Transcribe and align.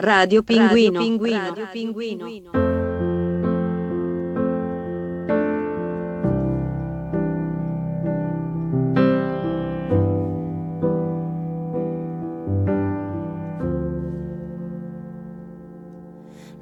Radio 0.00 0.44
Pinguino. 0.44 1.00
Radio 1.00 1.00
Pinguino. 1.00 1.38
Radio 1.40 1.68
Pinguino. 1.72 2.50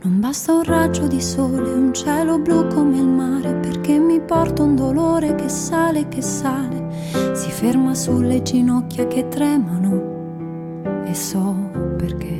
Non 0.00 0.20
basta 0.20 0.54
un 0.54 0.64
raggio 0.64 1.06
di 1.06 1.20
sole, 1.20 1.70
un 1.70 1.92
cielo 1.92 2.38
blu 2.38 2.66
come 2.68 2.96
il 2.96 3.06
mare, 3.06 3.54
perché 3.56 3.98
mi 3.98 4.18
porta 4.18 4.62
un 4.62 4.76
dolore 4.76 5.34
che 5.34 5.50
sale, 5.50 6.08
che 6.08 6.22
sale, 6.22 6.88
si 7.34 7.50
ferma 7.50 7.94
sulle 7.94 8.40
ginocchia 8.40 9.06
che 9.06 9.28
tremano 9.28 11.04
e 11.04 11.12
so 11.12 11.54
perché. 11.98 12.35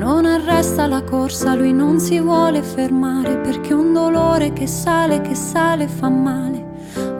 Non 0.00 0.24
arresta 0.24 0.86
la 0.86 1.02
corsa, 1.02 1.54
lui 1.54 1.74
non 1.74 2.00
si 2.00 2.18
vuole 2.20 2.62
fermare, 2.62 3.36
perché 3.36 3.74
un 3.74 3.92
dolore 3.92 4.50
che 4.54 4.66
sale, 4.66 5.20
che 5.20 5.34
sale 5.34 5.88
fa 5.88 6.08
male. 6.08 6.64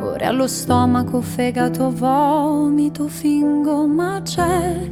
Ora 0.00 0.28
allo 0.28 0.46
stomaco, 0.46 1.20
fegato, 1.20 1.90
vomito, 1.90 3.06
fingo, 3.06 3.86
ma 3.86 4.22
c'è. 4.22 4.90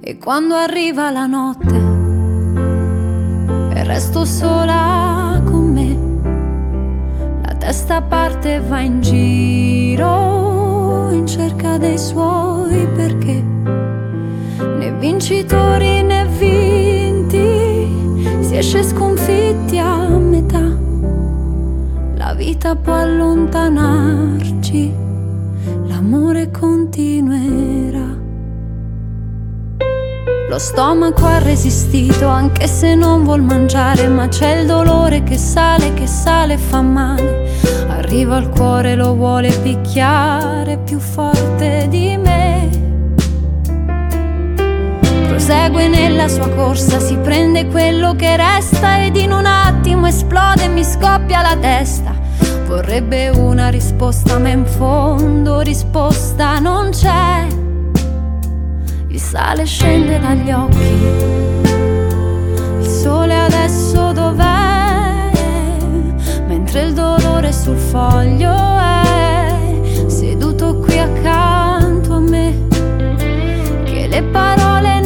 E 0.00 0.16
quando 0.16 0.54
arriva 0.54 1.10
la 1.10 1.26
notte 1.26 1.76
e 3.74 3.84
resto 3.84 4.24
sola 4.24 5.42
con 5.44 5.70
me, 5.70 5.98
la 7.44 7.54
testa 7.54 8.00
parte 8.00 8.54
e 8.54 8.60
va 8.60 8.80
in 8.80 9.02
giro 9.02 11.10
in 11.10 11.26
cerca 11.26 11.76
dei 11.76 11.98
suoi 11.98 12.88
perché. 12.96 13.44
Né 14.78 14.92
vincitori 14.98 16.02
né 16.02 16.19
vinti 16.40 17.84
si 18.40 18.56
esce 18.56 18.82
sconfitti 18.82 19.78
a 19.78 20.08
metà. 20.08 20.78
La 22.16 22.32
vita 22.34 22.74
può 22.74 22.94
allontanarci, 22.94 24.92
l'amore 25.86 26.50
continuerà. 26.50 28.18
Lo 30.48 30.58
stomaco 30.58 31.26
ha 31.26 31.38
resistito 31.38 32.26
anche 32.26 32.66
se 32.66 32.94
non 32.96 33.22
vuol 33.22 33.42
mangiare, 33.42 34.08
ma 34.08 34.26
c'è 34.26 34.60
il 34.60 34.66
dolore 34.66 35.22
che 35.22 35.36
sale, 35.36 35.94
che 35.94 36.08
sale 36.08 36.54
e 36.54 36.58
fa 36.58 36.80
male. 36.82 37.48
Arriva 37.88 38.36
al 38.36 38.48
cuore, 38.48 38.96
lo 38.96 39.14
vuole 39.14 39.52
picchiare 39.62 40.78
più 40.78 40.98
forte 40.98 41.86
di 41.88 42.16
me. 42.16 42.49
Prosegue 45.50 45.88
nella 45.88 46.28
sua 46.28 46.48
corsa, 46.50 47.00
si 47.00 47.16
prende 47.16 47.66
quello 47.66 48.14
che 48.14 48.36
resta 48.36 49.02
ed 49.04 49.16
in 49.16 49.32
un 49.32 49.46
attimo 49.46 50.06
esplode 50.06 50.66
e 50.66 50.68
mi 50.68 50.84
scoppia 50.84 51.42
la 51.42 51.56
testa. 51.56 52.14
Vorrebbe 52.68 53.30
una 53.30 53.68
risposta, 53.68 54.38
ma 54.38 54.50
in 54.50 54.64
fondo 54.64 55.58
risposta 55.58 56.60
non 56.60 56.90
c'è 56.90 57.48
sale 59.16 59.62
e 59.62 59.66
scende 59.66 60.20
dagli 60.20 60.52
occhi. 60.52 60.94
Il 62.78 62.86
sole 62.86 63.36
adesso 63.36 64.12
dov'è? 64.12 65.30
Mentre 66.46 66.82
il 66.82 66.94
dolore 66.94 67.52
sul 67.52 67.76
foglio 67.76 68.54
è 68.54 69.56
seduto 70.06 70.76
qui 70.76 70.96
accanto 70.96 72.14
a 72.14 72.20
me. 72.20 72.68
Che 73.82 74.06
le 74.06 74.22
parole 74.22 74.99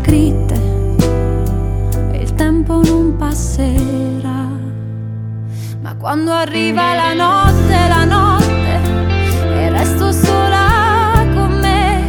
scritte 0.00 0.54
e 2.12 2.22
il 2.22 2.34
tempo 2.34 2.80
non 2.82 3.16
passerà. 3.16 4.48
Quando 5.98 6.32
arriva 6.32 6.94
la 6.94 7.12
notte, 7.12 7.88
la 7.88 8.04
notte, 8.06 8.80
e 9.52 9.68
resto 9.68 10.10
sola 10.12 11.26
con 11.34 11.58
me, 11.60 12.04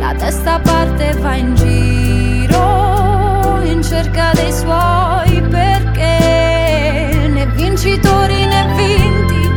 la 0.00 0.12
testa 0.14 0.58
parte 0.58 1.10
e 1.10 1.14
va 1.14 1.36
in 1.36 1.54
giro 1.54 3.60
in 3.62 3.80
cerca 3.80 4.32
dei 4.34 4.52
suoi 4.52 5.40
perché 5.48 7.28
né 7.32 7.46
vincitori 7.54 8.44
né 8.44 8.66
vinti, 8.74 9.48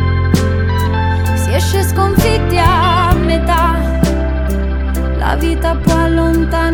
si 1.34 1.54
esce 1.54 1.82
sconfitti 1.82 2.56
a 2.56 3.12
metà, 3.14 3.74
la 5.18 5.34
vita 5.34 5.74
può 5.74 5.96
allontanarci, 5.96 6.67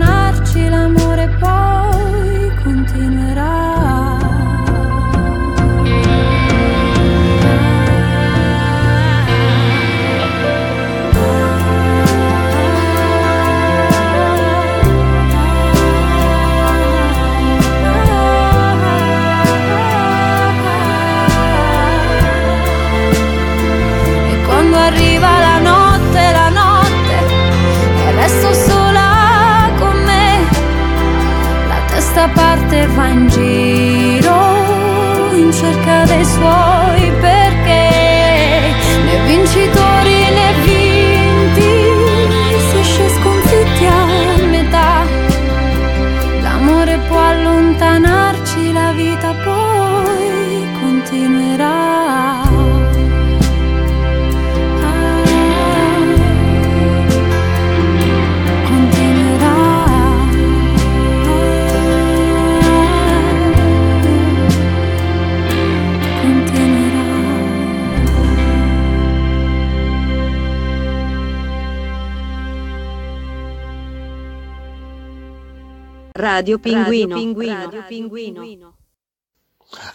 Radio 76.35 76.59
Pinguino. 76.59 77.15
Radio 77.15 77.85
Pinguino. 77.87 78.75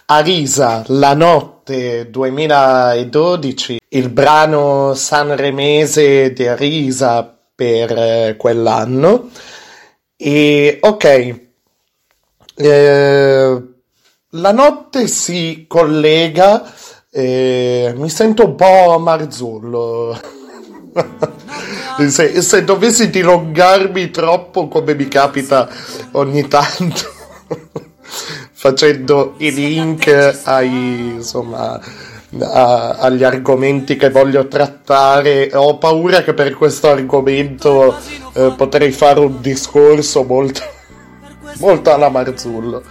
Arisa, 0.06 0.82
La 0.86 1.12
notte 1.12 2.08
2012, 2.08 3.78
il 3.88 4.08
brano 4.08 4.94
sanremese 4.94 6.32
di 6.32 6.46
Arisa 6.46 7.38
per 7.54 7.92
eh, 7.92 8.36
quell'anno. 8.38 9.28
E 10.16 10.78
ok, 10.80 11.40
eh, 12.54 13.62
la 14.30 14.52
notte 14.52 15.08
si 15.08 15.66
collega, 15.68 16.72
eh, 17.10 17.92
mi 17.96 18.08
sento 18.08 18.46
un 18.46 18.54
po' 18.54 18.98
Marzullo. 18.98 20.18
Se, 22.08 22.40
se, 22.40 22.64
dovessi 22.64 23.10
dilungarmi 23.10 24.10
troppo, 24.10 24.68
come 24.68 24.94
mi 24.94 25.06
capita 25.06 25.68
ogni 26.12 26.48
tanto, 26.48 27.12
facendo 28.52 29.34
i 29.38 29.52
link 29.52 30.40
ai, 30.44 31.16
insomma, 31.16 31.78
a, 32.38 32.90
agli 32.92 33.22
argomenti 33.22 33.96
che 33.96 34.08
voglio 34.08 34.48
trattare, 34.48 35.50
ho 35.52 35.76
paura 35.76 36.22
che 36.22 36.32
per 36.32 36.54
questo 36.54 36.88
argomento 36.88 37.96
eh, 38.32 38.54
potrei 38.56 38.92
fare 38.92 39.20
un 39.20 39.40
discorso 39.40 40.24
molto, 40.24 40.62
molto 41.58 41.92
alla 41.92 42.08
Marzullo. 42.08 42.82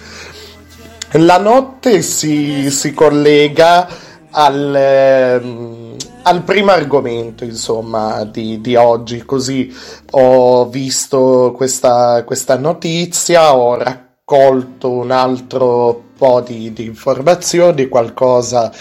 La 1.13 1.39
notte 1.39 2.03
si, 2.03 2.69
si 2.69 2.93
collega 2.93 3.87
al... 4.31 4.75
Eh, 4.75 5.97
al 6.23 6.43
primo 6.43 6.71
argomento, 6.71 7.43
insomma, 7.43 8.23
di, 8.23 8.61
di, 8.61 8.75
oggi, 8.75 9.23
così 9.23 9.73
ho 10.11 10.67
visto 10.67 11.53
questa, 11.55 12.23
questa 12.23 12.57
notizia, 12.57 13.55
ho 13.55 13.75
raccolto 13.75 14.91
un 14.91 15.11
altro 15.11 16.03
po' 16.19 16.41
di, 16.41 16.71
di 16.73 16.85
informazioni, 16.85 17.87
qualcosa 17.87 18.71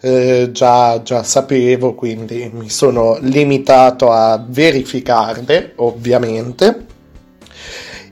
eh, 0.00 0.50
già, 0.52 1.00
già 1.02 1.22
sapevo, 1.22 1.94
quindi 1.94 2.50
mi 2.52 2.68
sono 2.68 3.16
limitato 3.20 4.10
a 4.10 4.44
verificarle, 4.44 5.74
ovviamente. 5.76 6.87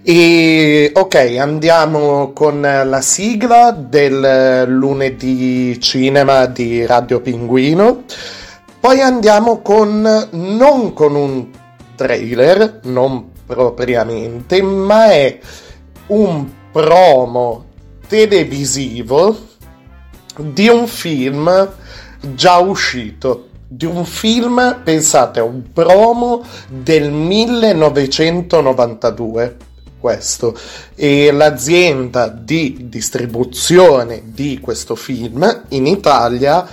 E 0.08 0.92
ok, 0.94 1.36
andiamo 1.36 2.30
con 2.32 2.60
la 2.60 3.00
sigla 3.00 3.72
del 3.72 4.62
lunedì 4.68 5.80
cinema 5.80 6.46
di 6.46 6.86
Radio 6.86 7.20
Pinguino. 7.20 8.04
Poi 8.78 9.00
andiamo 9.00 9.62
con 9.62 10.28
non 10.30 10.92
con 10.92 11.16
un 11.16 11.48
trailer, 11.96 12.82
non 12.84 13.32
propriamente, 13.44 14.62
ma 14.62 15.10
è 15.10 15.40
un 16.06 16.48
promo 16.70 17.64
televisivo 18.06 19.36
di 20.36 20.68
un 20.68 20.86
film 20.86 21.68
già 22.20 22.58
uscito. 22.58 23.48
Di 23.66 23.86
un 23.86 24.04
film, 24.04 24.82
pensate, 24.84 25.40
un 25.40 25.64
promo 25.72 26.44
del 26.68 27.10
1992 27.10 29.65
questo 30.06 30.56
e 30.94 31.32
l'azienda 31.32 32.28
di 32.28 32.86
distribuzione 32.88 34.22
di 34.26 34.60
questo 34.60 34.94
film 34.94 35.64
in 35.70 35.88
Italia 35.88 36.64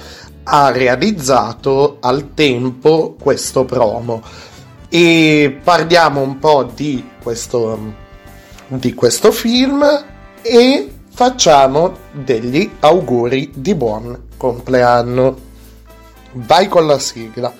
ha 0.44 0.69
realizzato 0.69 1.97
al 2.00 2.35
tempo 2.35 3.15
questo 3.19 3.65
promo 3.65 4.21
e 4.88 5.59
parliamo 5.63 6.21
un 6.21 6.38
po' 6.38 6.69
di 6.75 7.03
questo, 7.24 7.80
di 8.68 8.94
questo 8.94 9.31
film 9.31 9.83
e 10.44 10.94
facciamo 11.09 11.97
degli 12.12 12.69
auguri 12.81 13.50
di 13.56 13.74
buon 13.74 14.27
compleanno. 14.38 15.36
Vai 16.33 16.68
con 16.68 16.86
la 16.86 17.00
sigla. 17.00 17.51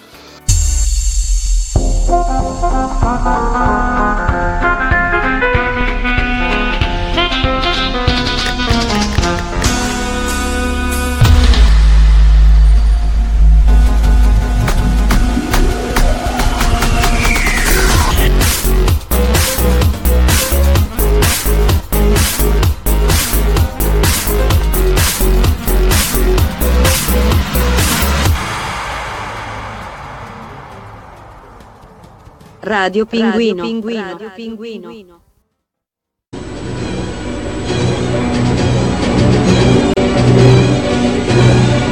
Radio 32.65 33.06
Pinguino. 33.06 33.62
Radio 33.62 33.63
Pinguino. 33.65 34.06
Radio 34.06 34.31
Pinguino. 34.33 35.21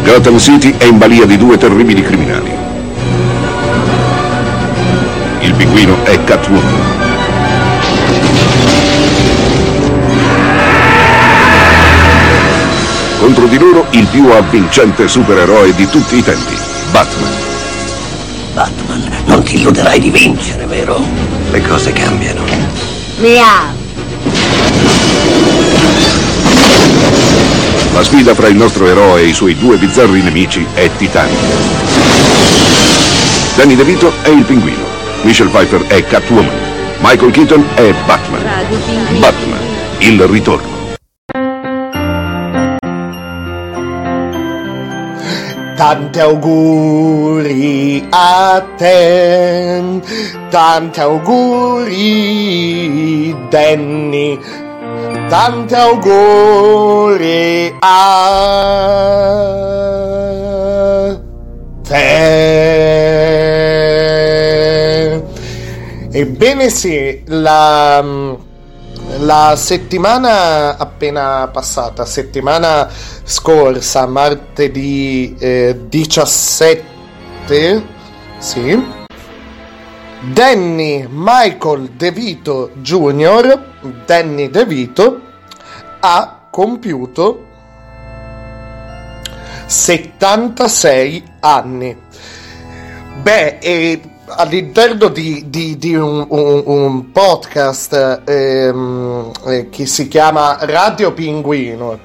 Gotham 0.01 0.37
City 0.37 0.73
è 0.77 0.85
in 0.85 0.97
balia 0.97 1.25
di 1.25 1.35
due 1.35 1.57
terribili 1.57 2.01
criminali. 2.01 2.51
Il 5.41 5.53
pinguino 5.55 6.05
è 6.05 6.23
Catwoman. 6.23 6.99
Contro 13.19 13.45
di 13.47 13.59
loro 13.59 13.87
il 13.89 14.07
più 14.07 14.29
avvincente 14.29 15.09
supereroe 15.09 15.75
di 15.75 15.85
tutti 15.87 16.15
i 16.15 16.23
tempi, 16.23 16.55
Batman. 16.91 17.33
Batman, 18.53 19.20
non 19.41 19.49
ti 19.49 19.55
illuderai 19.59 19.99
di 19.99 20.11
vincere, 20.11 20.65
vero? 20.65 21.03
Le 21.49 21.61
cose 21.61 21.91
cambiano. 21.91 22.43
Miau. 23.17 23.73
La 27.93 28.03
sfida 28.03 28.35
fra 28.35 28.47
il 28.47 28.55
nostro 28.55 28.85
eroe 28.85 29.21
e 29.21 29.27
i 29.27 29.33
suoi 29.33 29.57
due 29.57 29.77
bizzarri 29.77 30.21
nemici 30.21 30.65
è 30.73 30.89
titanica. 30.95 31.41
Danny 33.55 33.75
DeVito 33.75 34.13
è 34.21 34.29
il 34.29 34.43
pinguino, 34.43 34.85
Michelle 35.23 35.49
Pfeiffer 35.49 35.87
è 35.87 36.05
Catwoman, 36.05 36.55
Michael 36.99 37.31
Keaton 37.31 37.65
è 37.73 37.93
Batman. 38.05 38.43
Batman, 39.19 39.59
il 39.99 40.21
ritorno. 40.27 40.80
Tanti 45.81 46.21
auguri 46.21 48.05
a 48.11 48.61
te, 48.77 49.81
tanti 50.51 50.99
auguri 50.99 52.05
Danny, 53.49 54.37
tanti 55.27 55.73
auguri 55.73 57.73
a 57.79 57.97
te. 61.81 62.09
Ebbene 66.11 66.69
sì, 66.69 67.23
la, 67.25 68.03
la 69.21 69.55
settimana 69.55 70.77
appena 70.77 71.47
passata, 71.47 72.05
settimana 72.05 72.89
scorsa, 73.23 74.07
martedì 74.07 75.35
eh, 75.37 75.85
17, 75.87 77.83
sì, 78.39 78.83
Danny 80.33 81.07
Michael 81.09 81.89
DeVito 81.91 82.71
Jr., 82.75 83.59
Danny 84.05 84.49
DeVito, 84.49 85.21
ha 85.99 86.47
compiuto 86.49 87.45
76 89.67 91.23
anni. 91.41 91.95
Beh, 93.21 93.59
e 93.59 94.01
all'interno 94.35 95.07
di, 95.09 95.45
di- 95.47 95.77
di 95.77 95.95
un, 95.95 96.25
un- 96.29 96.63
un 96.65 97.11
podcast 97.11 98.21
ehm, 98.25 99.31
eh, 99.47 99.69
che 99.69 99.85
si 99.85 100.07
chiama 100.07 100.57
Radio 100.61 101.11
Pinguino, 101.13 101.99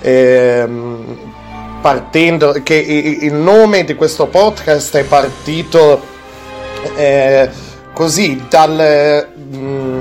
ehm, 0.00 1.16
partendo, 1.80 2.52
che 2.62 2.74
il 2.74 3.34
nome 3.34 3.84
di 3.84 3.94
questo 3.94 4.26
podcast 4.26 4.96
è 4.96 5.04
partito 5.04 6.00
eh, 6.96 7.48
così 7.92 8.44
dal, 8.48 9.28
mm, 9.56 9.98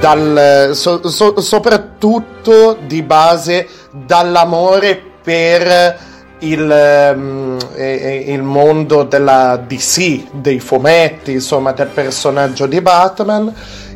dal 0.00 0.70
so- 0.74 1.08
so- 1.08 1.40
soprattutto 1.40 2.76
di 2.86 3.02
base 3.02 3.66
dall'amore 3.90 5.00
per 5.22 6.10
il, 6.42 6.70
ehm, 6.70 7.58
eh, 7.74 8.24
eh, 8.26 8.32
il 8.32 8.42
mondo 8.42 9.02
della 9.02 9.56
DC, 9.56 10.30
dei 10.32 10.60
fumetti, 10.60 11.32
insomma 11.32 11.72
del 11.72 11.88
personaggio 11.88 12.66
di 12.66 12.80
Batman. 12.80 13.52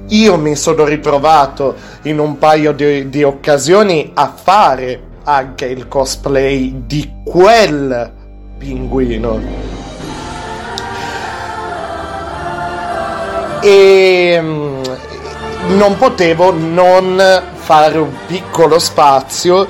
Io 0.09 0.37
mi 0.37 0.55
sono 0.55 0.85
ritrovato 0.85 1.75
in 2.03 2.19
un 2.19 2.39
paio 2.39 2.73
di, 2.73 3.09
di 3.09 3.23
occasioni 3.23 4.13
a 4.15 4.33
fare 4.33 5.01
anche 5.25 5.67
il 5.67 5.89
cosplay 5.89 6.83
di 6.87 7.13
quel 7.25 8.13
pinguino. 8.59 9.75
e 13.67 14.39
mm, 14.41 14.83
non 15.77 15.97
potevo 15.99 16.53
non 16.53 17.21
fare 17.55 17.99
un 17.99 18.13
piccolo 18.27 18.79
spazio 18.79 19.67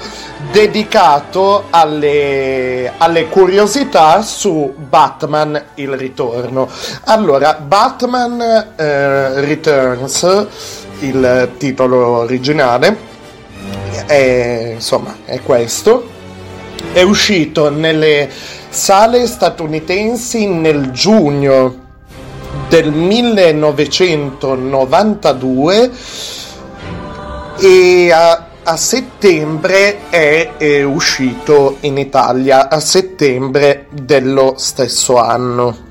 dedicato 0.50 1.64
alle, 1.70 2.92
alle 2.96 3.28
curiosità 3.28 4.22
su 4.22 4.74
Batman 4.76 5.62
il 5.74 5.96
ritorno. 5.96 6.68
Allora, 7.04 7.54
Batman 7.54 8.40
eh, 8.76 9.40
Returns, 9.40 10.46
il 11.00 11.50
titolo 11.58 12.18
originale, 12.18 12.96
è, 14.06 14.72
insomma, 14.74 15.16
è 15.24 15.40
questo. 15.42 16.14
È 16.92 17.02
uscito 17.02 17.70
nelle 17.70 18.30
sale 18.68 19.26
statunitensi 19.26 20.46
nel 20.46 20.90
giugno 20.90 21.84
del 22.68 22.92
1992 22.92 25.90
e 27.58 28.12
a, 28.12 28.46
a 28.68 28.76
settembre 28.76 30.08
è, 30.10 30.56
è 30.56 30.82
uscito 30.82 31.76
in 31.82 31.98
Italia 31.98 32.68
a 32.68 32.80
settembre 32.80 33.86
dello 33.92 34.54
stesso 34.56 35.18
anno. 35.18 35.84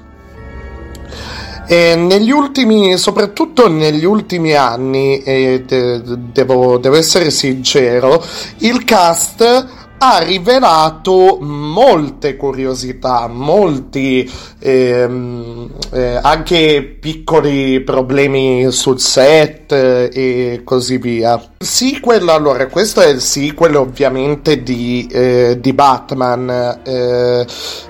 E 1.67 1.95
negli 1.95 2.31
ultimi, 2.31 2.97
soprattutto 2.97 3.69
negli 3.69 4.03
ultimi 4.03 4.53
anni, 4.53 5.23
eh, 5.23 5.63
de- 5.65 6.01
devo, 6.03 6.77
devo 6.77 6.97
essere 6.97 7.31
sincero, 7.31 8.21
il 8.57 8.83
cast 8.83 9.84
ha 9.97 10.19
rivelato 10.19 11.37
molte 11.41 12.35
curiosità, 12.35 13.27
molti 13.27 14.29
ehm, 14.59 15.69
eh, 15.91 16.19
anche 16.21 16.97
piccoli 16.99 17.81
problemi 17.81 18.71
sul 18.71 18.99
set 18.99 19.71
eh, 19.71 20.09
e 20.13 20.61
così 20.63 20.97
via. 20.97 21.41
Sequel, 21.57 22.27
allora, 22.29 22.67
questo 22.67 23.01
è 23.01 23.07
il 23.07 23.21
sequel 23.21 23.75
ovviamente 23.75 24.61
di, 24.61 25.07
eh, 25.11 25.57
di 25.59 25.73
Batman, 25.73 26.81
eh, 26.83 27.45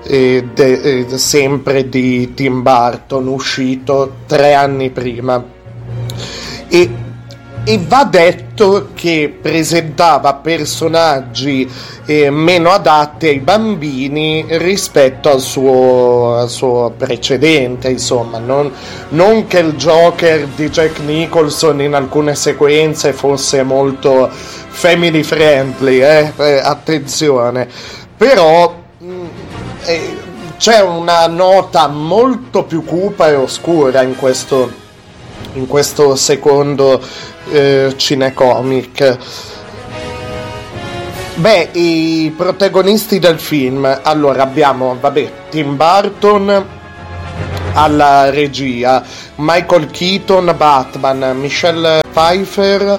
de, 0.06 0.44
eh, 0.54 1.18
sempre 1.18 1.88
di 1.88 2.34
Tim 2.34 2.62
Burton, 2.62 3.26
uscito 3.26 4.12
tre 4.26 4.54
anni 4.54 4.90
prima. 4.90 5.44
E 6.68 7.04
e 7.68 7.80
va 7.84 8.04
detto 8.04 8.90
che 8.94 9.38
presentava 9.42 10.34
personaggi 10.34 11.68
eh, 12.04 12.30
meno 12.30 12.70
adatti 12.70 13.26
ai 13.26 13.40
bambini 13.40 14.46
rispetto 14.50 15.32
al 15.32 15.40
suo, 15.40 16.36
al 16.36 16.48
suo 16.48 16.92
precedente, 16.96 17.88
insomma, 17.88 18.38
non, 18.38 18.72
non, 19.08 19.48
che 19.48 19.58
il 19.58 19.72
Joker 19.72 20.46
di 20.54 20.70
Jack 20.70 21.00
Nicholson 21.00 21.80
in 21.80 21.94
alcune 21.94 22.36
sequenze 22.36 23.12
fosse 23.12 23.64
molto 23.64 24.28
family 24.30 25.24
friendly, 25.24 26.00
eh? 26.00 26.32
Eh, 26.36 26.60
attenzione, 26.62 27.68
però 28.16 28.76
mh, 28.98 29.10
mm, 29.10 29.26
eh, 29.86 30.16
c'è 30.56 30.82
una 30.82 31.26
nota 31.26 31.88
molto 31.88 32.62
più 32.62 32.84
cupa 32.84 33.28
e 33.28 33.34
oscura 33.34 34.02
in 34.02 34.14
questo 34.14 34.84
in 35.56 35.66
questo 35.66 36.14
secondo 36.16 37.00
eh, 37.50 37.92
cinecomic. 37.96 39.18
Beh, 41.34 41.68
i 41.72 42.32
protagonisti 42.34 43.18
del 43.18 43.38
film, 43.38 44.00
allora 44.02 44.42
abbiamo, 44.42 44.96
vabbè, 44.98 45.30
Tim 45.50 45.76
Burton 45.76 46.66
alla 47.74 48.30
regia, 48.30 49.04
Michael 49.36 49.90
Keaton 49.90 50.54
Batman, 50.56 51.36
Michelle 51.38 52.00
Pfeiffer 52.10 52.98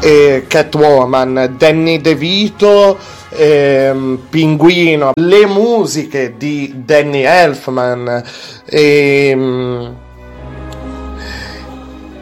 e 0.00 0.44
Catwoman, 0.46 1.54
Danny 1.58 2.00
DeVito 2.00 2.96
ehm, 3.30 4.26
Pinguino, 4.28 5.12
le 5.14 5.46
musiche 5.46 6.34
di 6.36 6.72
Danny 6.84 7.22
Elfman 7.22 8.22
ehm, 8.66 9.96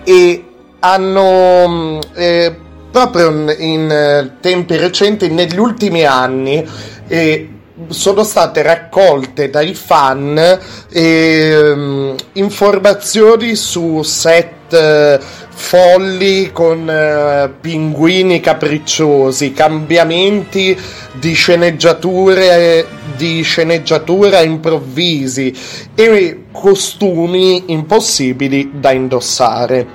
e 0.09 0.43
hanno 0.81 1.69
mm, 1.69 1.99
eh, 2.15 2.57
proprio 2.91 3.29
in, 3.29 3.55
in, 3.59 3.91
eh, 3.91 4.37
tempi 4.41 4.79
recenti, 4.79 5.29
negli 5.29 5.59
ultimi 5.59 6.07
anni, 6.07 6.67
eh, 7.07 7.49
sono 7.89 8.25
state 8.25 8.63
raccolte 8.63 9.51
dai 9.51 9.75
fan 9.75 10.59
eh, 10.89 12.15
informazioni 12.33 13.55
su 13.55 14.03
set 14.03 14.73
eh, 14.73 15.21
folli 15.21 16.53
con 16.53 16.89
eh, 16.89 17.53
pinguini 17.61 18.41
capricciosi, 18.41 19.53
cambiamenti 19.53 20.77
di 21.13 21.35
sceneggiature 21.35 22.87
di 23.19 23.43
sceneggiatura 23.43 24.41
improvvisi 24.41 25.55
e 25.95 26.45
costumi 26.53 27.65
impossibili 27.67 28.71
da 28.75 28.93
indossare. 28.93 29.87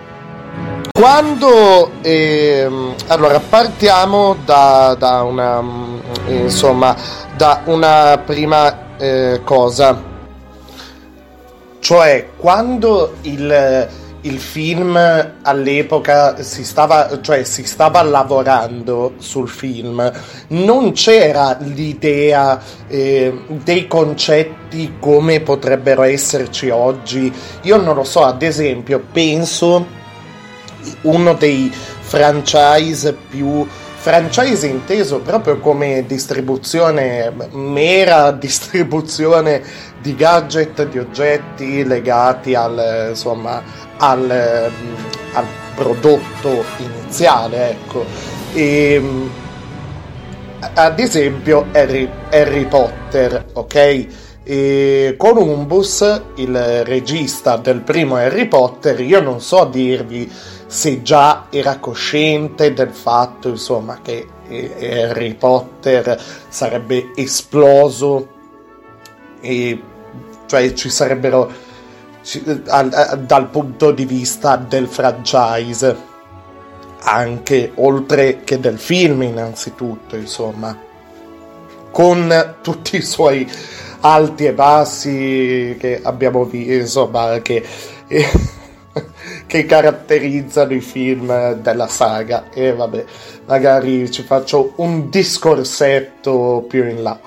Quando 0.92 1.92
ehm, 2.02 2.94
allora 3.08 3.40
partiamo 3.40 4.36
da, 4.46 4.96
da, 5.00 5.24
una 5.24 5.64
insomma 6.28 6.96
da 7.36 7.62
una 7.66 8.22
prima 8.24 8.98
eh, 8.98 9.40
cosa, 9.44 10.00
cioè 11.80 12.28
quando 12.38 13.16
il 13.22 13.90
il 14.26 14.40
film 14.40 14.98
all'epoca 15.42 16.42
si 16.42 16.64
stava, 16.64 17.20
cioè, 17.22 17.44
si 17.44 17.64
stava 17.66 18.02
lavorando 18.02 19.14
sul 19.18 19.50
film, 19.50 20.12
non 20.48 20.94
c'era 20.94 21.58
l'idea 21.60 22.62
eh, 22.88 23.34
dei 23.48 23.88
concetti 23.88 24.96
come 25.00 25.42
potrebbero 25.42 26.04
esserci 26.04 26.70
oggi. 26.70 27.32
Io 27.64 27.78
non 27.78 27.96
lo 27.96 28.04
so, 28.04 28.24
ad 28.24 28.42
esempio, 28.42 29.04
penso 29.12 30.02
uno 31.02 31.34
dei 31.34 31.72
franchise 31.74 33.14
più 33.14 33.66
franchise 34.04 34.68
inteso 34.68 35.22
proprio 35.22 35.60
come 35.60 36.06
distribuzione, 36.06 37.32
mera 37.52 38.32
distribuzione 38.38 39.64
di 40.02 40.14
gadget, 40.14 40.90
di 40.90 41.00
oggetti 41.00 41.86
legati 41.86 42.54
al, 42.54 43.08
insomma, 43.12 43.64
al, 43.96 44.30
al 44.30 45.46
prodotto 45.74 46.66
iniziale, 46.80 47.70
ecco. 47.70 48.04
E, 48.54 49.02
ad 50.74 51.00
esempio 51.00 51.68
Harry, 51.72 52.10
Harry 52.30 52.66
Potter, 52.66 53.46
ok? 53.54 54.08
E 54.44 55.16
Columbus, 55.18 56.22
il 56.36 56.84
regista 56.84 57.56
del 57.56 57.80
primo 57.80 58.16
Harry 58.18 58.50
Potter, 58.50 59.00
io 59.00 59.22
non 59.22 59.40
so 59.40 59.64
dirvi 59.64 60.30
se 60.74 61.04
già 61.04 61.46
era 61.52 61.78
cosciente 61.78 62.74
del 62.74 62.90
fatto, 62.90 63.50
insomma, 63.50 64.00
che 64.02 64.28
Harry 64.50 65.36
Potter 65.36 66.20
sarebbe 66.50 67.12
esploso 67.16 68.28
e 69.40 69.80
cioè 70.48 70.74
ci 70.74 70.90
sarebbero 70.90 71.52
dal 73.20 73.50
punto 73.52 73.92
di 73.92 74.06
vista 74.06 74.56
del 74.56 74.88
franchise 74.88 75.96
anche 77.02 77.72
oltre 77.76 78.42
che 78.44 78.60
del 78.60 78.80
film 78.80 79.22
innanzitutto 79.24 80.16
insomma 80.16 80.76
con 81.92 82.56
tutti 82.62 82.96
i 82.96 83.02
suoi 83.02 83.50
alti 84.00 84.46
e 84.46 84.54
bassi 84.54 85.76
che 85.78 86.00
abbiamo 86.02 86.46
visto 86.46 86.74
insomma 86.74 87.40
che, 87.42 87.64
che 89.48 89.66
caratterizzano 89.66 90.74
i 90.74 90.82
film 90.82 91.54
della 91.54 91.88
saga. 91.88 92.46
E 92.54 92.74
vabbè 92.74 93.06
magari 93.46 94.10
ci 94.12 94.24
faccio 94.24 94.74
un 94.78 95.10
discorsetto 95.10 96.66
più 96.68 96.88
in 96.88 97.04
là. 97.04 97.20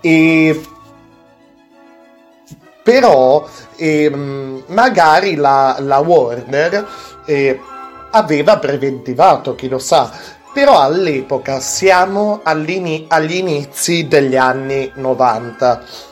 E 0.00 0.60
però 2.82 3.46
ehm, 3.76 4.64
magari 4.66 5.36
la, 5.36 5.76
la 5.80 5.98
Warner 5.98 6.88
eh, 7.24 7.60
aveva 8.10 8.58
preventivato, 8.58 9.54
chi 9.54 9.68
lo 9.68 9.78
sa, 9.78 10.10
però 10.52 10.80
all'epoca 10.80 11.60
siamo 11.60 12.40
agli 12.42 13.36
inizi 13.36 14.08
degli 14.08 14.36
anni 14.36 14.90
90. 14.94 16.08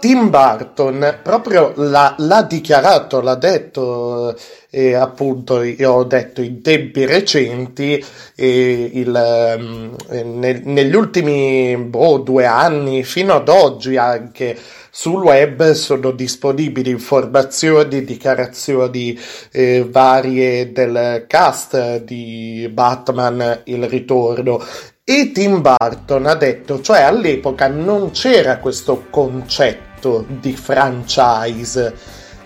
Tim 0.00 0.30
Burton 0.30 1.18
proprio 1.24 1.72
l'ha, 1.74 2.14
l'ha 2.18 2.42
dichiarato, 2.42 3.20
l'ha 3.20 3.34
detto, 3.34 4.36
eh, 4.70 4.94
appunto, 4.94 5.62
io 5.62 5.92
ho 5.92 6.04
detto 6.04 6.40
in 6.40 6.62
tempi 6.62 7.04
recenti, 7.04 8.04
eh, 8.36 8.90
il, 8.94 9.12
eh, 9.16 10.22
nel, 10.22 10.62
negli 10.64 10.94
ultimi 10.94 11.76
boh, 11.76 12.18
due 12.18 12.46
anni, 12.46 13.02
fino 13.02 13.34
ad 13.34 13.48
oggi 13.48 13.96
anche, 13.96 14.56
sul 14.88 15.20
web 15.20 15.72
sono 15.72 16.12
disponibili 16.12 16.90
informazioni, 16.90 18.04
dichiarazioni 18.04 19.18
eh, 19.50 19.84
varie 19.88 20.70
del 20.70 21.24
cast 21.26 22.04
di 22.04 22.70
Batman 22.72 23.62
Il 23.64 23.88
Ritorno. 23.88 24.64
E 25.02 25.32
Tim 25.32 25.60
Burton 25.60 26.26
ha 26.26 26.34
detto, 26.34 26.80
cioè 26.82 27.00
all'epoca 27.00 27.66
non 27.66 28.10
c'era 28.12 28.58
questo 28.58 29.06
concetto 29.10 29.87
di 30.26 30.56
franchise 30.56 31.94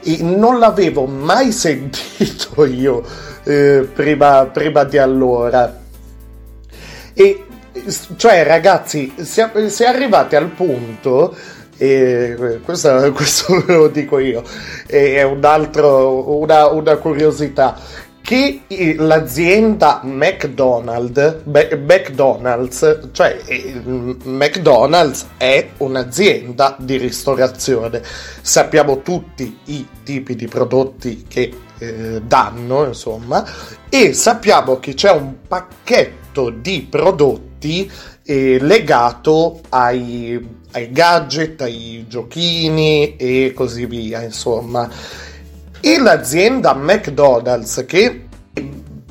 e 0.02 0.22
non 0.22 0.58
l'avevo 0.58 1.06
mai 1.06 1.50
sentito 1.52 2.64
io 2.64 3.04
eh, 3.44 3.88
prima, 3.92 4.46
prima 4.46 4.84
di 4.84 4.98
allora. 4.98 5.80
E 7.14 7.44
cioè 8.16 8.44
ragazzi, 8.44 9.12
si 9.18 9.40
è 9.40 9.86
arrivati 9.86 10.36
al 10.36 10.48
punto 10.48 11.34
e 11.76 12.60
questo, 12.64 13.10
questo 13.12 13.64
ve 13.66 13.74
lo 13.74 13.88
dico 13.88 14.18
io, 14.18 14.42
è 14.86 15.22
un 15.22 15.44
altro, 15.44 16.38
una, 16.38 16.68
una 16.68 16.96
curiosità, 16.96 17.76
che 18.22 18.62
l'azienda 18.96 20.00
McDonald's, 20.04 21.42
McDonald's, 21.44 23.00
cioè 23.10 23.38
McDonald's 24.22 25.26
è 25.36 25.68
un'azienda 25.78 26.76
di 26.78 26.96
ristorazione. 26.96 28.00
Sappiamo 28.40 29.02
tutti 29.02 29.58
i 29.66 29.86
tipi 30.04 30.36
di 30.36 30.46
prodotti 30.46 31.26
che 31.28 31.52
eh, 31.78 32.22
danno, 32.24 32.86
insomma, 32.86 33.44
e 33.88 34.12
sappiamo 34.12 34.78
che 34.78 34.94
c'è 34.94 35.10
un 35.10 35.34
pacchetto 35.46 36.50
di 36.50 36.86
prodotti 36.88 37.90
eh, 38.24 38.58
legato 38.60 39.60
ai, 39.70 40.40
ai 40.70 40.92
gadget, 40.92 41.60
ai 41.62 42.06
giochini 42.08 43.16
e 43.16 43.52
così 43.54 43.84
via, 43.86 44.22
insomma. 44.22 44.88
E 45.84 45.98
l'azienda 45.98 46.74
McDonald's 46.74 47.84
che 47.88 48.26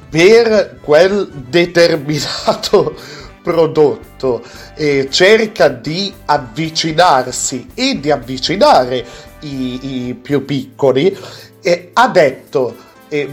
per 0.09 0.79
quel 0.81 1.27
determinato 1.49 2.95
prodotto 3.43 4.41
eh, 4.75 5.09
cerca 5.09 5.67
di 5.67 6.13
avvicinarsi 6.25 7.67
e 7.73 7.99
di 7.99 8.09
avvicinare 8.09 9.05
i, 9.41 10.07
i 10.07 10.13
più 10.13 10.45
piccoli, 10.45 11.13
eh, 11.61 11.89
ha 11.91 12.07
detto 12.07 12.89
e 13.09 13.27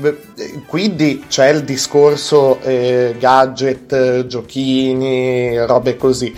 quindi 0.66 1.26
c'è 1.28 1.50
il 1.50 1.62
discorso 1.62 2.58
eh, 2.62 3.14
gadget, 3.16 4.26
giochini, 4.26 5.56
robe 5.64 5.96
così. 5.96 6.34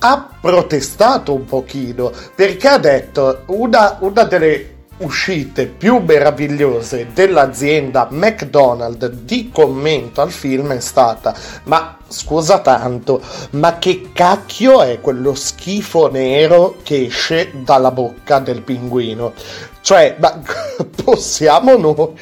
Ha 0.00 0.28
protestato 0.38 1.32
un 1.32 1.46
pochino 1.46 2.12
perché 2.34 2.68
ha 2.68 2.76
detto 2.76 3.44
una, 3.46 3.96
una 4.00 4.24
delle 4.24 4.79
uscite 5.00 5.66
più 5.66 5.98
meravigliose 5.98 7.08
dell'azienda 7.12 8.08
McDonald's 8.10 9.08
di 9.08 9.50
commento 9.52 10.20
al 10.20 10.30
film 10.30 10.72
è 10.72 10.80
stata 10.80 11.34
ma 11.64 11.98
scusa 12.08 12.60
tanto 12.60 13.22
ma 13.50 13.78
che 13.78 14.10
cacchio 14.12 14.82
è 14.82 15.00
quello 15.00 15.34
schifo 15.34 16.10
nero 16.10 16.76
che 16.82 17.06
esce 17.06 17.50
dalla 17.64 17.90
bocca 17.90 18.38
del 18.38 18.62
pinguino? 18.62 19.32
Cioè 19.80 20.16
ma 20.18 20.40
possiamo 21.04 21.76
noi 21.76 22.12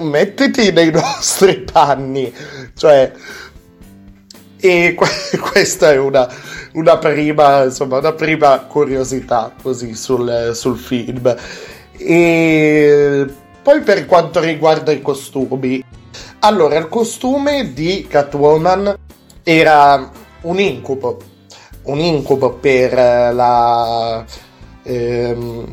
mettiti 0.00 0.70
nei 0.72 0.90
nostri 0.90 1.60
panni? 1.60 2.32
Cioè 2.74 3.12
e 4.64 4.94
questa 5.52 5.92
è 5.92 5.98
una, 5.98 6.26
una, 6.72 6.96
prima, 6.96 7.64
insomma, 7.64 7.98
una 7.98 8.12
prima 8.12 8.60
curiosità 8.60 9.52
così 9.60 9.94
sul, 9.94 10.52
sul 10.54 10.78
film 10.78 11.36
e 12.04 13.26
poi 13.62 13.80
per 13.80 14.04
quanto 14.04 14.40
riguarda 14.40 14.92
i 14.92 15.00
costumi, 15.00 15.82
allora 16.40 16.76
il 16.76 16.88
costume 16.88 17.72
di 17.72 18.06
Catwoman 18.06 18.94
era 19.42 20.10
un 20.42 20.60
incubo, 20.60 21.18
un 21.84 21.98
incubo 21.98 22.52
per 22.52 22.92
la 22.92 24.22
ehm, 24.82 25.66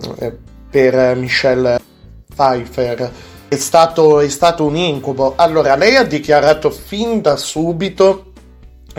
per 0.70 1.16
Michelle 1.18 1.80
Pfeiffer. 2.34 3.12
È 3.50 3.56
stato, 3.58 4.22
è 4.22 4.30
stato 4.30 4.64
un 4.64 4.78
incubo. 4.78 5.34
Allora, 5.36 5.76
lei 5.76 5.98
ha 5.98 6.04
dichiarato 6.04 6.72
fin 6.72 7.22
da 7.22 7.36
subito 7.36 8.32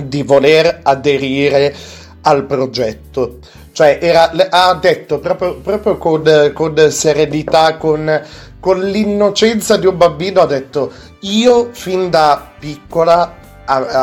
di 0.05 0.23
voler 0.23 0.81
aderire 0.83 1.75
al 2.23 2.45
progetto 2.45 3.39
cioè, 3.73 3.99
era, 4.01 4.31
ha 4.51 4.75
detto 4.75 5.19
proprio, 5.19 5.57
proprio 5.57 5.97
con, 5.99 6.53
con, 6.55 6.91
serenità, 6.91 7.77
con, 7.77 8.23
con 8.61 8.81
l'innocenza 8.81 9.77
di 9.77 9.87
un 9.87 9.97
bambino, 9.97 10.41
ha 10.43 10.47
detto, 10.47 10.93
io 11.21 11.71
fin 11.73 12.11
da 12.11 12.51
piccola 12.59 13.41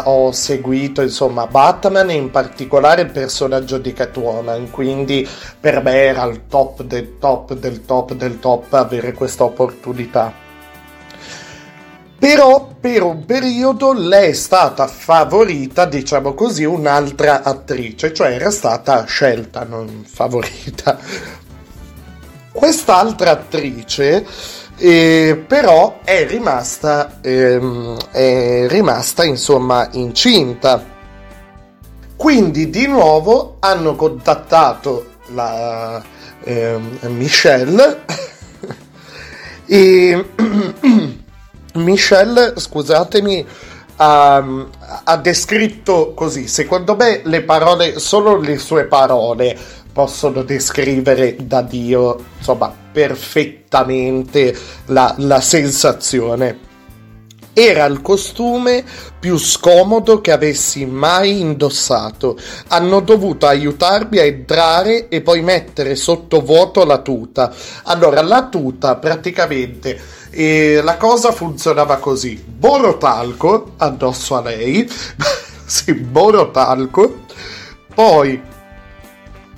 ho 0.06 0.32
seguito 0.32 1.02
insomma 1.02 1.46
Batman 1.46 2.10
e 2.10 2.14
in 2.14 2.32
particolare 2.32 3.02
il 3.02 3.12
personaggio 3.12 3.78
di 3.78 3.92
Catwoman 3.92 4.72
quindi 4.72 5.28
per 5.60 5.84
me 5.84 6.06
era 6.06 6.24
il 6.24 6.48
top 6.48 6.82
del 6.84 7.18
top 7.20 7.54
del 7.54 7.86
top 7.86 8.14
del 8.14 8.40
top 8.40 8.74
avere 8.74 9.12
questa 9.12 9.44
opportunità 9.44 10.39
però 12.20 12.76
per 12.80 13.02
un 13.02 13.26
periodo 13.26 13.94
lei 13.94 14.32
è 14.32 14.34
stata 14.34 14.88
favorita, 14.88 15.86
diciamo 15.86 16.34
così, 16.34 16.66
un'altra 16.66 17.44
attrice, 17.44 18.14
cioè 18.14 18.32
era 18.32 18.52
stata 18.52 19.06
scelta, 19.06 19.64
non 19.64 20.04
favorita. 20.06 21.00
Quest'altra 22.52 23.32
attrice 23.32 24.26
eh, 24.80 25.44
però 25.48 26.00
è 26.04 26.26
rimasta, 26.28 27.20
ehm, 27.22 27.98
è 28.12 28.66
rimasta 28.68 29.24
insomma 29.24 29.88
incinta. 29.94 30.84
Quindi 32.18 32.70
di 32.70 32.86
nuovo 32.86 33.56
hanno 33.60 33.96
contattato 33.96 35.12
la 35.34 36.04
ehm, 36.44 36.98
Michelle 37.08 38.04
e 39.66 40.26
Michelle, 41.76 42.54
scusatemi, 42.56 43.46
ha, 43.98 44.44
ha, 45.04 45.18
descritto 45.18 46.14
così, 46.16 46.48
secondo 46.48 46.96
me 46.96 47.22
le 47.24 47.42
parole, 47.42 48.00
solo 48.00 48.38
le 48.38 48.58
sue 48.58 48.86
parole 48.86 49.58
possono 49.92 50.44
descrivere 50.44 51.36
da 51.42 51.62
Dio, 51.62 52.18
insomma, 52.38 52.74
perfettamente 52.92 54.58
la, 54.86 55.14
la 55.18 55.42
sensazione. 55.42 56.68
Era 57.52 57.84
il 57.86 58.02
costume 58.02 58.86
più 59.20 59.38
scomodo 59.38 60.22
che 60.22 60.32
avessi 60.32 60.86
mai 60.86 61.42
indossato. 61.42 62.38
Hanno 62.70 63.02
dovuto 63.02 63.48
aiutarmi 63.48 64.20
a 64.20 64.24
entrare 64.24 65.10
e 65.10 65.20
poi 65.20 65.42
mettere 65.42 65.96
sotto 65.96 66.40
vuoto 66.40 66.86
la 66.86 67.00
tuta. 67.00 67.54
Allora, 67.84 68.22
la 68.22 68.48
tuta 68.48 68.96
praticamente 68.96 70.00
e 70.30 70.82
la 70.84 70.98
cosa 70.98 71.32
funzionava 71.32 71.98
così: 71.98 72.42
borotalco 72.46 73.74
addosso 73.78 74.36
a 74.36 74.42
lei, 74.42 74.90
sì, 75.66 75.94
borotalco, 75.94 77.26
poi 77.94 78.42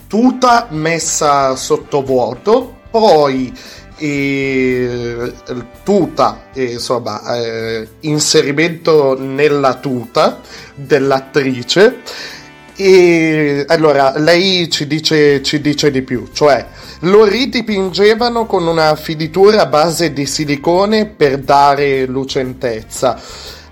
tuta 0.07 0.67
messa 0.71 1.55
sotto 1.55 2.03
vuoto, 2.03 2.79
poi 2.89 3.53
e 4.01 5.31
tuta, 5.83 6.45
insomma, 6.53 7.21
eh, 7.35 7.87
inserimento 8.01 9.15
nella 9.19 9.75
tuta 9.75 10.39
dell'attrice. 10.73 12.01
E 12.75 13.63
allora 13.67 14.17
lei 14.17 14.71
ci 14.71 14.87
dice, 14.87 15.43
ci 15.43 15.61
dice 15.61 15.91
di 15.91 16.01
più, 16.01 16.29
cioè 16.33 16.65
lo 17.01 17.25
ridipingevano 17.25 18.45
con 18.45 18.67
una 18.67 18.95
finitura 18.95 19.61
a 19.61 19.65
base 19.65 20.13
di 20.13 20.25
silicone 20.25 21.05
per 21.05 21.39
dare 21.39 22.05
lucentezza. 22.05 23.19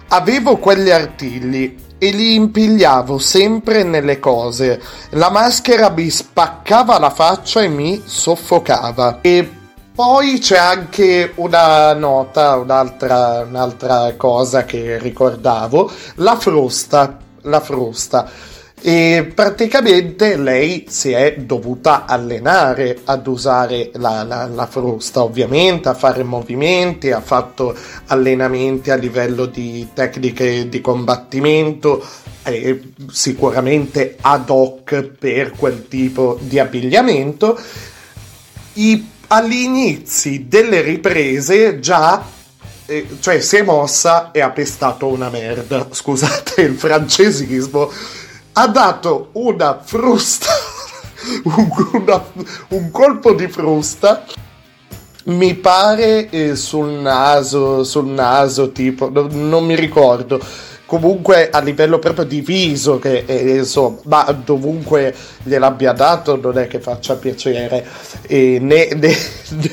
Avevo 0.07 0.57
quegli 0.57 0.89
artigli 0.89 1.75
e 1.99 2.09
li 2.11 2.33
impigliavo 2.33 3.17
sempre 3.17 3.83
nelle 3.83 4.19
cose. 4.19 4.81
La 5.11 5.29
maschera 5.29 5.89
mi 5.89 6.09
spaccava 6.09 6.97
la 6.97 7.11
faccia 7.11 7.61
e 7.61 7.67
mi 7.67 8.01
soffocava. 8.03 9.19
E 9.21 9.47
poi 9.93 10.39
c'è 10.39 10.57
anche 10.57 11.33
una 11.35 11.93
nota, 11.93 12.55
un'altra, 12.55 13.45
un'altra 13.47 14.13
cosa 14.15 14.63
che 14.63 14.97
ricordavo, 14.97 15.91
la 16.15 16.37
frusta. 16.37 17.17
La 17.43 17.61
frusta 17.61 18.29
e 18.81 19.31
praticamente 19.35 20.37
lei 20.37 20.85
si 20.87 21.11
è 21.11 21.35
dovuta 21.37 22.05
allenare 22.05 22.99
ad 23.03 23.27
usare 23.27 23.91
la, 23.95 24.23
la, 24.23 24.45
la, 24.45 24.67
frusta 24.67 25.21
ovviamente 25.23 25.89
a 25.89 25.93
fare 25.93 26.23
movimenti 26.23 27.11
ha 27.11 27.19
fatto 27.19 27.75
allenamenti 28.07 28.89
a 28.89 28.95
livello 28.95 29.47
di 29.47 29.89
tecniche 29.93 30.69
di 30.69 30.79
combattimento 30.79 32.01
eh, 32.43 32.81
sicuramente 33.11 34.15
ad 34.21 34.49
hoc 34.49 35.01
per 35.19 35.51
quel 35.51 35.87
tipo 35.89 36.37
di 36.39 36.57
abbigliamento. 36.57 37.59
I, 38.73 39.09
agli 39.27 39.61
inizi 39.61 40.47
delle 40.47 40.81
riprese 40.81 41.79
già 41.79 42.37
eh, 42.85 43.05
cioè 43.19 43.39
si 43.39 43.57
è 43.57 43.61
mossa 43.61 44.31
e 44.31 44.41
ha 44.41 44.49
pestato 44.49 45.07
una 45.07 45.29
merda. 45.29 45.87
Scusate 45.91 46.61
il 46.61 46.75
francesismo 46.75 47.91
ha 48.61 48.67
dato 48.67 49.29
una 49.33 49.79
frusta, 49.81 50.51
un, 51.45 51.69
una, 51.93 52.25
un 52.69 52.91
colpo 52.91 53.33
di 53.33 53.47
frusta 53.47 54.25
mi 55.25 55.53
pare 55.53 56.29
eh, 56.29 56.55
sul 56.55 56.89
naso, 56.89 57.85
sul 57.85 58.07
naso 58.07 58.71
tipo, 58.71 59.09
no, 59.09 59.27
non 59.31 59.65
mi 59.65 59.75
ricordo. 59.75 60.41
Comunque 60.85 61.49
a 61.51 61.59
livello 61.59 61.99
proprio 61.99 62.25
di 62.25 62.41
viso, 62.41 62.97
che 62.99 63.23
eh, 63.25 63.57
insomma, 63.57 63.99
ma 64.05 64.23
dovunque 64.43 65.15
gliel'abbia 65.43 65.93
dato 65.93 66.35
non 66.35 66.57
è 66.57 66.67
che 66.67 66.79
faccia 66.79 67.15
piacere 67.15 67.85
eh, 68.23 68.57
né, 68.59 68.89
né, 68.97 69.15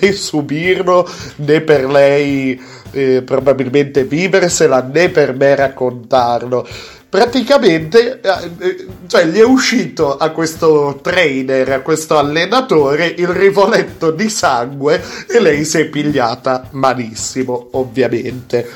né, 0.01 0.13
subirlo 0.13 1.09
né 1.37 1.61
per 1.63 1.87
lei 1.87 2.61
eh, 2.91 3.23
probabilmente 3.23 4.05
viversela 4.05 4.81
né 4.83 5.09
per 5.09 5.35
me 5.35 5.55
raccontarlo. 5.55 6.67
Praticamente, 7.09 8.21
eh, 8.21 8.51
eh, 8.59 8.87
cioè, 9.07 9.27
gli 9.27 9.39
è 9.39 9.45
uscito 9.45 10.17
a 10.17 10.31
questo 10.31 10.99
trainer, 11.01 11.71
a 11.73 11.81
questo 11.81 12.19
allenatore, 12.19 13.07
il 13.07 13.29
rivoletto 13.29 14.11
di 14.11 14.29
sangue 14.29 15.03
e 15.29 15.41
lei 15.41 15.65
si 15.65 15.79
è 15.79 15.87
pigliata 15.87 16.69
malissimo, 16.73 17.69
ovviamente. 17.73 18.69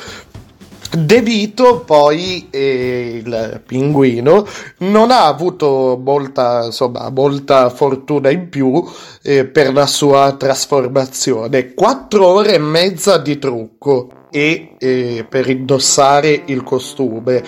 De 0.93 1.23
Vito, 1.23 1.85
poi 1.85 2.49
eh, 2.51 3.23
il 3.25 3.63
pinguino, 3.65 4.45
non 4.79 5.13
ha 5.13 5.27
avuto 5.27 6.01
molta, 6.03 6.65
insomma, 6.65 7.11
molta 7.11 7.71
fortuna 7.71 8.31
in 8.31 8.49
più 8.49 8.85
eh, 9.23 9.45
per 9.45 9.73
la 9.73 9.87
sua 9.87 10.35
trasformazione. 10.37 11.75
Quattro 11.75 12.27
ore 12.27 12.55
e 12.55 12.59
mezza 12.59 13.19
di 13.19 13.39
trucco 13.39 14.09
e 14.31 14.75
eh, 14.79 15.27
per 15.29 15.49
indossare 15.49 16.43
il 16.47 16.65
costume. 16.65 17.45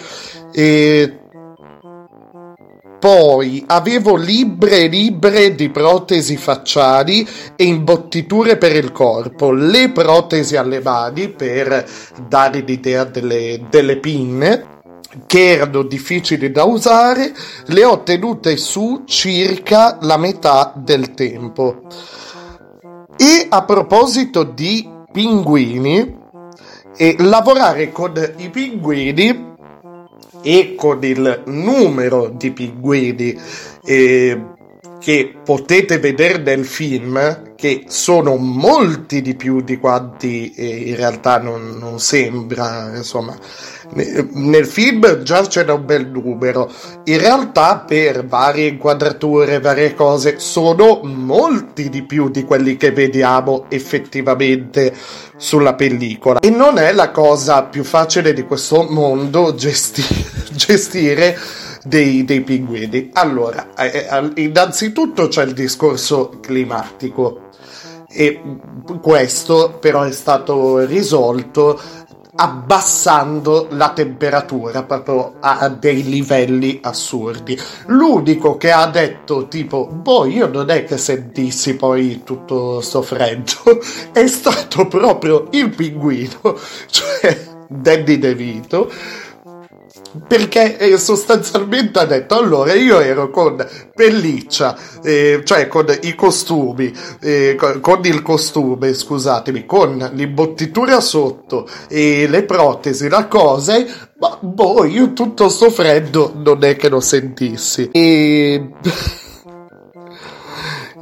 E 0.53 1.17
poi 3.03 3.65
avevo 3.67 4.15
libre 4.15 4.87
libre 4.87 5.57
di 5.57 5.71
protesi 5.71 6.37
facciali 6.37 7.27
e 7.57 7.65
imbottiture 7.65 8.57
per 8.57 8.77
il 8.77 8.93
corpo, 8.93 9.51
le 9.51 9.91
protesi 9.91 10.55
alle 10.55 10.81
mani 10.81 11.29
per 11.29 11.85
dare 12.29 12.61
l'idea 12.61 13.03
delle, 13.03 13.67
delle 13.69 13.97
pinne 13.99 14.81
che 15.27 15.49
erano 15.49 15.83
difficili 15.83 16.53
da 16.53 16.63
usare, 16.63 17.35
le 17.67 17.85
ho 17.85 18.03
tenute 18.05 18.57
su 18.57 19.03
circa 19.05 19.99
la 20.03 20.17
metà 20.17 20.73
del 20.77 21.13
tempo. 21.13 21.83
E 23.17 23.47
a 23.49 23.65
proposito 23.65 24.45
di 24.45 24.89
pinguini, 25.11 26.21
e 26.97 27.17
lavorare 27.19 27.91
con 27.91 28.13
i 28.37 28.49
pinguini 28.49 29.52
e 30.43 30.75
con 30.77 31.03
il 31.05 31.43
numero 31.47 32.29
di 32.29 32.51
pinguini 32.51 33.39
eh, 33.85 34.41
che 35.03 35.35
potete 35.45 35.99
vedere 35.99 36.39
nel 36.39 36.65
film, 36.65 37.55
che 37.57 37.85
sono 37.89 38.37
molti 38.37 39.21
di 39.21 39.35
più 39.35 39.61
di 39.61 39.77
quanti 39.79 40.55
eh, 40.55 40.65
in 40.65 40.97
realtà 40.97 41.41
non, 41.41 41.77
non 41.77 41.99
sembra, 41.99 42.93
insomma, 42.95 43.37
nel 43.95 44.65
film 44.65 45.23
già 45.23 45.43
c'era 45.43 45.75
un 45.75 45.85
bel 45.85 46.07
numero, 46.07 46.71
in 47.05 47.19
realtà 47.19 47.79
per 47.79 48.25
varie 48.27 48.69
inquadrature, 48.69 49.59
varie 49.59 49.95
cose, 49.95 50.39
sono 50.39 51.01
molti 51.03 51.89
di 51.89 52.05
più 52.05 52.31
di 52.31 52.45
quelli 52.45 52.77
che 52.77 52.93
vediamo 52.93 53.67
effettivamente 53.71 54.95
sulla 55.37 55.75
pellicola. 55.75 56.39
E 56.39 56.51
non 56.51 56.79
è 56.79 56.93
la 56.93 57.11
cosa 57.11 57.65
più 57.65 57.83
facile 57.83 58.33
di 58.33 58.43
questo 58.43 58.87
mondo 58.89 59.53
gesti- 59.57 60.25
gestire 60.55 61.37
dei, 61.85 62.25
dei, 62.25 62.43
pinguini. 62.43 63.11
Allora, 63.13 63.75
eh, 63.77 64.07
eh 64.11 64.43
innanzitutto 64.43 65.29
c'è 65.29 65.45
il 65.45 65.53
discorso 65.53 66.39
climatico. 66.41 67.51
E 68.15 68.43
questo 69.01 69.79
però 69.81 70.03
è 70.03 70.13
stato 70.13 70.85
risolto 70.85 71.81
abbassando 72.35 73.69
la 73.71 73.93
temperatura 73.93 74.85
proprio 74.85 75.35
a 75.41 75.69
dei 75.69 76.03
livelli 76.03 76.79
assurdi. 76.83 77.59
L'unico 77.87 78.57
che 78.57 78.71
ha 78.71 78.87
detto 78.87 79.49
tipo, 79.49 79.87
boh, 79.87 80.25
io 80.27 80.49
non 80.49 80.71
è 80.71 80.85
che 80.85 80.97
sentissi 80.97 81.77
poi 81.77 82.23
tutto 82.25 82.81
sto 82.81 83.03
freddo, 83.03 83.81
è 84.13 84.27
stato 84.27 84.87
proprio 84.89 85.49
il 85.51 85.75
pinguino, 85.75 86.41
cioè 86.89 87.51
Danny 87.69 88.19
DeVito 88.19 88.91
perché 90.27 90.79
eh, 90.79 90.99
sostanzialmente 90.99 91.99
ha 91.99 92.05
detto 92.05 92.37
allora 92.37 92.75
io 92.75 93.01
ero 93.01 93.31
con 93.31 93.67
pelliccia 93.95 94.77
eh, 95.03 95.43
cioè 95.45 95.69
con 95.69 95.87
i 96.03 96.15
costumi 96.15 96.93
eh, 97.21 97.57
con 97.81 98.01
il 98.05 98.23
costume 98.23 98.93
scusatemi 98.93 99.67
con 99.67 100.11
l'imbottitura 100.13 101.01
sotto 101.01 101.69
e 101.89 102.27
le 102.29 102.45
protesi 102.45 103.09
la 103.09 103.27
cosa 103.27 103.85
ma 104.19 104.39
boh 104.41 104.85
io 104.85 105.13
tutto 105.13 105.49
sto 105.49 105.71
freddo 105.71 106.33
non 106.37 106.63
è 106.63 106.77
che 106.77 106.89
lo 106.89 107.01
sentissi. 107.01 107.89
E 107.91 108.69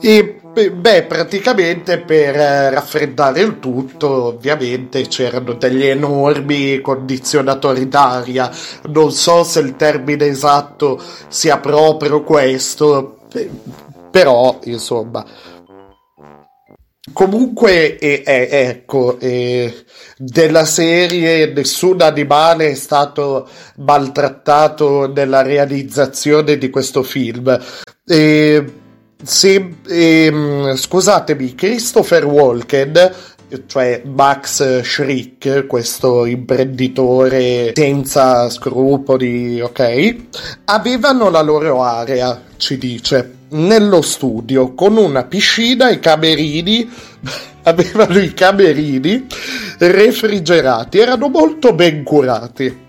e 0.01 0.40
Beh, 0.53 1.05
praticamente 1.05 1.99
per 1.99 2.35
eh, 2.35 2.71
raffreddare 2.71 3.41
il 3.41 3.61
tutto, 3.61 4.25
ovviamente 4.25 5.07
c'erano 5.07 5.53
degli 5.55 5.85
enormi 5.85 6.81
condizionatori 6.81 7.87
d'aria. 7.89 8.51
Non 8.89 9.13
so 9.13 9.45
se 9.45 9.61
il 9.61 9.77
termine 9.77 10.27
esatto 10.27 11.01
sia 11.29 11.59
proprio 11.59 12.25
questo, 12.25 13.21
però 14.11 14.59
insomma. 14.65 15.25
Comunque, 17.13 17.99
eh, 17.99 18.23
eh, 18.27 18.49
ecco, 18.51 19.19
eh, 19.21 19.85
della 20.17 20.65
serie 20.65 21.53
nessun 21.53 22.03
animale 22.03 22.71
è 22.71 22.75
stato 22.75 23.49
maltrattato 23.79 25.11
nella 25.13 25.43
realizzazione 25.43 26.59
di 26.59 26.71
questo 26.71 27.03
film. 27.03 27.59
E 28.05 28.80
sì, 29.23 29.77
ehm, 29.89 30.75
scusatemi, 30.75 31.55
Christopher 31.55 32.25
Walken, 32.25 33.15
cioè 33.67 34.03
Max 34.05 34.81
Schrick, 34.83 35.67
questo 35.67 36.25
imprenditore 36.25 37.73
senza 37.75 38.49
scrupoli, 38.49 39.61
ok? 39.61 40.17
Avevano 40.67 41.31
la 41.31 41.43
loro 41.43 41.83
area, 41.83 42.41
ci 42.57 42.79
dice, 42.79 43.39
nello 43.51 44.03
studio, 44.03 44.75
con 44.75 44.97
una 44.97 45.25
piscina 45.25 45.89
e 45.89 45.99
camerini, 45.99 46.89
avevano 47.65 48.19
i 48.19 48.33
camerini 48.33 49.27
refrigerati, 49.79 50.99
erano 50.99 51.29
molto 51.29 51.73
ben 51.75 52.03
curati. 52.03 52.89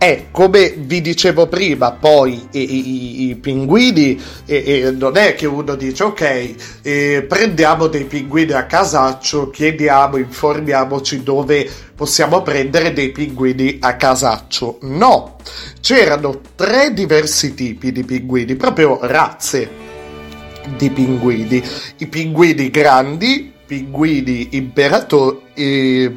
E 0.00 0.28
come 0.30 0.74
vi 0.78 1.00
dicevo 1.00 1.48
prima, 1.48 1.90
poi 1.90 2.48
i, 2.52 2.60
i, 2.60 3.28
i 3.30 3.34
pinguini, 3.34 4.20
e, 4.46 4.94
non 4.96 5.16
è 5.16 5.34
che 5.34 5.46
uno 5.46 5.74
dice 5.74 6.04
ok, 6.04 6.54
eh, 6.82 7.26
prendiamo 7.28 7.88
dei 7.88 8.04
pinguini 8.04 8.52
a 8.52 8.64
casaccio, 8.66 9.50
chiediamo, 9.50 10.16
informiamoci 10.16 11.24
dove 11.24 11.68
possiamo 11.96 12.42
prendere 12.42 12.92
dei 12.92 13.10
pinguini 13.10 13.78
a 13.80 13.96
casaccio. 13.96 14.78
No, 14.82 15.34
c'erano 15.80 16.42
tre 16.54 16.92
diversi 16.92 17.54
tipi 17.54 17.90
di 17.90 18.04
pinguini, 18.04 18.54
proprio 18.54 19.00
razze 19.02 19.68
di 20.76 20.90
pinguini. 20.90 21.60
I 21.96 22.06
pinguini 22.06 22.70
grandi, 22.70 23.52
pinguini 23.66 24.50
imperato- 24.52 25.42
e, 25.54 26.16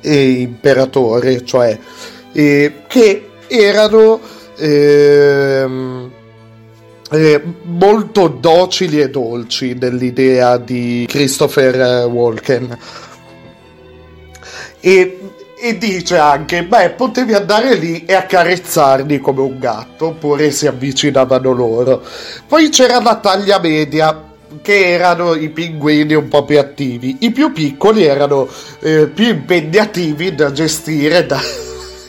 e 0.00 0.30
imperatore, 0.30 1.44
cioè 1.44 1.78
eh, 2.32 2.82
che 2.86 3.28
erano 3.46 4.20
ehm, 4.56 6.10
eh, 7.10 7.42
molto 7.64 8.28
docili 8.28 9.00
e 9.00 9.10
dolci 9.10 9.76
dell'idea 9.76 10.56
di 10.56 11.04
Christopher 11.08 12.06
Walken. 12.06 12.78
E, 14.80 15.18
e 15.60 15.78
dice 15.78 16.16
anche, 16.16 16.64
beh, 16.64 16.90
potevi 16.90 17.34
andare 17.34 17.74
lì 17.74 18.04
e 18.04 18.14
accarezzarli 18.14 19.20
come 19.20 19.42
un 19.42 19.58
gatto, 19.58 20.06
oppure 20.08 20.50
si 20.50 20.66
avvicinavano 20.66 21.52
loro. 21.52 22.02
Poi 22.48 22.68
c'era 22.70 23.00
la 23.00 23.16
taglia 23.16 23.60
media, 23.60 24.30
che 24.60 24.90
erano 24.90 25.34
i 25.34 25.48
pinguini 25.48 26.14
un 26.14 26.28
po' 26.28 26.44
più 26.44 26.58
attivi. 26.58 27.18
I 27.20 27.30
più 27.30 27.52
piccoli 27.52 28.04
erano 28.04 28.48
eh, 28.80 29.06
più 29.06 29.28
impegnativi 29.28 30.34
da 30.34 30.50
gestire, 30.50 31.24
da, 31.26 31.40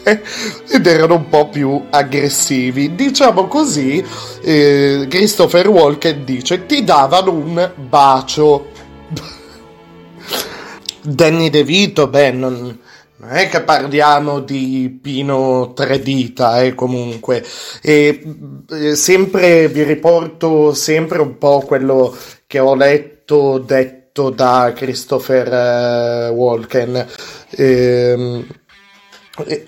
ed 0.03 0.85
erano 0.85 1.15
un 1.15 1.29
po' 1.29 1.49
più 1.49 1.85
aggressivi. 1.89 2.93
Diciamo 2.95 3.47
così, 3.47 4.03
eh, 4.43 5.07
Christopher 5.09 5.69
Walken 5.69 6.25
dice: 6.25 6.65
Ti 6.65 6.83
davano 6.83 7.31
un 7.31 7.71
bacio. 7.75 8.67
Danny 11.01 11.49
DeVito, 11.49 12.07
beh, 12.07 12.31
non, 12.31 12.79
non 13.17 13.29
è 13.29 13.49
che 13.49 13.61
parliamo 13.61 14.39
di 14.39 14.99
Pino 15.01 15.73
Tredita, 15.73 16.61
eh, 16.61 16.73
comunque. 16.75 17.43
E, 17.81 18.21
eh, 18.69 18.95
sempre 18.95 19.67
vi 19.69 19.83
riporto 19.83 20.73
sempre 20.73 21.21
un 21.21 21.37
po' 21.37 21.59
quello 21.65 22.15
che 22.47 22.59
ho 22.59 22.75
letto, 22.75 23.59
detto 23.59 24.29
da 24.29 24.73
Christopher 24.75 25.53
eh, 25.53 26.29
Walken. 26.29 27.07
Eh, 27.49 28.45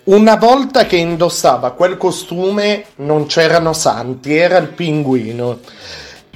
una 0.06 0.36
volta 0.36 0.86
che 0.86 0.98
indossava 0.98 1.72
quel 1.72 1.98
costume 1.98 2.86
non 2.98 3.26
c'erano 3.26 3.74
santi, 3.74 4.36
era 4.36 4.58
il 4.58 4.68
pinguino. 4.68 5.60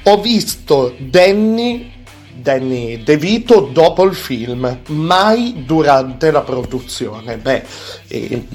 Ho 0.03 0.21
visto 0.21 0.95
Danny 0.97 1.97
Danny 2.41 3.03
DeVito 3.03 3.69
dopo 3.71 4.03
il 4.05 4.15
film, 4.15 4.79
mai 4.87 5.63
durante 5.65 6.31
la 6.31 6.41
produzione. 6.41 7.37
Beh, 7.37 7.63
i, 8.07 8.47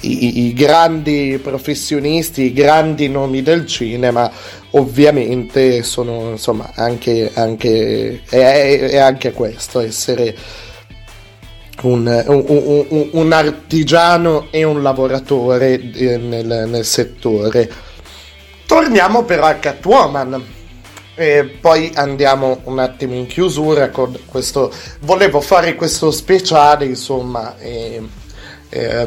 i, 0.00 0.46
i, 0.46 0.52
grandi 0.52 1.38
professionisti, 1.42 2.42
i 2.42 2.52
grandi 2.52 3.08
nomi 3.08 3.42
del 3.42 3.66
cinema, 3.66 4.30
ovviamente 4.70 5.82
sono 5.82 6.30
insomma 6.30 6.70
anche, 6.74 7.30
anche 7.34 8.22
è, 8.28 8.78
è 8.90 8.98
anche 8.98 9.32
questo, 9.32 9.80
essere 9.80 10.34
un, 11.82 12.24
un, 12.26 13.08
un, 13.12 13.32
artigiano 13.32 14.48
e 14.50 14.64
un 14.64 14.82
lavoratore 14.82 15.76
nel, 16.18 16.66
nel 16.68 16.84
settore. 16.84 17.70
Torniamo 18.66 19.24
però 19.24 19.44
a 19.44 19.54
Catwoman 19.54 20.42
e 21.14 21.44
poi 21.60 21.92
andiamo 21.94 22.60
un 22.64 22.78
attimo 22.78 23.14
in 23.14 23.26
chiusura 23.26 23.90
con 23.90 24.18
questo. 24.26 24.72
Volevo 25.00 25.40
fare 25.40 25.74
questo 25.74 26.10
speciale, 26.10 26.84
insomma, 26.84 27.56
eh, 27.58 28.02
eh, 28.68 29.06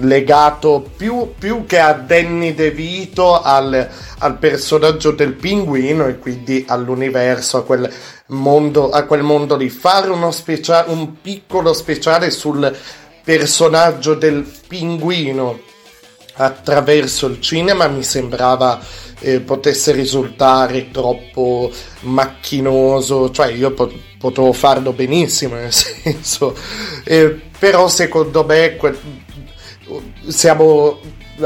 legato 0.00 0.88
più, 0.96 1.32
più, 1.38 1.64
che 1.66 1.78
a 1.78 1.92
Danny 1.92 2.54
DeVito 2.54 3.40
al, 3.40 3.88
al, 4.18 4.38
personaggio 4.38 5.12
del 5.12 5.32
pinguino 5.32 6.06
e 6.06 6.18
quindi 6.18 6.64
all'universo, 6.68 7.58
a 7.58 7.64
quel 7.64 7.90
mondo, 8.26 8.90
a 8.90 9.04
quel 9.04 9.22
mondo 9.22 9.56
lì. 9.56 9.70
Fare 9.70 10.08
uno 10.08 10.30
specia- 10.30 10.84
un 10.88 11.20
piccolo 11.20 11.72
speciale 11.72 12.30
sul 12.30 12.74
personaggio 13.24 14.14
del 14.14 14.46
pinguino 14.66 15.60
attraverso 16.38 17.26
il 17.26 17.40
cinema 17.40 17.88
mi 17.88 18.02
sembrava 18.02 18.80
eh, 19.20 19.40
potesse 19.40 19.92
risultare 19.92 20.90
troppo 20.90 21.70
macchinoso, 22.00 23.30
cioè 23.30 23.52
io 23.52 23.72
po- 23.72 23.92
potevo 24.18 24.52
farlo 24.52 24.92
benissimo, 24.92 25.54
nel 25.54 25.72
senso, 25.74 26.56
eh, 27.04 27.40
però 27.58 27.88
secondo 27.88 28.44
me 28.44 28.76
que- 28.76 29.26
siamo 30.26 31.00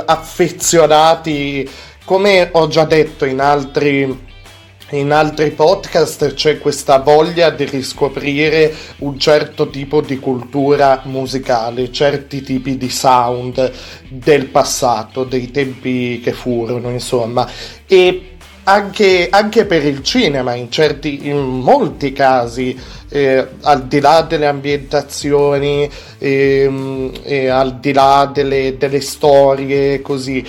affezionati, 0.05 1.69
come 2.05 2.49
ho 2.53 2.67
già 2.67 2.85
detto 2.85 3.25
in 3.25 3.41
altri 3.41 4.31
in 4.93 5.11
altri 5.11 5.51
podcast 5.53 6.35
c'è 6.35 6.59
questa 6.59 6.99
voglia 6.99 7.51
di 7.51 7.65
riscoprire 7.65 8.75
un 8.99 9.19
certo 9.19 9.71
tipo 9.71 10.01
di 10.03 10.19
cultura 10.19 11.01
musicale, 11.05 11.91
certi 11.91 12.43
tipi 12.43 12.77
di 12.77 12.91
sound 12.91 13.73
del 14.09 14.47
passato, 14.47 15.25
dei 15.25 15.51
tempi 15.51 16.21
che 16.21 16.33
furono, 16.33 16.91
insomma. 16.91 17.49
E 17.87 18.33
anche, 18.65 19.29
anche 19.31 19.65
per 19.65 19.85
il 19.85 20.03
cinema, 20.03 20.55
in, 20.55 20.71
certi, 20.71 21.27
in 21.27 21.39
molti 21.39 22.13
casi, 22.13 22.79
eh, 23.09 23.47
al 23.63 23.87
di 23.87 23.99
là 23.99 24.21
delle 24.23 24.47
ambientazioni, 24.47 25.91
eh, 26.19 27.11
eh, 27.23 27.49
al 27.49 27.81
di 27.81 27.93
là 27.93 28.31
delle, 28.33 28.77
delle 28.77 29.01
storie, 29.01 30.03
così. 30.03 30.45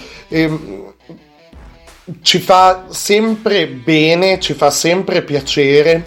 Ci 2.21 2.39
fa 2.39 2.87
sempre 2.89 3.65
bene, 3.67 4.37
ci 4.37 4.53
fa 4.53 4.69
sempre 4.69 5.21
piacere. 5.21 6.03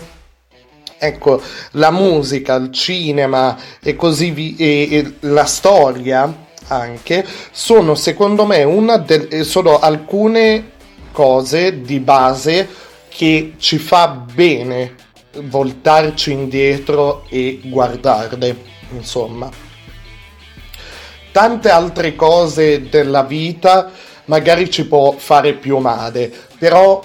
Ecco, 0.99 1.41
la 1.73 1.91
musica, 1.91 2.55
il 2.57 2.71
cinema 2.71 3.57
e 3.83 3.97
così 3.97 4.31
vi- 4.31 4.57
e, 4.59 4.89
e 4.91 5.15
la 5.21 5.47
storia 5.47 6.45
anche 6.69 7.25
sono 7.51 7.95
secondo 7.95 8.45
me 8.45 8.63
una 8.63 8.99
del, 8.99 9.45
sono 9.47 9.79
alcune 9.79 10.73
cose 11.13 11.81
di 11.81 12.01
base 12.01 12.69
che 13.09 13.55
ci 13.59 13.79
fa 13.79 14.09
bene 14.09 14.95
voltarci 15.45 16.31
indietro 16.31 17.25
e 17.31 17.61
guardarle, 17.65 18.57
insomma. 18.91 19.49
Tante 21.33 21.71
altre 21.71 22.15
cose 22.15 22.89
della 22.89 23.23
vita 23.23 23.91
magari 24.27 24.71
ci 24.71 24.87
può 24.87 25.15
fare 25.17 25.55
più 25.55 25.79
male, 25.79 26.33
però 26.59 27.03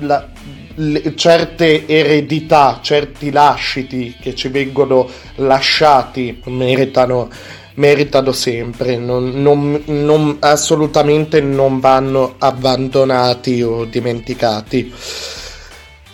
la, 0.00 0.28
le, 0.76 1.14
certe 1.16 1.86
eredità, 1.86 2.80
certi 2.82 3.30
lasciti 3.30 4.16
che 4.20 4.34
ci 4.34 4.48
vengono 4.48 5.08
lasciati 5.36 6.40
meritano, 6.46 7.28
meritano 7.74 8.32
sempre, 8.32 8.96
non, 8.96 9.30
non, 9.34 9.82
non, 9.86 10.36
assolutamente 10.40 11.40
non 11.40 11.80
vanno 11.80 12.34
abbandonati 12.38 13.62
o 13.62 13.84
dimenticati. 13.84 14.92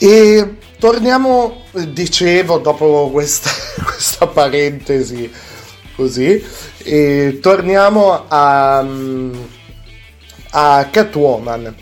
E 0.01 0.55
torniamo, 0.79 1.62
dicevo, 1.88 2.59
dopo 2.59 3.11
questa, 3.12 3.51
questa 3.85 4.27
parentesi 4.27 5.31
così, 5.94 6.42
e 6.85 7.38
torniamo 7.42 8.25
a 8.29 8.87
a 10.51 10.89
Catwoman. 10.91 11.75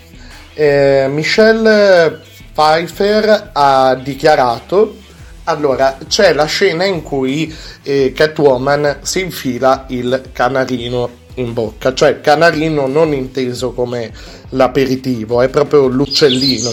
Eh, 0.54 1.06
Michelle 1.10 2.20
Pfeiffer 2.52 3.50
ha 3.52 3.94
dichiarato 3.94 5.04
allora 5.48 5.98
c'è 6.08 6.32
la 6.32 6.46
scena 6.46 6.84
in 6.84 7.02
cui 7.02 7.54
eh, 7.82 8.12
Catwoman 8.12 8.98
si 9.02 9.20
infila 9.20 9.84
il 9.88 10.30
canarino 10.32 11.24
in 11.34 11.52
bocca, 11.52 11.94
cioè 11.94 12.20
canarino 12.20 12.86
non 12.86 13.12
inteso 13.12 13.72
come 13.72 14.12
l'aperitivo, 14.50 15.42
è 15.42 15.48
proprio 15.48 15.86
l'uccellino. 15.86 16.70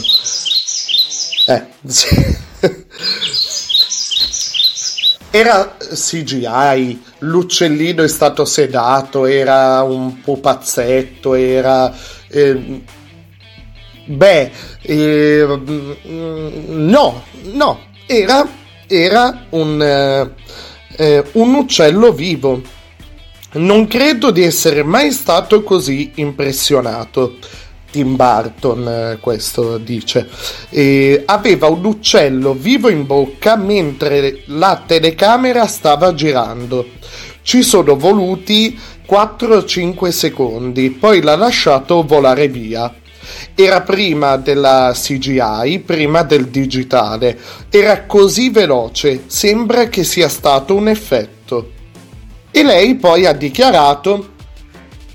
Eh, 1.47 1.65
sì. 1.85 2.37
Era 5.35 5.77
CGI, 5.79 7.01
l'uccellino 7.21 8.03
è 8.03 8.07
stato 8.07 8.45
sedato, 8.45 9.25
era 9.25 9.81
un 9.81 10.21
pupazzetto, 10.21 11.33
era... 11.33 11.91
Eh, 12.27 12.83
beh, 14.05 14.51
eh, 14.83 15.59
no, 16.03 17.23
no, 17.51 17.79
era, 18.05 18.47
era 18.85 19.45
un, 19.49 19.81
eh, 20.97 21.23
un 21.31 21.53
uccello 21.55 22.11
vivo. 22.11 22.61
Non 23.53 23.87
credo 23.87 24.29
di 24.29 24.43
essere 24.43 24.83
mai 24.83 25.11
stato 25.11 25.63
così 25.63 26.11
impressionato. 26.13 27.37
Tim 27.93 28.15
Burton 28.15 28.87
eh, 28.87 29.17
questo 29.21 29.77
dice 29.77 30.27
e 30.69 31.21
aveva 31.27 31.67
un 31.67 31.85
uccello 31.85 32.53
vivo 32.53 32.89
in 32.89 33.05
bocca 33.05 33.55
mentre 33.55 34.41
la 34.47 34.81
telecamera 34.83 35.67
stava 35.67 36.15
girando 36.15 36.87
ci 37.43 37.61
sono 37.61 37.95
voluti 37.95 38.75
4-5 39.07 40.07
secondi 40.09 40.89
poi 40.89 41.21
l'ha 41.21 41.35
lasciato 41.35 42.03
volare 42.03 42.47
via 42.47 42.91
era 43.55 43.81
prima 43.81 44.35
della 44.35 44.91
CGI, 44.93 45.79
prima 45.85 46.23
del 46.23 46.47
digitale. 46.47 47.39
Era 47.69 48.03
così 48.03 48.49
veloce, 48.49 49.23
sembra 49.27 49.87
che 49.87 50.03
sia 50.03 50.27
stato 50.27 50.75
un 50.75 50.89
effetto. 50.89 51.71
E 52.51 52.63
lei 52.63 52.95
poi 52.95 53.25
ha 53.25 53.31
dichiarato 53.31 54.33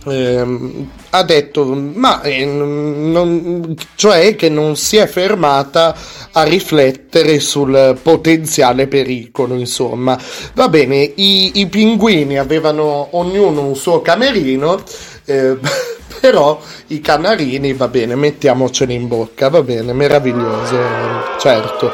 ehm, 0.07 0.91
ha 1.11 1.23
detto 1.23 1.65
ma 1.65 2.21
eh, 2.23 2.45
non, 2.45 3.75
cioè 3.95 4.37
che 4.37 4.49
non 4.49 4.77
si 4.77 4.97
è 4.97 5.07
fermata 5.07 5.97
a 6.33 6.43
riflettere 6.43 7.41
sul 7.41 7.99
potenziale 8.03 8.87
pericolo 8.87 9.55
insomma. 9.55 10.19
Va 10.55 10.69
bene 10.69 10.97
i, 10.97 11.61
i 11.61 11.67
pinguini 11.67 12.39
avevano 12.39 13.09
ognuno 13.13 13.63
un 13.63 13.75
suo 13.75 14.03
camerino 14.03 14.83
eh, 15.25 15.57
però 16.21 16.61
i 16.89 17.01
canarini 17.01 17.73
va 17.75 17.89
bene 17.89 18.15
mettiamoceli 18.15 18.95
in 18.95 19.09
bocca 19.09 19.49
va 19.49 19.63
bene 19.63 19.93
meraviglioso 19.93 20.77
certo. 21.39 21.93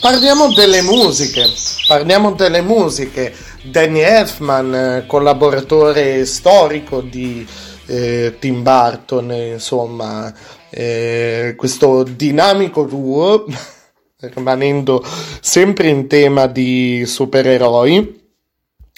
Parliamo 0.00 0.52
delle 0.52 0.82
musiche 0.82 1.48
parliamo 1.86 2.32
delle 2.32 2.60
musiche 2.60 3.34
Danny 3.64 4.00
Elfman, 4.00 4.74
eh, 4.74 5.04
collaboratore 5.06 6.26
storico 6.26 7.00
di 7.00 7.46
eh, 7.86 8.36
Tim 8.38 8.62
Burton, 8.62 9.32
insomma, 9.32 10.30
eh, 10.68 11.54
questo 11.56 12.02
dinamico 12.02 12.84
duo, 12.84 13.46
rimanendo 14.20 15.02
sempre 15.40 15.88
in 15.88 16.06
tema 16.08 16.46
di 16.46 17.04
supereroi. 17.06 18.22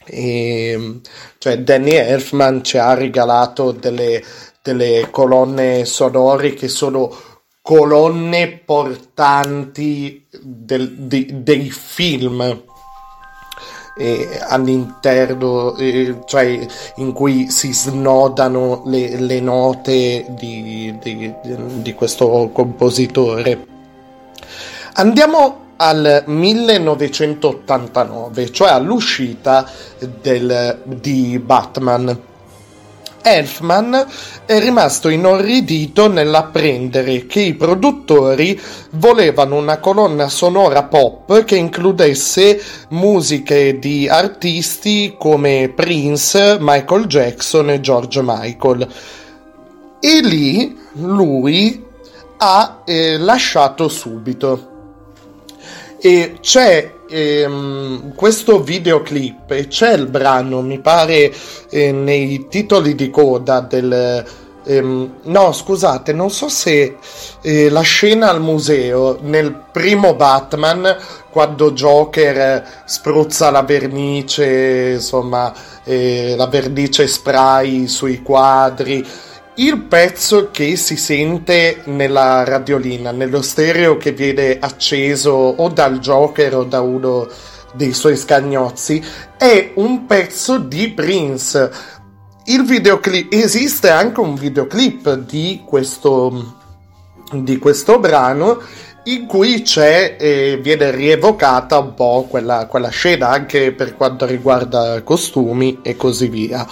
E, 0.05 1.00
cioè 1.38 1.59
Danny 1.61 1.92
Elfman 1.92 2.64
ci 2.64 2.76
ha 2.76 2.92
regalato 2.94 3.70
delle, 3.70 4.22
delle 4.62 5.09
colonne 5.12 5.85
sonore 5.85 6.55
che 6.55 6.66
sono 6.66 7.14
colonne 7.62 8.62
portanti 8.64 10.26
del, 10.40 10.92
di, 10.92 11.42
dei 11.44 11.70
film 11.70 12.74
eh, 13.97 14.41
all'interno, 14.47 15.75
eh, 15.77 16.19
cioè 16.27 16.67
in 16.97 17.13
cui 17.13 17.49
si 17.51 17.73
snodano 17.73 18.83
le, 18.87 19.19
le 19.19 19.41
note 19.41 20.27
di, 20.29 20.95
di, 21.01 21.33
di 21.83 21.95
questo 21.95 22.51
compositore. 22.53 23.67
Andiamo 24.95 25.65
al 25.77 26.25
1989, 26.27 28.51
cioè 28.51 28.71
all'uscita 28.71 29.71
del, 30.21 30.81
di 30.85 31.39
Batman. 31.39 32.35
Elfman 33.29 34.07
è 34.47 34.61
rimasto 34.61 35.09
inorridito 35.09 36.07
nell'apprendere 36.07 37.27
che 37.27 37.41
i 37.41 37.55
produttori 37.55 38.61
volevano 38.93 39.57
una 39.57 39.79
colonna 39.79 40.29
sonora 40.29 40.85
pop 40.85 41.43
che 41.43 41.57
includesse 41.57 42.62
musiche 42.91 43.81
di 43.81 44.09
artisti 44.09 45.17
come 45.19 45.73
Prince, 45.75 46.59
Michael 46.61 47.07
Jackson 47.07 47.71
e 47.71 47.81
George 47.81 48.21
Michael. 48.23 48.89
E 49.99 50.21
lì 50.23 50.79
lui 50.93 51.85
ha 52.37 52.83
eh, 52.85 53.19
lasciato 53.19 53.89
subito. 53.89 54.76
E 56.07 56.38
c'è 56.40 56.99
ehm, 57.09 58.14
questo 58.14 58.62
videoclip 58.62 59.51
e 59.51 59.66
c'è 59.66 59.95
il 59.95 60.07
brano, 60.07 60.62
mi 60.62 60.79
pare, 60.79 61.35
eh, 61.69 61.90
nei 61.90 62.47
titoli 62.49 62.95
di 62.95 63.11
coda 63.11 63.59
del... 63.59 64.25
Ehm, 64.64 65.14
no, 65.23 65.53
scusate, 65.53 66.12
non 66.12 66.31
so 66.31 66.49
se 66.49 66.99
eh, 67.40 67.71
la 67.71 67.81
scena 67.81 68.31
al 68.31 68.40
museo 68.40 69.19
nel 69.23 69.53
primo 69.73 70.14
Batman, 70.14 70.97
quando 71.29 71.73
Joker 71.73 72.64
spruzza 72.85 73.51
la 73.51 73.62
vernice, 73.62 74.92
insomma, 74.95 75.53
eh, 75.83 76.35
la 76.37 76.47
vernice 76.47 77.09
spray 77.09 77.88
sui 77.88 78.23
quadri 78.23 79.05
il 79.59 79.83
pezzo 79.83 80.51
che 80.51 80.77
si 80.77 80.97
sente 80.97 81.83
nella 81.85 82.45
radiolina, 82.45 83.11
nello 83.11 83.40
stereo 83.40 83.97
che 83.97 84.12
viene 84.12 84.59
acceso 84.59 85.31
o 85.31 85.69
dal 85.69 85.99
Joker 85.99 86.57
o 86.57 86.64
da 86.64 86.81
uno 86.81 87.27
dei 87.73 87.95
suoi 87.95 88.16
scagnozzi, 88.16 89.03
è 89.38 89.73
un 89.77 90.05
pezzo 90.05 90.59
di 90.59 90.90
Prince. 90.90 91.71
Il 92.45 92.64
videoclip 92.64 93.33
esiste 93.33 93.88
anche 93.88 94.21
un 94.21 94.35
videoclip 94.35 95.14
di 95.14 95.62
questo, 95.64 96.55
di 97.33 97.57
questo 97.57 97.99
brano 97.99 98.61
in 99.05 99.27
cui 99.27 99.62
c'è 99.62 100.16
e 100.19 100.59
viene 100.61 100.90
rievocata 100.90 101.79
un 101.79 101.95
po' 101.95 102.27
quella, 102.29 102.66
quella 102.66 102.88
scena 102.88 103.29
anche 103.29 103.73
per 103.73 103.97
quanto 103.97 104.27
riguarda 104.27 105.01
costumi 105.03 105.79
e 105.83 105.97
così 105.97 106.29
via. 106.29 106.66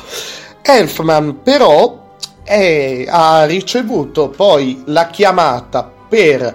Elfman 0.60 1.42
però 1.42 2.03
e 2.44 3.06
ha 3.08 3.44
ricevuto 3.46 4.28
poi 4.28 4.82
la 4.86 5.06
chiamata 5.06 5.90
per 6.08 6.54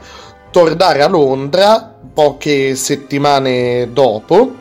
tornare 0.52 1.02
a 1.02 1.08
Londra 1.08 1.96
poche 2.14 2.76
settimane 2.76 3.90
dopo. 3.92 4.56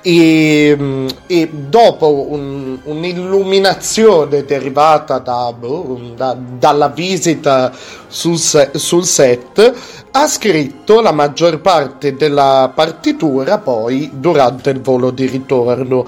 E, 0.00 1.06
e 1.26 1.50
dopo 1.52 2.30
un, 2.30 2.78
un'illuminazione 2.84 4.44
derivata 4.44 5.18
da, 5.18 5.52
boh, 5.52 6.12
da, 6.14 6.36
dalla 6.38 6.88
visita 6.88 7.72
sul, 8.06 8.38
sul 8.38 9.04
set 9.04 9.74
ha 10.12 10.26
scritto 10.28 11.00
la 11.00 11.12
maggior 11.12 11.60
parte 11.60 12.14
della 12.14 12.72
partitura 12.74 13.58
poi 13.58 14.10
durante 14.14 14.70
il 14.70 14.80
volo 14.80 15.10
di 15.10 15.26
ritorno. 15.26 16.06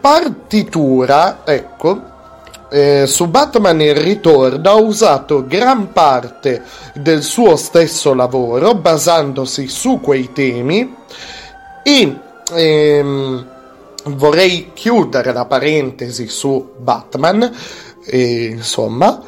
Partitura 0.00 1.42
ecco 1.44 2.09
eh, 2.70 3.06
su 3.06 3.26
Batman 3.28 3.80
il 3.80 3.94
ritorno 3.94 4.68
ha 4.68 4.74
usato 4.74 5.44
gran 5.46 5.92
parte 5.92 6.62
del 6.94 7.22
suo 7.22 7.56
stesso 7.56 8.14
lavoro 8.14 8.74
basandosi 8.74 9.68
su 9.68 10.00
quei 10.00 10.32
temi. 10.32 10.96
E 11.82 12.16
ehm, 12.54 13.46
vorrei 14.04 14.70
chiudere 14.72 15.32
la 15.32 15.44
parentesi 15.44 16.28
su 16.28 16.72
Batman 16.78 17.50
eh, 18.06 18.44
insomma 18.44 19.20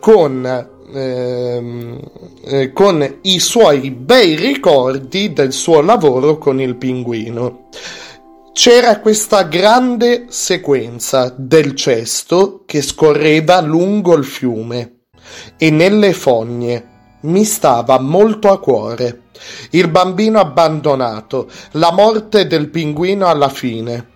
con 0.00 0.68
ehm, 0.92 2.00
eh, 2.44 2.72
con 2.72 3.18
i 3.22 3.38
suoi 3.38 3.90
bei 3.90 4.34
ricordi 4.34 5.32
del 5.32 5.52
suo 5.52 5.80
lavoro 5.82 6.38
con 6.38 6.60
il 6.60 6.76
pinguino 6.76 7.68
c'era 8.54 9.00
questa 9.00 9.42
grande 9.42 10.26
sequenza 10.28 11.34
del 11.36 11.74
cesto 11.74 12.62
che 12.64 12.82
scorreva 12.82 13.60
lungo 13.60 14.14
il 14.14 14.24
fiume 14.24 14.98
e 15.56 15.70
nelle 15.70 16.12
fogne 16.12 17.18
mi 17.22 17.42
stava 17.42 17.98
molto 17.98 18.52
a 18.52 18.60
cuore. 18.60 19.22
Il 19.70 19.88
bambino 19.88 20.38
abbandonato, 20.38 21.50
la 21.72 21.90
morte 21.90 22.46
del 22.46 22.68
pinguino 22.68 23.26
alla 23.26 23.48
fine. 23.48 24.06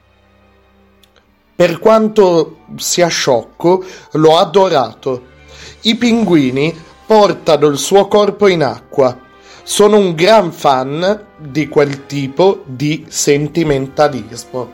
Per 1.56 1.80
quanto 1.80 2.58
sia 2.76 3.08
sciocco, 3.08 3.84
l'ho 4.12 4.38
adorato. 4.38 5.22
I 5.82 5.96
pinguini 5.96 6.72
portano 7.04 7.66
il 7.66 7.76
suo 7.76 8.06
corpo 8.06 8.46
in 8.46 8.62
acqua 8.62 9.26
sono 9.68 9.98
un 9.98 10.14
gran 10.14 10.50
fan 10.50 11.26
di 11.36 11.68
quel 11.68 12.06
tipo 12.06 12.62
di 12.64 13.04
sentimentalismo. 13.06 14.72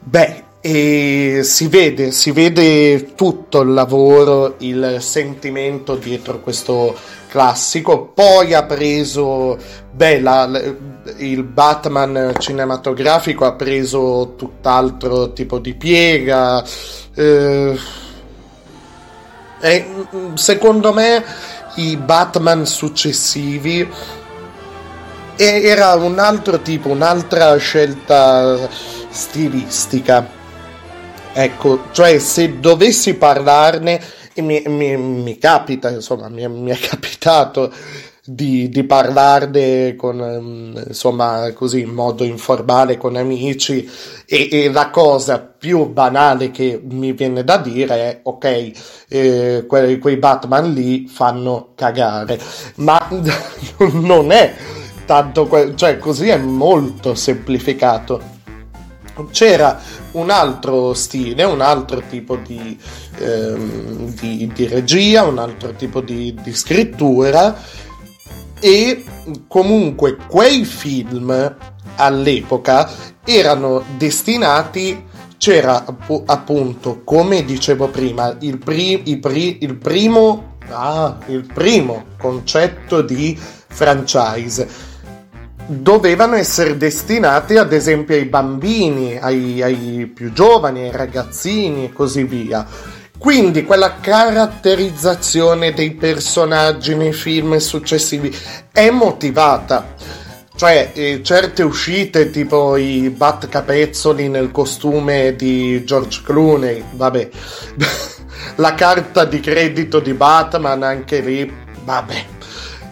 Beh, 0.00 0.42
e 0.60 1.42
si 1.44 1.68
vede, 1.68 2.10
si 2.10 2.32
vede 2.32 3.14
tutto 3.14 3.60
il 3.60 3.72
lavoro, 3.72 4.56
il 4.58 4.96
sentimento 4.98 5.94
dietro 5.94 6.40
questo 6.40 6.92
classico. 7.28 8.06
Poi 8.12 8.52
ha 8.52 8.64
preso, 8.64 9.56
beh, 9.92 10.20
la, 10.20 10.60
il 11.18 11.44
Batman 11.44 12.34
cinematografico 12.36 13.44
ha 13.44 13.52
preso 13.52 14.34
tutt'altro 14.36 15.32
tipo 15.32 15.60
di 15.60 15.74
piega. 15.74 16.64
Eh, 17.14 17.78
e 19.60 19.86
secondo 20.34 20.92
me 20.92 21.24
i 21.76 21.96
Batman 21.96 22.66
successivi 22.66 23.88
era 25.36 25.94
un 25.94 26.18
altro 26.18 26.60
tipo, 26.60 26.88
un'altra 26.88 27.56
scelta 27.56 28.68
stilistica. 29.10 30.34
Ecco, 31.32 31.84
cioè 31.92 32.18
se 32.18 32.58
dovessi 32.58 33.14
parlarne, 33.14 34.02
mi, 34.36 34.62
mi, 34.66 34.96
mi 34.96 35.38
capita, 35.38 35.90
insomma, 35.90 36.28
mi, 36.28 36.48
mi 36.48 36.70
è 36.70 36.78
capitato 36.78 37.72
di, 38.26 38.68
di 38.68 38.82
parlarne 38.84 39.94
con, 39.94 40.20
ehm, 40.20 40.84
insomma, 40.88 41.52
così 41.54 41.80
in 41.80 41.90
modo 41.90 42.24
informale 42.24 42.96
con 42.96 43.14
amici 43.14 43.88
e, 44.26 44.48
e, 44.50 44.70
la 44.72 44.90
cosa 44.90 45.38
più 45.38 45.86
banale 45.86 46.50
che 46.50 46.80
mi 46.82 47.12
viene 47.12 47.44
da 47.44 47.56
dire 47.58 47.94
è 47.94 48.20
ok, 48.24 48.72
eh, 49.08 49.64
quei, 49.68 49.98
quei 49.98 50.16
Batman 50.16 50.72
lì 50.72 51.06
fanno 51.06 51.70
cagare, 51.76 52.38
ma 52.76 53.08
non 53.92 54.32
è 54.32 54.54
tanto, 55.06 55.46
que- 55.46 55.74
cioè 55.76 55.98
così 55.98 56.28
è 56.28 56.36
molto 56.36 57.14
semplificato. 57.14 58.34
C'era 59.30 59.80
un 60.12 60.28
altro 60.28 60.92
stile, 60.92 61.44
un 61.44 61.62
altro 61.62 62.02
tipo 62.06 62.36
di, 62.36 62.78
ehm, 63.18 64.12
di, 64.12 64.50
di 64.52 64.66
regia, 64.66 65.24
un 65.24 65.38
altro 65.38 65.72
tipo 65.72 66.02
di, 66.02 66.36
di, 66.42 66.52
scrittura 66.52 67.56
e 68.60 69.04
comunque 69.48 70.16
quei 70.26 70.64
film 70.64 71.56
all'epoca 71.96 72.90
erano 73.24 73.84
destinati 73.96 75.04
c'era 75.36 75.84
appunto 76.26 77.02
come 77.04 77.44
dicevo 77.44 77.88
prima 77.88 78.34
il, 78.40 78.58
pri, 78.58 79.02
il, 79.10 79.18
pri, 79.18 79.58
il 79.60 79.76
primo 79.76 80.54
ah, 80.70 81.18
il 81.26 81.46
primo 81.52 82.04
concetto 82.18 83.02
di 83.02 83.38
franchise. 83.38 84.94
Dovevano 85.68 86.36
essere 86.36 86.76
destinati 86.76 87.56
ad 87.56 87.72
esempio 87.72 88.14
ai 88.14 88.26
bambini, 88.26 89.18
ai, 89.18 89.62
ai 89.62 90.06
più 90.06 90.32
giovani, 90.32 90.82
ai 90.82 90.92
ragazzini 90.92 91.86
e 91.86 91.92
così 91.92 92.22
via 92.22 92.64
quindi 93.18 93.64
quella 93.64 93.96
caratterizzazione 94.00 95.72
dei 95.72 95.92
personaggi 95.92 96.94
nei 96.94 97.12
film 97.12 97.56
successivi 97.56 98.34
è 98.72 98.90
motivata. 98.90 99.94
Cioè, 100.54 100.92
eh, 100.94 101.20
certe 101.22 101.62
uscite, 101.62 102.30
tipo 102.30 102.76
i 102.76 103.10
Bat 103.10 103.48
Capezzoli 103.48 104.28
nel 104.28 104.50
costume 104.50 105.36
di 105.36 105.84
George 105.84 106.22
Clooney, 106.24 106.82
vabbè. 106.92 107.28
La 108.56 108.74
carta 108.74 109.24
di 109.24 109.40
credito 109.40 110.00
di 110.00 110.14
Batman, 110.14 110.82
anche 110.82 111.20
lì, 111.20 111.52
vabbè. 111.84 112.24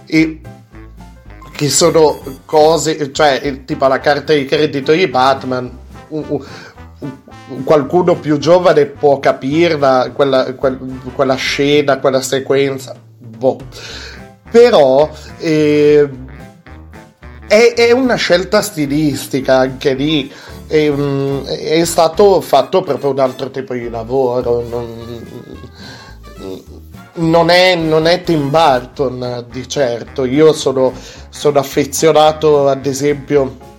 E 0.07 0.41
che 1.55 1.71
sono 1.71 2.21
cose, 2.45 3.13
cioè 3.13 3.65
tipo 3.65 3.87
la 3.87 4.01
carta 4.01 4.35
di 4.35 4.45
credito 4.45 4.93
di 4.93 5.07
Batman, 5.07 5.71
qualcuno 7.65 8.17
più 8.17 8.39
giovane 8.39 8.87
può 8.87 9.19
capirla, 9.19 10.11
quella, 10.15 10.55
quella, 10.55 10.79
quella 11.15 11.35
scena, 11.35 11.99
quella 11.99 12.23
sequenza, 12.23 12.95
boh. 13.19 13.59
Però 14.51 15.11
eh, 15.39 16.09
è, 17.47 17.75
è, 17.75 17.91
una 17.93 18.15
scelta 18.15 18.63
stilistica 18.63 19.59
anche 19.59 19.95
lì. 19.95 20.33
È, 20.67 20.91
è, 20.91 21.85
stato 21.85 22.41
fatto 22.41 22.83
proprio 22.83 23.11
un 23.11 23.19
altro 23.19 23.51
tipo 23.51 23.75
di 23.75 23.89
lavoro. 23.91 24.65
Non, 24.69 25.23
non 27.15 27.51
è, 27.51 27.75
non 27.75 28.07
è 28.07 28.23
Tim 28.23 28.51
Burton 28.51 29.47
di 29.51 29.69
certo. 29.69 30.25
Io 30.25 30.53
sono, 30.53 30.93
sono 31.29 31.59
affezionato, 31.59 32.69
ad 32.69 32.87
esempio, 32.87 33.74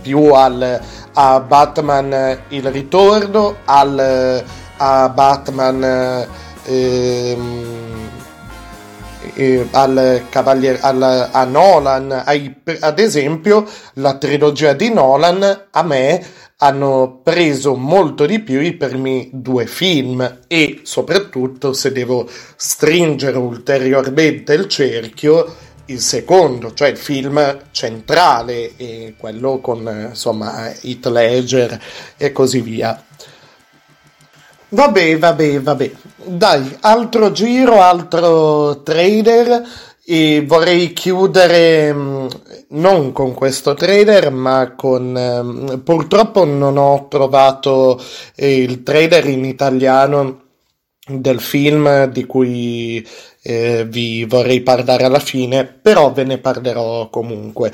più 0.00 0.32
al, 0.32 0.80
a 1.12 1.40
Batman 1.40 2.38
Il 2.48 2.70
Ritorno, 2.70 3.56
al, 3.64 4.44
a 4.76 5.08
Batman. 5.08 6.26
Ehm, 6.64 8.08
eh, 9.34 9.68
al 9.72 10.24
Cavalier, 10.28 10.78
al, 10.80 11.28
a 11.30 11.44
Nolan, 11.44 12.22
ai, 12.24 12.54
ad 12.80 12.98
esempio 12.98 13.66
la 13.94 14.16
trilogia 14.16 14.72
di 14.72 14.90
Nolan 14.92 15.66
a 15.70 15.82
me 15.82 16.24
hanno 16.62 17.20
preso 17.22 17.74
molto 17.74 18.26
di 18.26 18.40
più 18.40 18.60
i 18.60 18.74
primi 18.74 19.30
due 19.32 19.66
film 19.66 20.40
e 20.46 20.80
soprattutto 20.82 21.72
se 21.72 21.90
devo 21.90 22.28
stringere 22.56 23.38
ulteriormente 23.38 24.52
il 24.52 24.68
cerchio 24.68 25.54
il 25.90 26.00
secondo, 26.00 26.72
cioè 26.74 26.88
il 26.88 26.96
film 26.96 27.58
centrale, 27.70 28.76
e 28.76 29.14
quello 29.18 29.58
con 29.60 30.08
insomma 30.10 30.72
Heath 30.80 31.06
Ledger 31.06 31.80
e 32.16 32.32
così 32.32 32.60
via. 32.60 33.02
Vabbè, 34.72 35.18
vabbè, 35.18 35.60
vabbè. 35.60 35.90
Dai, 36.24 36.76
altro 36.80 37.32
giro, 37.32 37.80
altro 37.80 38.82
trailer 38.82 39.62
e 40.04 40.44
vorrei 40.46 40.92
chiudere 40.92 41.92
mm, 41.92 42.26
non 42.68 43.12
con 43.12 43.34
questo 43.34 43.74
trailer, 43.74 44.30
ma 44.30 44.74
con... 44.76 45.12
Mm, 45.16 45.78
purtroppo 45.80 46.44
non 46.44 46.76
ho 46.76 47.08
trovato 47.08 48.00
eh, 48.36 48.62
il 48.62 48.82
trailer 48.84 49.26
in 49.26 49.44
italiano 49.44 50.49
del 51.18 51.40
film 51.40 52.04
di 52.06 52.24
cui 52.24 53.06
eh, 53.42 53.84
vi 53.88 54.24
vorrei 54.24 54.60
parlare 54.60 55.04
alla 55.04 55.18
fine, 55.18 55.64
però 55.64 56.12
ve 56.12 56.24
ne 56.24 56.38
parlerò 56.38 57.08
comunque. 57.10 57.72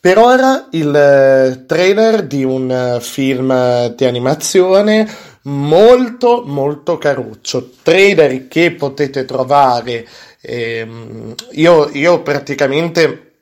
Per 0.00 0.16
ora 0.16 0.68
il 0.70 0.94
eh, 0.94 1.66
trailer 1.66 2.26
di 2.26 2.42
un 2.42 2.70
eh, 2.70 3.00
film 3.00 3.94
di 3.94 4.04
animazione 4.06 5.06
molto 5.42 6.42
molto 6.46 6.98
caruccio, 6.98 7.70
trailer 7.82 8.48
che 8.48 8.72
potete 8.72 9.24
trovare, 9.24 10.06
ehm, 10.40 11.34
io, 11.52 11.90
io 11.92 12.22
praticamente 12.22 13.32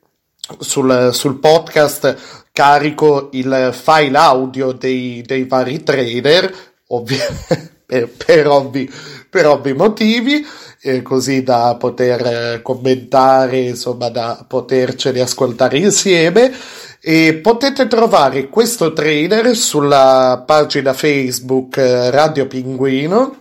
sul, 0.58 1.10
sul, 1.12 1.38
podcast 1.38 2.46
carico 2.52 3.28
il 3.32 3.70
file 3.72 4.16
audio 4.18 4.72
dei, 4.72 5.22
dei 5.24 5.44
vari 5.44 5.82
trailer, 5.82 6.52
ovvi- 6.88 7.18
per, 7.86 8.08
per, 8.08 8.48
ovvi, 8.48 8.90
per 9.30 9.46
ovvi 9.46 9.72
motivi, 9.72 10.44
eh, 10.80 11.02
così 11.02 11.42
da 11.42 11.76
poter 11.78 12.26
eh, 12.26 12.62
commentare, 12.62 13.58
insomma, 13.60 14.08
da 14.08 14.44
poterceli 14.46 15.20
ascoltare 15.20 15.78
insieme. 15.78 16.52
E 17.00 17.34
potete 17.34 17.86
trovare 17.86 18.48
questo 18.48 18.92
trailer 18.92 19.56
sulla 19.56 20.42
pagina 20.44 20.92
Facebook 20.92 21.76
eh, 21.76 22.10
Radio 22.10 22.46
Pinguino, 22.46 23.36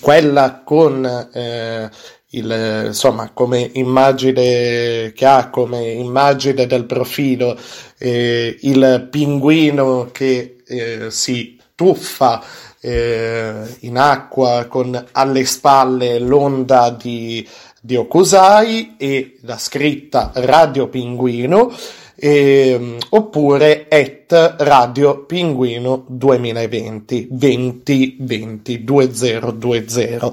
quella 0.00 0.62
con 0.64 1.04
eh, 1.32 1.90
il, 2.32 2.84
insomma, 2.86 3.30
come 3.32 3.70
immagine 3.74 5.12
che 5.14 5.26
ha 5.26 5.50
come 5.50 5.90
immagine 5.90 6.66
del 6.66 6.84
profilo 6.84 7.58
eh, 7.98 8.56
il 8.62 9.08
pinguino 9.10 10.08
che 10.12 10.56
eh, 10.66 11.10
si 11.10 11.58
tuffa 11.74 12.42
eh, 12.84 13.76
in 13.80 13.96
acqua 13.96 14.66
con 14.68 15.06
alle 15.12 15.44
spalle 15.44 16.18
l'onda 16.18 16.90
di, 16.90 17.48
di 17.80 17.94
Okusai 17.94 18.96
e 18.98 19.36
la 19.42 19.56
scritta 19.56 20.32
Radio 20.34 20.88
Pinguino 20.88 21.72
eh, 22.16 22.98
oppure 23.10 23.86
at 23.88 24.56
Radio 24.58 25.24
Pinguino 25.24 26.04
2020 26.08 27.28
2020 27.30 28.84
2020 28.84 30.30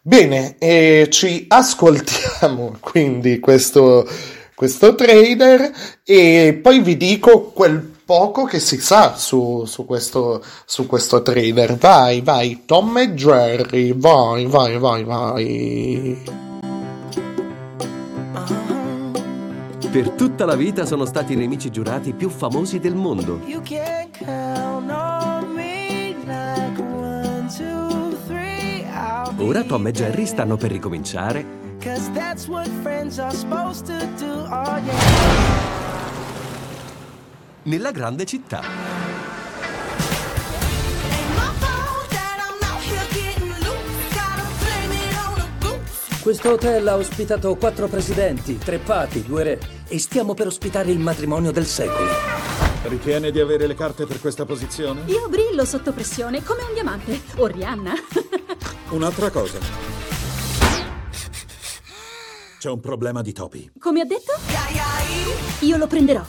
bene 0.00 0.56
eh, 0.58 1.08
ci 1.10 1.44
ascoltiamo 1.46 2.76
quindi 2.80 3.38
questo 3.38 4.08
questo 4.54 4.94
trailer 4.94 5.72
e 6.04 6.58
poi 6.62 6.80
vi 6.80 6.96
dico 6.96 7.50
quel 7.50 7.91
poco 8.12 8.44
che 8.44 8.60
si 8.60 8.78
sa 8.78 9.16
su, 9.16 9.64
su, 9.64 9.86
questo, 9.86 10.44
su 10.66 10.86
questo 10.86 11.22
trailer. 11.22 11.78
Vai, 11.78 12.20
vai, 12.20 12.64
Tom 12.66 12.98
e 12.98 13.14
Jerry, 13.14 13.94
vai, 13.96 14.44
vai, 14.44 14.76
vai, 14.76 15.02
vai. 15.02 16.22
Per 19.90 20.10
tutta 20.10 20.44
la 20.44 20.56
vita 20.56 20.84
sono 20.84 21.06
stati 21.06 21.32
i 21.32 21.36
nemici 21.36 21.70
giurati 21.70 22.12
più 22.12 22.28
famosi 22.28 22.78
del 22.80 22.94
mondo. 22.94 23.40
Ora 29.38 29.62
Tom 29.62 29.86
e 29.86 29.90
Jerry 29.90 30.26
stanno 30.26 30.58
per 30.58 30.70
ricominciare. 30.70 31.60
Nella 37.64 37.92
grande 37.92 38.24
città. 38.24 38.60
Questo 46.20 46.52
hotel 46.52 46.86
ha 46.88 46.96
ospitato 46.96 47.54
quattro 47.56 47.88
presidenti, 47.88 48.58
tre 48.58 48.78
papi, 48.78 49.22
due 49.22 49.42
re 49.42 49.60
e 49.88 49.98
stiamo 49.98 50.34
per 50.34 50.46
ospitare 50.46 50.90
il 50.90 50.98
matrimonio 50.98 51.52
del 51.52 51.66
secolo. 51.66 52.10
Ritiene 52.84 53.30
di 53.30 53.38
avere 53.38 53.66
le 53.66 53.74
carte 53.74 54.06
per 54.06 54.20
questa 54.20 54.44
posizione? 54.44 55.02
Io 55.06 55.28
brillo 55.28 55.64
sotto 55.64 55.92
pressione 55.92 56.42
come 56.42 56.62
un 56.62 56.74
diamante, 56.74 57.20
o 57.36 57.46
Rihanna. 57.46 57.92
Un'altra 58.90 59.30
cosa. 59.30 59.58
C'è 62.58 62.70
un 62.70 62.80
problema 62.80 63.22
di 63.22 63.32
topi. 63.32 63.72
Come 63.78 64.00
ha 64.00 64.04
detto? 64.04 64.32
Io 65.60 65.76
lo 65.76 65.86
prenderò. 65.86 66.24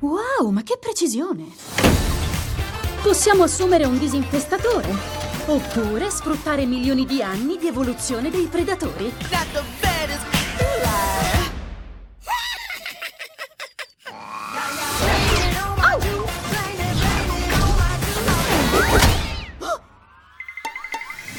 Wow, 0.00 0.50
ma 0.50 0.62
che 0.62 0.76
precisione! 0.78 1.44
Possiamo 3.02 3.44
assumere 3.44 3.84
un 3.84 3.98
disinfestatore. 3.98 4.88
Oppure 5.46 6.10
sfruttare 6.10 6.66
milioni 6.66 7.06
di 7.06 7.22
anni 7.22 7.56
di 7.56 7.66
evoluzione 7.66 8.30
dei 8.30 8.46
predatori. 8.46 9.12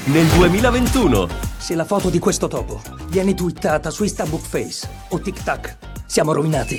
Nel 0.05 0.25
2021. 0.27 1.52
Se 1.63 1.75
la 1.75 1.85
foto 1.85 2.09
di 2.09 2.19
questo 2.19 2.49
topo 2.49 2.81
viene 3.07 3.33
twittata 3.33 3.89
su 3.89 4.03
Instabook 4.03 4.45
Face 4.45 4.85
o 5.07 5.21
TikTok, 5.21 5.77
siamo 6.05 6.33
rovinati. 6.33 6.77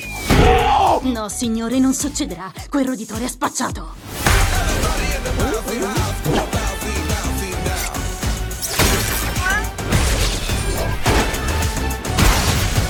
No, 1.05 1.27
signore, 1.31 1.79
non 1.79 1.95
succederà. 1.95 2.53
Quel 2.69 2.85
roditore 2.85 3.25
è 3.25 3.29
spacciato. 3.29 3.95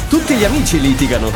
Tutti 0.09 0.35
gli 0.35 0.45
amici 0.45 0.81
litigano. 0.81 1.31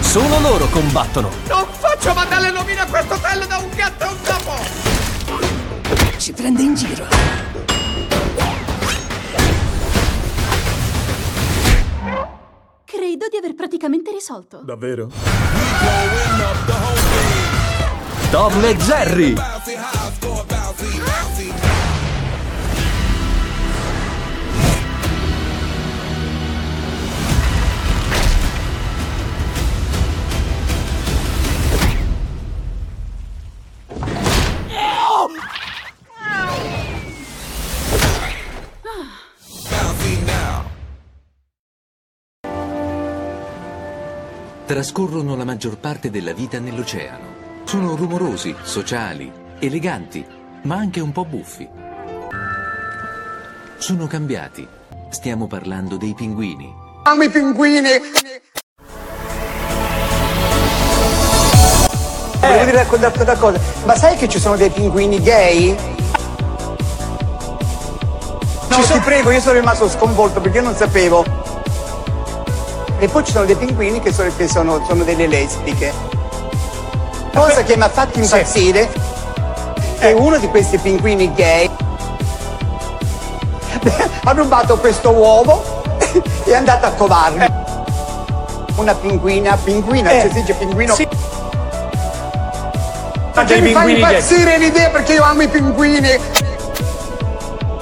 Solo 0.00 0.38
loro 0.40 0.66
combattono. 0.66 1.30
Non 1.48 1.64
faccio 1.78 2.12
mandare 2.12 2.50
nomina 2.50 2.82
a 2.82 2.86
questo 2.86 3.14
hotel 3.14 3.46
da 3.46 3.56
un 3.56 3.70
gatto 3.74 4.04
e 4.04 4.08
un 4.08 4.20
topo! 4.20 4.91
Ci 6.22 6.32
prende 6.34 6.62
in 6.62 6.74
giro. 6.76 7.04
Credo 12.84 13.26
di 13.28 13.36
aver 13.36 13.56
praticamente 13.56 14.12
risolto. 14.12 14.60
Davvero? 14.62 15.10
Tom 18.30 18.64
e 18.64 18.76
Jerry. 18.76 19.34
Trascorrono 44.72 45.36
la 45.36 45.44
maggior 45.44 45.76
parte 45.76 46.08
della 46.08 46.32
vita 46.32 46.58
nell'oceano. 46.58 47.26
Sono 47.64 47.94
rumorosi, 47.94 48.56
sociali, 48.62 49.30
eleganti, 49.58 50.24
ma 50.62 50.76
anche 50.76 50.98
un 50.98 51.12
po' 51.12 51.26
buffi. 51.26 51.68
Sono 53.76 54.06
cambiati. 54.06 54.66
Stiamo 55.10 55.46
parlando 55.46 55.98
dei 55.98 56.14
pinguini. 56.14 56.72
Amo 57.02 57.22
i 57.22 57.28
pinguini! 57.28 57.90
Volevo 62.40 62.70
raccontarti 62.70 63.20
una 63.20 63.36
cosa, 63.36 63.60
ma 63.84 63.94
sai 63.94 64.16
che 64.16 64.26
ci 64.26 64.38
sono 64.38 64.56
dei 64.56 64.70
pinguini 64.70 65.20
gay? 65.20 65.76
No, 68.70 68.76
ti 68.78 68.98
prego, 69.04 69.30
io 69.32 69.40
sono 69.40 69.58
rimasto 69.58 69.86
sconvolto 69.86 70.40
perché 70.40 70.56
io 70.56 70.64
non 70.64 70.74
sapevo. 70.74 71.51
E 73.02 73.08
poi 73.08 73.24
ci 73.24 73.32
sono 73.32 73.44
dei 73.46 73.56
pinguini 73.56 74.00
che 74.00 74.12
sono, 74.12 74.30
che 74.36 74.46
sono, 74.46 74.84
sono 74.86 75.02
delle 75.02 75.26
lesbiche. 75.26 75.92
Cosa 77.34 77.64
che 77.64 77.76
mi 77.76 77.82
ha 77.82 77.88
fatto 77.88 78.20
impazzire 78.20 78.88
è 79.98 80.12
uno 80.12 80.38
di 80.38 80.46
questi 80.46 80.78
pinguini 80.78 81.34
gay 81.34 81.68
ha 84.22 84.30
rubato 84.30 84.78
questo 84.78 85.10
uovo 85.10 85.82
e 85.98 86.50
è 86.52 86.54
andato 86.54 86.86
a 86.86 86.90
covarlo. 86.90 87.44
Una 88.76 88.94
pinguina, 88.94 89.56
pinguina, 89.56 90.10
Eh. 90.10 90.20
cioè 90.20 90.30
si 90.30 90.40
dice 90.40 90.54
pinguino. 90.54 90.94
Sì. 90.94 91.08
Perché 93.32 93.54
dei 93.54 93.62
mi 93.62 93.72
fa 93.72 93.82
impazzire 93.82 94.58
l'idea 94.58 94.90
perché 94.90 95.14
io 95.14 95.24
amo 95.24 95.42
i 95.42 95.48
pinguini. 95.48 96.20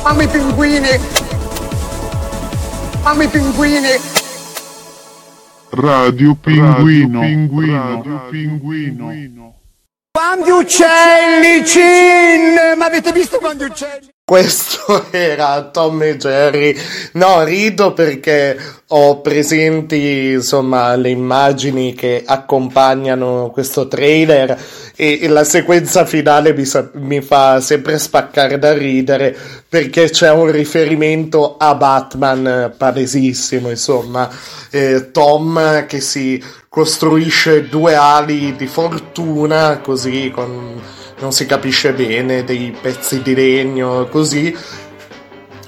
Amo 0.01 0.23
i 0.23 0.29
pinguini. 0.29 1.01
Amo 3.03 3.23
i 3.23 3.29
pinguini. 3.29 4.10
Radio 5.81 6.35
Pinguino. 6.35 7.21
Radio 7.21 8.29
Pinguino. 8.29 9.55
Quanti 10.13 10.51
uccelli, 10.51 11.65
Cin! 11.65 12.77
Ma 12.77 12.85
avete 12.85 13.13
visto 13.13 13.39
quanti 13.39 13.65
uccelli? 13.65 14.09
Questo 14.31 15.07
era 15.11 15.61
Tom 15.73 16.05
e 16.05 16.17
Jerry. 16.17 16.73
No, 17.15 17.43
rido 17.43 17.93
perché 17.93 18.57
ho 18.87 19.21
presenti, 19.21 20.35
insomma, 20.35 20.95
le 20.95 21.09
immagini 21.09 21.95
che 21.95 22.23
accompagnano 22.25 23.51
questo 23.53 23.89
trailer 23.89 24.57
e, 24.95 25.19
e 25.21 25.27
la 25.27 25.43
sequenza 25.43 26.05
finale 26.05 26.55
mi, 26.55 26.65
sa- 26.65 26.91
mi 26.93 27.21
fa 27.23 27.61
sempre 27.61 27.99
spaccare 27.99 28.57
da 28.61 28.73
ridere 28.73 29.37
perché 29.69 30.11
c'è 30.11 30.31
un 30.31 30.49
riferimento 30.49 31.57
a 31.57 31.75
Batman 31.75 32.73
palesissimo, 32.77 33.69
insomma. 33.69 34.31
Eh, 34.71 35.11
Tom 35.11 35.87
che 35.87 36.01
si 36.01 36.41
costruisce 36.69 37.69
due 37.69 37.97
ali 37.97 38.55
di 38.55 38.69
fortuna 38.69 39.81
così 39.81 40.31
con 40.33 40.81
non 41.21 41.33
si 41.33 41.47
capisce 41.47 41.93
bene, 41.93 42.45
dei 42.45 42.77
pezzi 42.79 43.23
di 43.23 43.35
legno, 43.35 44.07
così. 44.07 44.57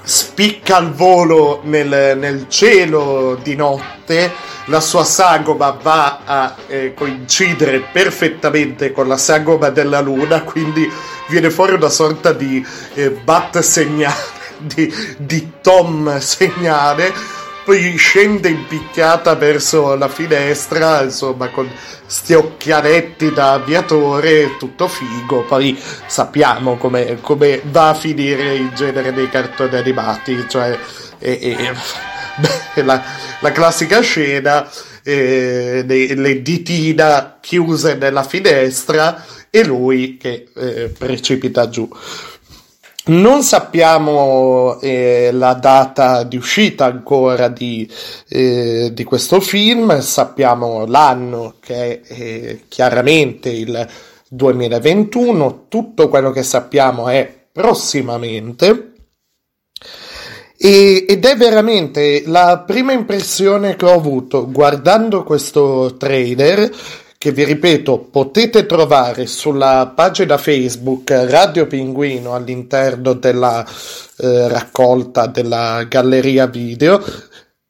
Spicca 0.05 0.77
al 0.79 0.93
volo 0.93 1.61
nel, 1.65 2.17
nel 2.19 2.47
cielo 2.49 3.39
di 3.41 3.55
notte, 3.55 4.33
la 4.67 4.81
sua 4.81 5.05
sagoma 5.05 5.79
va 5.81 6.21
a 6.25 6.57
eh, 6.67 6.95
coincidere 6.95 7.85
perfettamente 7.93 8.93
con 8.93 9.07
la 9.07 9.17
sagoma 9.17 9.69
della 9.71 10.01
luna, 10.01 10.43
quindi 10.43 10.91
viene 11.29 11.51
fuori 11.51 11.75
una 11.75 11.89
sorta 11.89 12.33
di 12.33 12.65
eh, 12.95 13.11
bat 13.11 13.61
segnale, 13.61 14.17
di, 14.59 14.93
di 15.19 15.53
tom 15.61 16.19
segnale, 16.19 17.13
poi 17.65 17.97
scende 17.97 18.49
in 18.49 18.67
picchiata 18.67 19.35
verso 19.35 19.95
la 19.95 20.09
finestra, 20.09 21.03
insomma, 21.03 21.49
con 21.49 21.71
sti 22.07 22.35
occhialetti 22.35 23.33
da 23.33 23.53
aviatore, 23.53 24.57
tutto 24.59 24.89
figo. 24.89 25.43
Poi 25.45 25.79
sappiamo 26.07 26.77
come, 26.77 27.19
va 27.65 27.91
a 27.91 27.95
finire 27.95 28.55
il 28.55 28.73
genere 28.73 29.13
dei 29.13 29.29
cartoni 29.29 29.77
animati, 29.77 30.45
cioè 30.49 30.79
e- 31.19 31.57
e- 32.75 32.83
la, 32.83 33.03
la 33.41 33.53
classica 33.53 34.01
scena, 34.01 34.69
eh, 35.03 35.85
le, 35.87 36.15
le 36.15 36.43
ditina 36.43 37.39
chiuse 37.41 37.95
nella 37.95 38.23
finestra 38.23 39.25
e 39.51 39.65
lui 39.65 40.17
che 40.17 40.49
eh, 40.55 40.93
precipita 40.97 41.69
giù. 41.69 41.89
Non 43.05 43.43
sappiamo 43.43 44.79
eh, 44.81 45.31
la 45.33 45.55
data 45.55 46.23
di 46.23 46.37
uscita 46.37 46.85
ancora 46.85 47.49
di, 47.49 47.91
eh, 48.29 48.91
di 48.93 49.03
questo 49.03 49.41
film, 49.41 49.99
sappiamo 49.99 50.87
l'anno 50.87 51.57
che 51.59 52.01
è 52.01 52.13
eh, 52.13 52.65
chiaramente 52.69 53.51
il 53.51 53.89
2021, 54.29 55.67
tutto 55.67 56.09
quello 56.09 56.31
che 56.31 56.45
sappiamo 56.45 57.09
è 57.09 57.29
prossimamente. 57.51 58.93
E- 60.57 61.05
ed 61.09 61.25
è 61.25 61.37
veramente 61.37 62.23
la 62.27 62.63
prima 62.65 62.93
impressione 62.93 63.75
che 63.75 63.85
ho 63.85 63.95
avuto 63.95 64.49
guardando 64.49 65.25
questo 65.25 65.97
trailer 65.99 66.71
che 67.23 67.31
vi 67.31 67.45
ripeto 67.45 68.09
potete 68.11 68.67
trovare 68.67 69.27
sulla 69.27 69.93
pagina 69.95 70.39
Facebook 70.39 71.09
Radio 71.13 71.69
Pinguino 71.69 72.35
all'interno 72.35 73.13
della 73.13 73.65
eh, 73.65 74.49
raccolta 74.49 75.29
della 75.29 75.85
galleria 75.85 76.47
video. 76.47 77.01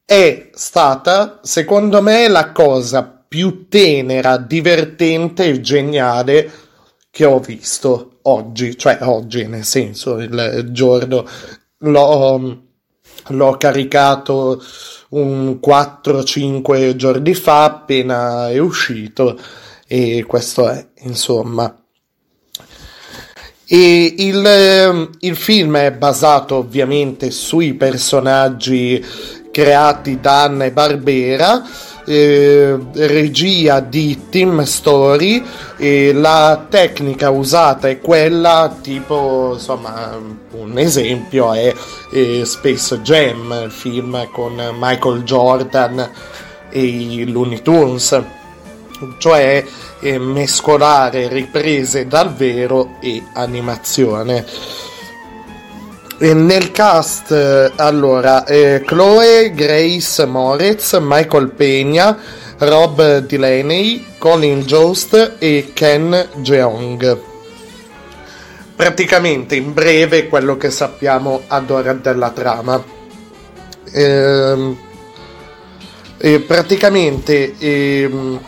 È 0.03 0.49
stata 0.55 1.39
secondo 1.43 2.01
me 2.01 2.27
la 2.29 2.51
cosa 2.51 3.03
più 3.03 3.67
tenera, 3.69 4.37
divertente 4.37 5.45
e 5.45 5.61
geniale 5.61 6.51
che 7.11 7.25
ho 7.25 7.37
visto 7.37 8.21
oggi, 8.23 8.75
cioè 8.75 8.97
oggi 9.01 9.45
nel 9.45 9.65
senso 9.65 10.17
il 10.17 10.69
giorno 10.71 11.27
l'ho, 11.77 12.61
l'ho 13.27 13.57
caricato 13.57 14.59
un 15.13 15.59
4-5 15.65 16.95
giorni 16.95 17.33
fa 17.33 17.63
appena 17.63 18.49
è 18.49 18.57
uscito 18.57 19.39
e 19.87 20.23
questo 20.27 20.69
è 20.69 20.85
insomma. 21.03 21.75
E 23.65 24.15
il, 24.17 24.45
ehm, 24.45 25.09
il 25.19 25.35
film 25.35 25.77
è 25.77 25.91
basato 25.91 26.55
ovviamente 26.55 27.31
sui 27.31 27.73
personaggi 27.73 29.03
creati 29.51 30.19
da 30.19 30.43
Anna 30.43 30.65
e 30.65 30.71
Barbera 30.71 31.63
eh, 32.05 32.77
regia 32.93 33.79
di 33.79 34.25
Team 34.29 34.63
Story 34.63 35.43
e 35.77 36.13
la 36.13 36.65
tecnica 36.69 37.29
usata 37.29 37.87
è 37.87 37.99
quella 37.99 38.75
tipo 38.81 39.51
insomma 39.53 40.19
un 40.51 40.77
esempio 40.77 41.53
è 41.53 41.73
eh, 42.11 42.45
Space 42.45 43.01
Jam 43.01 43.61
il 43.63 43.71
film 43.71 44.29
con 44.31 44.55
Michael 44.79 45.23
Jordan 45.23 46.11
e 46.69 46.81
i 46.81 47.31
Looney 47.31 47.61
Tunes. 47.61 48.21
Cioè 49.17 49.65
eh, 49.99 50.17
mescolare 50.17 51.27
riprese 51.27 52.07
dal 52.07 52.33
vero 52.33 52.95
e 53.01 53.21
animazione 53.33 54.45
nel 56.19 56.71
cast, 56.71 57.31
eh, 57.31 57.71
allora, 57.75 58.45
eh, 58.45 58.83
Chloe 58.85 59.51
Grace 59.53 60.25
Moritz, 60.25 60.97
Michael 61.01 61.53
Peña, 61.55 62.17
Rob 62.59 63.19
Delaney, 63.19 64.05
Colin 64.17 64.61
Jost 64.61 65.35
e 65.39 65.71
Ken 65.73 66.27
Jeong. 66.35 67.19
Praticamente, 68.75 69.55
in 69.55 69.73
breve, 69.73 70.27
quello 70.27 70.57
che 70.57 70.69
sappiamo 70.69 71.41
ad 71.47 71.69
ora 71.69 71.93
della 71.93 72.29
trama. 72.29 72.83
Ehm, 73.91 74.77
e 76.17 76.39
praticamente 76.39 77.55
ehm, 77.57 78.39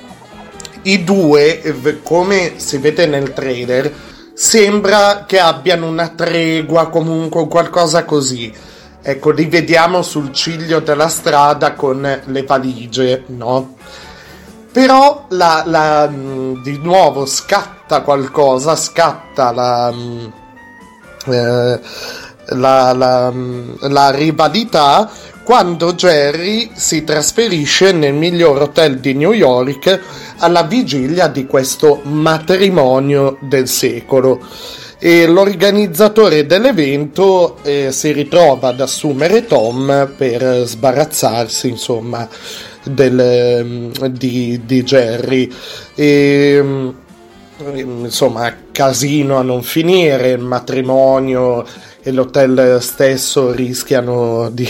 i 0.84 1.04
due, 1.04 1.62
eh, 1.62 2.02
come 2.02 2.54
si 2.56 2.78
vede 2.78 3.06
nel 3.06 3.34
trailer, 3.34 3.92
sembra 4.36 5.24
che 5.26 5.40
abbiano 5.40 5.88
una 5.88 6.10
tregua, 6.10 6.90
comunque 6.90 7.48
qualcosa 7.48 8.04
così. 8.04 8.54
Ecco, 9.02 9.32
li 9.32 9.46
vediamo 9.46 10.02
sul 10.02 10.34
ciglio 10.34 10.82
della 10.82 11.08
strada 11.08 11.74
con 11.74 12.22
le 12.24 12.44
valigie, 12.44 13.24
no? 13.28 13.76
Però 14.72 15.26
la, 15.30 15.64
la, 15.66 16.10
mh, 16.10 16.64
di 16.64 16.78
nuovo 16.80 17.26
scatta 17.26 18.02
qualcosa, 18.02 18.76
scatta 18.76 19.52
la, 19.52 19.92
mm, 19.94 20.26
eh, 21.28 21.80
la, 22.48 23.32
mm, 23.32 23.74
la 23.82 24.10
rivalità 24.10 25.10
quando 25.46 25.94
Jerry 25.94 26.72
si 26.74 27.04
trasferisce 27.04 27.92
nel 27.92 28.16
miglior 28.16 28.64
hotel 28.64 29.00
di 29.00 29.14
New 29.14 29.32
York 29.32 30.02
alla 30.38 30.64
vigilia 30.64 31.28
di 31.28 31.46
questo 31.46 32.02
matrimonio 32.04 33.38
del 33.42 33.68
secolo. 33.68 34.42
E 34.98 35.28
l'organizzatore 35.28 36.48
dell'evento 36.48 37.58
eh, 37.62 37.92
si 37.92 38.12
ritrova 38.12 38.70
ad 38.70 38.82
assumere 38.82 39.46
Tom 39.46 40.14
per 40.18 40.64
sbarazzarsi, 40.66 41.70
insomma, 41.70 42.28
del, 42.84 43.92
di, 44.10 44.62
di, 44.66 44.84
Jerry. 44.84 45.52
E, 45.94 46.92
insomma, 47.84 48.52
casino 48.72 49.38
a 49.38 49.44
non 49.44 49.62
finire, 49.62 50.32
il 50.32 50.40
matrimonio 50.40 51.64
e 52.02 52.12
l'hotel 52.12 52.82
stesso 52.82 53.52
rischiano 53.52 54.50
di, 54.50 54.68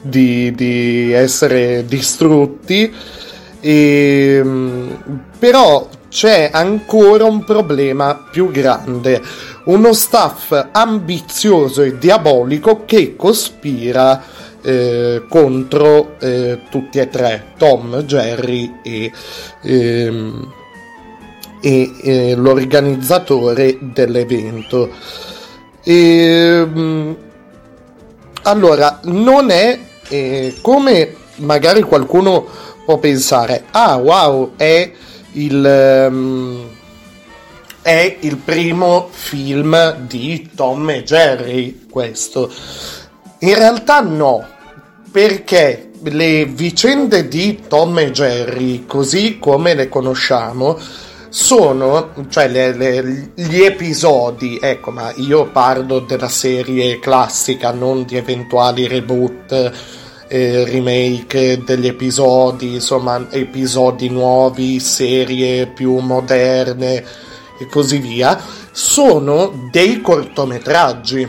di, 0.00 0.52
di 0.52 1.12
essere 1.12 1.84
distrutti. 1.86 2.92
E, 3.60 4.42
però 5.38 5.88
c'è 6.08 6.50
ancora 6.52 7.24
un 7.24 7.44
problema 7.44 8.28
più 8.30 8.50
grande, 8.50 9.20
uno 9.64 9.92
staff 9.92 10.68
ambizioso 10.72 11.82
e 11.82 11.98
diabolico 11.98 12.84
che 12.86 13.14
cospira 13.14 14.22
eh, 14.62 15.24
contro 15.28 16.16
eh, 16.18 16.60
tutti 16.70 16.98
e 16.98 17.08
tre, 17.08 17.52
Tom, 17.58 18.02
Jerry 18.02 18.80
e, 18.82 19.12
ehm, 19.62 20.52
e, 21.60 21.92
e 22.02 22.34
l'organizzatore 22.34 23.78
dell'evento. 23.80 24.90
E, 25.82 25.94
ehm, 25.94 27.16
allora, 28.42 29.00
non 29.04 29.50
è 29.50 29.78
eh, 30.08 30.56
come 30.60 31.14
magari 31.36 31.82
qualcuno 31.82 32.46
può 32.84 32.98
pensare, 32.98 33.64
ah 33.70 33.96
wow, 33.96 34.52
è 34.56 34.90
il, 35.32 36.06
um, 36.10 36.68
è 37.82 38.16
il 38.20 38.36
primo 38.36 39.08
film 39.10 40.06
di 40.06 40.50
Tom 40.54 40.88
e 40.90 41.02
Jerry 41.02 41.86
questo. 41.90 42.50
In 43.40 43.54
realtà 43.54 44.00
no, 44.00 44.46
perché 45.12 45.90
le 46.02 46.44
vicende 46.46 47.28
di 47.28 47.62
Tom 47.68 47.98
e 47.98 48.10
Jerry, 48.10 48.86
così 48.86 49.38
come 49.38 49.74
le 49.74 49.88
conosciamo, 49.88 50.78
sono, 51.28 52.12
cioè 52.28 52.48
le, 52.48 52.74
le, 52.74 53.30
gli 53.34 53.60
episodi, 53.60 54.58
ecco, 54.60 54.90
ma 54.90 55.12
io 55.16 55.46
parlo 55.50 56.00
della 56.00 56.28
serie 56.28 56.98
classica, 56.98 57.72
non 57.72 58.04
di 58.04 58.16
eventuali 58.16 58.86
reboot 58.86 59.72
eh, 60.28 60.64
remake 60.64 61.62
degli 61.64 61.86
episodi, 61.86 62.74
insomma, 62.74 63.26
episodi 63.30 64.08
nuovi, 64.08 64.78
serie 64.80 65.66
più 65.66 65.96
moderne 65.98 67.04
e 67.58 67.66
così 67.68 67.98
via, 67.98 68.40
sono 68.70 69.68
dei 69.70 70.00
cortometraggi 70.00 71.28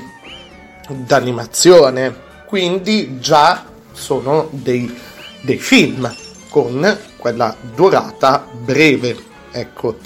d'animazione, 0.87 2.15
quindi 2.45 3.19
già 3.19 3.65
sono 3.91 4.47
dei, 4.51 4.93
dei 5.41 5.57
film 5.57 6.13
con 6.49 6.97
quella 7.17 7.55
durata 7.75 8.45
breve, 8.51 9.15
ecco. 9.51 9.97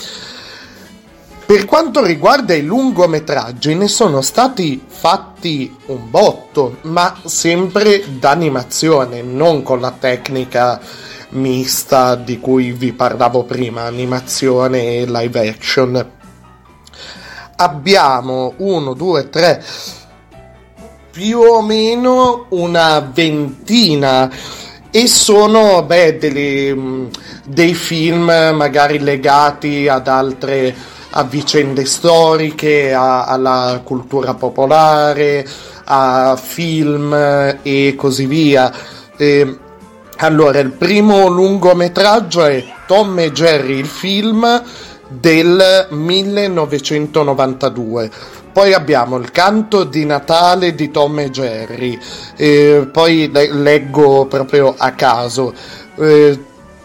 Per 1.45 1.65
quanto 1.65 2.03
riguarda 2.03 2.53
i 2.53 2.63
lungometraggi, 2.63 3.75
ne 3.75 3.87
sono 3.87 4.21
stati 4.21 4.81
fatti 4.87 5.75
un 5.87 6.09
botto, 6.09 6.77
ma 6.83 7.19
sempre 7.25 8.03
d'animazione, 8.17 9.21
non 9.21 9.61
con 9.61 9.81
la 9.81 9.91
tecnica 9.91 10.79
mista 11.29 12.15
di 12.15 12.39
cui 12.39 12.71
vi 12.71 12.93
parlavo 12.93 13.43
prima, 13.43 13.83
animazione 13.83 14.97
e 14.97 15.05
live 15.05 15.49
action. 15.49 16.11
Abbiamo 17.55 18.53
1, 18.57 18.93
2, 18.93 19.29
3, 19.29 19.65
più 21.11 21.39
o 21.39 21.61
meno 21.61 22.45
una 22.49 22.99
ventina 22.99 24.31
e 24.95 25.07
sono 25.07 25.81
beh, 25.81 26.19
delle, 26.19 27.09
dei 27.45 27.73
film 27.73 28.25
magari 28.25 28.99
legati 28.99 29.87
ad 29.87 30.07
altre 30.07 30.71
a 31.09 31.23
vicende 31.23 31.83
storiche, 31.85 32.93
a, 32.93 33.25
alla 33.25 33.81
cultura 33.83 34.35
popolare, 34.35 35.43
a 35.85 36.35
film 36.35 37.11
e 37.63 37.95
così 37.97 38.27
via. 38.27 38.71
E, 39.17 39.57
allora, 40.17 40.59
il 40.59 40.73
primo 40.73 41.27
lungometraggio 41.27 42.45
è 42.45 42.63
Tom 42.85 43.17
e 43.17 43.31
Jerry, 43.31 43.79
il 43.79 43.87
film 43.87 44.61
del 45.07 45.87
1992. 45.89 48.11
Poi 48.53 48.71
abbiamo 48.71 49.17
il 49.17 49.31
canto 49.31 49.83
di 49.83 50.05
Natale 50.05 50.75
di 50.75 50.91
Tom 50.91 51.19
e 51.19 51.31
Jerry, 51.31 51.99
e 52.37 52.87
poi 52.91 53.29
leggo 53.31 54.27
proprio 54.27 54.75
a 54.77 54.91
caso. 54.91 55.51
Eh, 55.95 56.39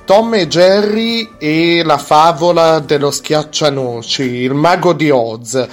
Tom 0.06 0.32
e 0.32 0.48
Jerry 0.48 1.32
e 1.38 1.82
la 1.84 1.98
favola 1.98 2.78
dello 2.78 3.10
schiaccianoci, 3.10 4.22
il 4.22 4.54
mago 4.54 4.94
di 4.94 5.10
Oz, 5.10 5.66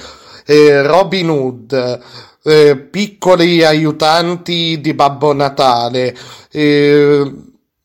eh, 0.45 0.81
Robin 0.81 1.29
Hood, 1.29 2.01
eh, 2.43 2.75
piccoli 2.75 3.63
aiutanti 3.63 4.81
di 4.81 4.93
Babbo 4.93 5.31
Natale, 5.31 6.13
eh, 6.51 7.33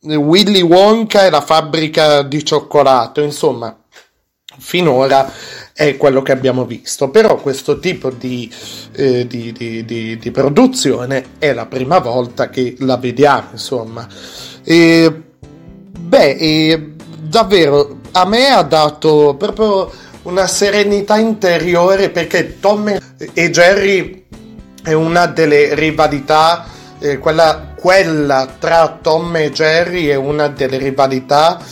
Willy 0.00 0.62
Wonka 0.62 1.26
e 1.26 1.30
la 1.30 1.40
fabbrica 1.40 2.22
di 2.22 2.44
cioccolato, 2.44 3.20
insomma, 3.20 3.72
finora 4.58 5.32
è 5.88 5.96
quello 5.96 6.20
che 6.20 6.32
abbiamo 6.32 6.66
visto, 6.66 7.08
però 7.08 7.36
questo 7.36 7.78
tipo 7.78 8.10
di, 8.10 8.52
eh, 8.92 9.26
di, 9.26 9.50
di, 9.52 10.18
di 10.18 10.30
produzione 10.30 11.24
è 11.38 11.52
la 11.54 11.66
prima 11.66 11.98
volta 11.98 12.50
che 12.50 12.76
la 12.80 12.98
vediamo, 12.98 13.48
insomma. 13.52 14.06
E 14.62 15.22
Beh, 16.10 16.36
e 16.38 16.94
davvero 17.20 17.98
a 18.10 18.26
me 18.26 18.48
ha 18.48 18.62
dato 18.62 19.36
proprio 19.38 19.88
una 20.22 20.48
serenità 20.48 21.18
interiore 21.18 22.10
perché 22.10 22.58
Tom 22.58 22.88
e 23.32 23.50
Jerry 23.50 24.24
è 24.82 24.92
una 24.92 25.26
delle 25.26 25.72
rivalità, 25.76 26.66
eh, 26.98 27.18
quella, 27.18 27.74
quella, 27.78 28.48
tra 28.58 28.98
Tom 29.00 29.36
e 29.36 29.52
Jerry 29.52 30.06
è 30.06 30.16
una 30.16 30.48
delle 30.48 30.78
rivalità 30.78 31.62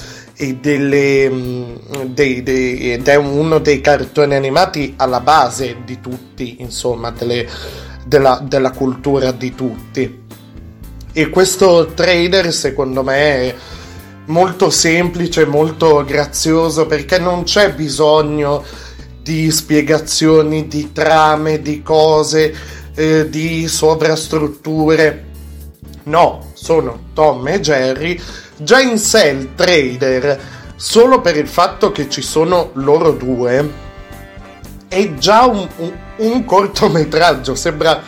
e 0.41 0.55
delle, 0.55 1.29
mm, 1.29 1.75
dei, 2.07 2.45
dei, 2.45 2.93
ed 2.93 3.09
è 3.09 3.17
uno 3.17 3.59
dei 3.59 3.81
cartoni 3.81 4.37
animati 4.37 4.95
alla 4.97 5.19
base 5.19 5.79
di 5.85 6.01
tutti, 6.01 6.59
insomma, 6.61 7.11
delle, 7.11 7.49
della, 8.07 8.41
della 8.41 8.71
cultura 8.71 9.33
di 9.33 9.53
tutti. 9.53 10.27
E 11.13 11.29
questo 11.31 11.87
trailer 11.93 12.53
secondo 12.53 13.03
me 13.03 13.19
è 13.19 13.55
molto 14.27 14.71
semplice, 14.71 15.45
molto 15.45 16.05
grazioso 16.05 16.87
perché 16.87 17.19
non 17.19 17.43
c'è 17.43 17.75
bisogno 17.75 18.63
di 19.21 19.51
spiegazioni, 19.51 20.69
di 20.69 20.93
trame, 20.93 21.61
di 21.61 21.83
cose, 21.83 22.55
eh, 22.95 23.29
di 23.29 23.67
sovrastrutture. 23.67 25.25
No, 26.05 26.53
sono 26.55 27.07
Tom 27.13 27.49
e 27.49 27.59
Jerry. 27.59 28.21
Già 28.61 28.81
in 28.81 28.99
sé 28.99 29.29
il 29.29 29.55
trailer, 29.55 30.41
solo 30.75 31.21
per 31.21 31.37
il 31.37 31.47
fatto 31.47 31.93
che 31.93 32.09
ci 32.09 32.23
sono 32.23 32.71
loro 32.75 33.13
due, 33.13 33.87
è 34.89 35.15
già 35.15 35.45
un, 35.45 35.69
un, 35.77 35.93
un 36.17 36.45
cortometraggio, 36.45 37.55
sembra 37.55 38.03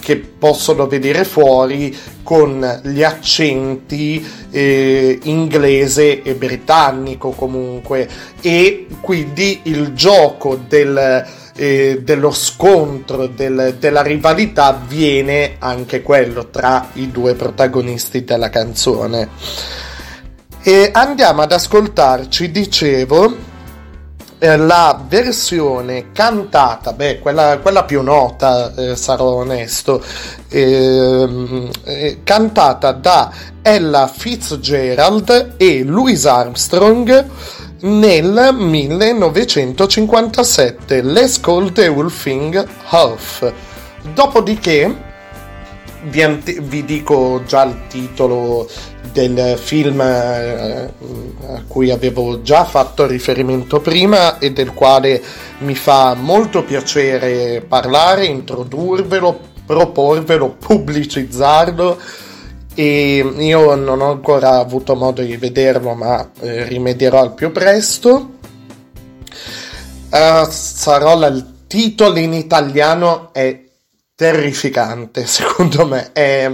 che 0.00 0.16
possono 0.16 0.86
vedere 0.86 1.24
fuori 1.24 1.96
con 2.22 2.80
gli 2.84 3.02
accenti 3.02 4.24
eh, 4.50 5.18
inglese 5.22 6.22
e 6.22 6.34
britannico 6.34 7.30
comunque. 7.30 8.08
E 8.40 8.86
quindi 9.00 9.60
il 9.64 9.92
gioco 9.94 10.56
del, 10.56 11.26
eh, 11.56 12.00
dello 12.02 12.30
scontro 12.30 13.26
del, 13.26 13.76
della 13.78 14.02
rivalità 14.02 14.66
avviene 14.66 15.56
anche 15.58 16.02
quello 16.02 16.48
tra 16.48 16.90
i 16.94 17.10
due 17.10 17.34
protagonisti 17.34 18.24
della 18.24 18.50
canzone. 18.50 19.28
E 20.62 20.90
andiamo 20.92 21.42
ad 21.42 21.52
ascoltarci 21.52 22.50
dicevo 22.50 23.47
la 24.40 25.04
versione 25.06 26.12
cantata, 26.12 26.92
beh, 26.92 27.18
quella, 27.18 27.58
quella 27.58 27.82
più 27.84 28.02
nota, 28.02 28.72
eh, 28.74 28.94
sarò 28.94 29.32
onesto, 29.34 30.00
ehm, 30.48 31.68
eh, 31.84 32.20
cantata 32.22 32.92
da 32.92 33.32
Ella 33.62 34.06
Fitzgerald 34.06 35.54
e 35.56 35.82
Louis 35.82 36.24
Armstrong 36.24 37.26
nel 37.80 38.54
1957, 38.56 41.02
Let's 41.02 41.40
Call 41.40 41.72
the 41.72 41.88
Wolfing 41.88 42.64
Half. 42.90 43.52
Dopodiché 44.14 45.06
vi, 46.04 46.22
ante- 46.22 46.60
vi, 46.60 46.84
dico 46.84 47.42
già 47.46 47.64
il 47.64 47.88
titolo 47.88 48.68
del 49.18 49.58
film 49.58 50.00
eh, 50.00 50.92
a 51.48 51.62
cui 51.66 51.90
avevo 51.90 52.40
già 52.42 52.64
fatto 52.64 53.06
riferimento 53.06 53.80
prima 53.80 54.38
e 54.38 54.52
del 54.52 54.72
quale 54.72 55.20
mi 55.58 55.74
fa 55.74 56.14
molto 56.14 56.62
piacere 56.62 57.64
parlare, 57.66 58.26
introdurvelo, 58.26 59.40
proporvelo, 59.66 60.50
pubblicizzarlo 60.60 62.00
e 62.74 63.32
io 63.38 63.74
non 63.74 64.00
ho 64.00 64.10
ancora 64.12 64.58
avuto 64.58 64.94
modo 64.94 65.22
di 65.22 65.36
vederlo 65.36 65.94
ma 65.94 66.30
eh, 66.40 66.64
rimedierò 66.64 67.20
al 67.20 67.34
più 67.34 67.50
presto. 67.50 68.36
Uh, 70.10 70.46
sarò 70.48 71.18
il 71.26 71.64
titolo 71.66 72.18
in 72.18 72.32
italiano 72.32 73.30
è 73.32 73.64
terrificante, 74.14 75.26
secondo 75.26 75.86
me, 75.86 76.12
è 76.12 76.50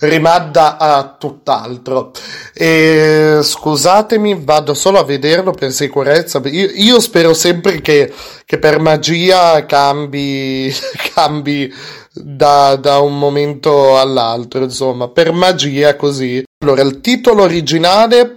rimanda 0.00 0.76
a 0.76 1.16
tutt'altro. 1.18 2.12
E, 2.52 3.38
scusatemi, 3.42 4.42
vado 4.44 4.74
solo 4.74 4.98
a 4.98 5.04
vederlo 5.04 5.52
per 5.52 5.72
sicurezza. 5.72 6.40
Io, 6.44 6.70
io 6.72 7.00
spero 7.00 7.34
sempre 7.34 7.80
che, 7.80 8.12
che, 8.44 8.58
per 8.58 8.78
magia 8.80 9.64
cambi, 9.66 10.72
cambi 11.14 11.72
da, 12.12 12.76
da, 12.76 12.98
un 12.98 13.18
momento 13.18 13.98
all'altro, 13.98 14.62
insomma, 14.62 15.08
per 15.08 15.32
magia 15.32 15.96
così. 15.96 16.42
Allora, 16.62 16.82
il 16.82 17.00
titolo 17.00 17.42
originale 17.42 18.36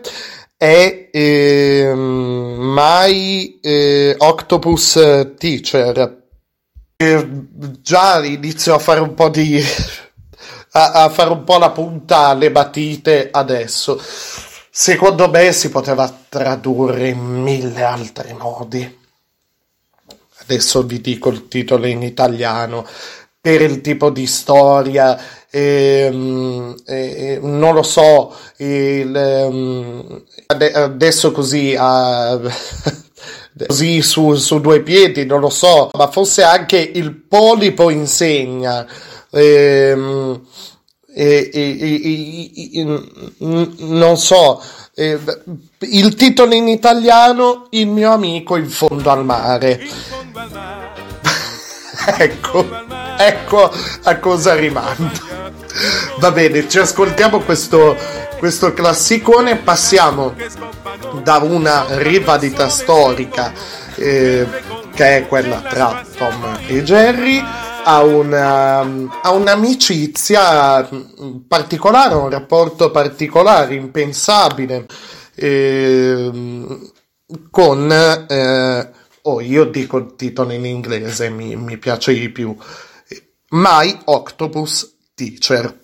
è 0.57 1.09
eh, 1.11 1.93
My 1.95 3.59
eh, 3.61 4.15
Octopus 4.17 5.33
Teacher 5.37 6.17
già 7.81 8.21
inizio 8.25 8.73
a 8.73 8.79
fare 8.79 8.99
un 8.99 9.13
po' 9.13 9.29
di 9.29 9.63
a, 10.71 10.91
a, 10.91 11.09
fare 11.09 11.29
un 11.29 11.43
po' 11.43 11.57
la 11.57 11.71
punta 11.71 12.27
alle 12.27 12.51
batite 12.51 13.29
adesso. 13.31 14.01
Secondo 14.71 15.29
me 15.29 15.51
si 15.51 15.69
poteva 15.69 16.11
tradurre 16.29 17.09
in 17.09 17.19
mille 17.19 17.83
altri 17.83 18.33
modi. 18.33 18.97
Adesso 20.41 20.83
vi 20.83 21.01
dico 21.01 21.29
il 21.29 21.47
titolo 21.47 21.85
in 21.85 22.01
italiano. 22.01 22.85
Per 23.41 23.61
il 23.61 23.81
tipo 23.81 24.09
di 24.09 24.27
storia 24.27 25.17
ehm, 25.49 26.75
eh, 26.85 27.39
non 27.41 27.73
lo 27.73 27.83
so 27.83 28.35
il, 28.57 29.15
ehm, 29.15 30.23
adesso 30.47 31.31
così 31.31 31.73
a 31.77 32.37
così 33.67 34.01
su, 34.01 34.35
su, 34.35 34.59
due 34.59 34.81
piedi, 34.81 35.25
non 35.25 35.39
lo 35.39 35.49
so, 35.49 35.89
ma 35.93 36.09
forse 36.09 36.43
anche 36.43 36.77
il 36.77 37.13
polipo 37.13 37.89
insegna. 37.89 38.85
Ehm, 39.31 40.41
e, 41.11 41.49
e, 41.51 42.51
e, 42.73 42.83
non 43.39 44.17
so, 44.17 44.61
eh, 44.95 45.19
il 45.79 46.15
titolo 46.15 46.53
in 46.53 46.67
italiano, 46.67 47.67
Il 47.71 47.87
mio 47.87 48.11
amico 48.11 48.55
in 48.55 48.69
fondo 48.69 49.09
al 49.09 49.25
mare. 49.25 49.81
ecco, 52.17 52.67
ecco 53.17 53.71
a 54.03 54.17
cosa 54.17 54.55
rimanda. 54.55 55.11
Va 56.19 56.31
bene, 56.31 56.67
ci 56.67 56.79
ascoltiamo 56.79 57.39
questo, 57.39 57.95
questo 58.37 58.73
classicone, 58.73 59.57
passiamo 59.57 60.33
da 61.23 61.37
una 61.37 61.85
rivalità 61.97 62.69
storica 62.69 63.53
eh, 63.95 64.47
che 64.93 65.17
è 65.17 65.27
quella 65.27 65.61
tra 65.61 66.03
Tom 66.17 66.59
e 66.67 66.83
Jerry 66.83 67.43
a, 67.89 68.03
una, 68.03 68.79
a 69.21 69.31
un'amicizia 69.31 70.87
particolare, 71.47 72.13
un 72.13 72.29
rapporto 72.29 72.91
particolare, 72.91 73.73
impensabile 73.73 74.85
eh, 75.33 76.31
con... 77.49 77.91
Eh, 77.91 78.91
oh, 79.23 79.41
io 79.41 79.65
dico 79.65 79.97
il 79.97 80.15
titolo 80.15 80.51
in 80.51 80.65
inglese, 80.65 81.29
mi, 81.29 81.55
mi 81.55 81.77
piace 81.77 82.13
di 82.13 82.29
più. 82.29 82.55
My 83.49 83.99
Octopus 84.05 84.97
Teacher. 85.15 85.75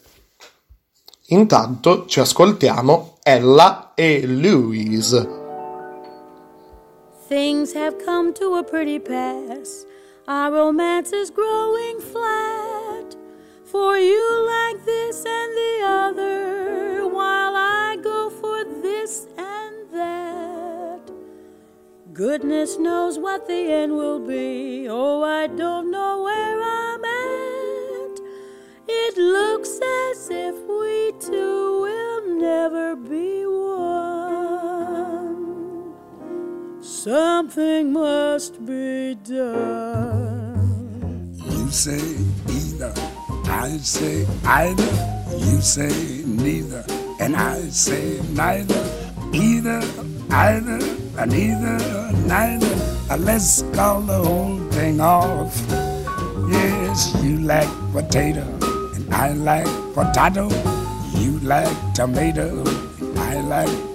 Intanto 1.29 2.05
ci 2.05 2.19
ascoltiamo 2.19 3.17
Ella 3.23 3.93
e 3.95 4.27
Louise. 4.27 5.43
Things 7.27 7.73
have 7.73 7.95
come 8.05 8.31
to 8.33 8.53
a 8.55 8.63
pretty 8.63 8.99
pass. 8.99 9.87
Our 10.28 10.51
romance 10.51 11.13
is 11.13 11.30
growing 11.30 12.01
flat. 12.01 13.15
For 13.63 13.95
you 13.97 14.45
like 14.47 14.84
this 14.84 15.23
and 15.23 15.53
the 15.53 15.82
other, 15.86 17.07
while 17.07 17.55
I 17.55 17.97
go 18.01 18.32
for 18.32 18.63
this 18.82 19.28
and 19.38 19.88
that. 19.93 21.11
Goodness 22.11 22.80
knows 22.80 23.19
what 23.19 23.47
the 23.47 23.71
end 23.71 23.95
will 23.95 24.19
be. 24.19 24.88
Oh, 24.89 25.21
I 25.21 25.45
don't 25.45 25.91
know 25.91 26.23
where 26.23 26.59
I'm 26.59 27.05
at. 27.05 28.19
It 28.88 29.17
looks 29.17 29.80
as 30.09 30.30
if 30.32 30.55
we 30.55 31.11
two 31.19 31.82
will 31.82 32.39
never 32.39 32.95
be 32.95 33.45
one. 33.45 35.14
Something 36.86 37.93
must 37.93 38.63
be 38.63 39.15
done. 39.15 40.61
You 41.33 41.71
say 41.71 41.97
either, 42.47 42.93
I 43.45 43.77
say 43.77 44.27
either. 44.45 45.25
You 45.31 45.61
say 45.61 46.21
neither, 46.27 46.86
and 47.19 47.36
I 47.36 47.59
say 47.69 48.21
neither. 48.33 48.86
Either, 49.33 49.81
either, 50.29 50.79
and 51.17 51.33
either, 51.33 52.11
neither. 52.27 52.75
Uh, 53.09 53.17
let's 53.17 53.63
call 53.73 54.01
the 54.01 54.19
whole 54.19 54.59
thing 54.69 55.01
off. 55.01 55.59
Yes, 56.51 57.15
you 57.23 57.39
like 57.39 57.67
potato 57.93 58.45
and 58.93 59.11
I 59.11 59.31
like 59.33 59.65
potato, 59.95 60.49
you 61.17 61.39
like 61.39 61.93
tomato. 61.95 62.63
And 62.99 63.17
I 63.17 63.41
like 63.41 63.94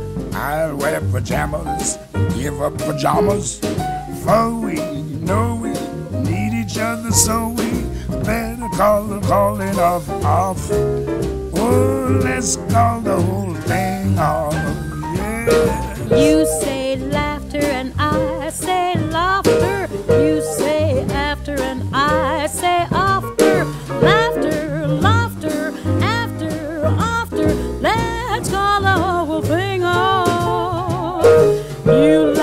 I'll 0.33 0.75
wear 0.75 1.01
pajamas, 1.01 1.97
give 2.35 2.61
up 2.61 2.77
pajamas. 2.77 3.59
For 4.23 4.49
we 4.53 4.75
know 5.25 5.55
we 5.55 5.71
need 6.29 6.53
each 6.53 6.77
other, 6.77 7.11
so 7.11 7.49
we 7.49 7.69
better 8.23 8.69
call 8.75 9.03
the 9.05 9.19
calling 9.21 9.77
off 9.77 10.09
off. 10.23 10.71
Oh, 10.71 12.19
let's 12.23 12.55
call 12.71 13.01
the 13.01 13.19
whole 13.21 13.53
thing 13.55 14.17
off. 14.17 14.53
Yeah. 14.53 16.15
You 16.15 16.45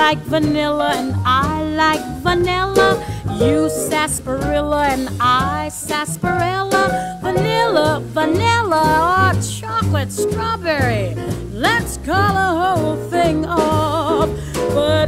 like 0.08 0.24
vanilla 0.24 0.94
and 0.96 1.14
I 1.26 1.64
like 1.64 2.00
vanilla. 2.22 2.96
You 3.34 3.68
sarsaparilla 3.68 4.86
and 4.94 5.10
I 5.20 5.68
sarsaparilla. 5.68 7.18
Vanilla, 7.22 8.00
vanilla, 8.16 8.84
or 9.12 9.42
chocolate 9.42 10.10
strawberry. 10.10 11.14
Let's 11.52 11.98
call 11.98 12.32
the 12.40 12.50
whole 12.60 12.96
thing 13.10 13.44
off. 13.44 14.30
But 14.72 15.07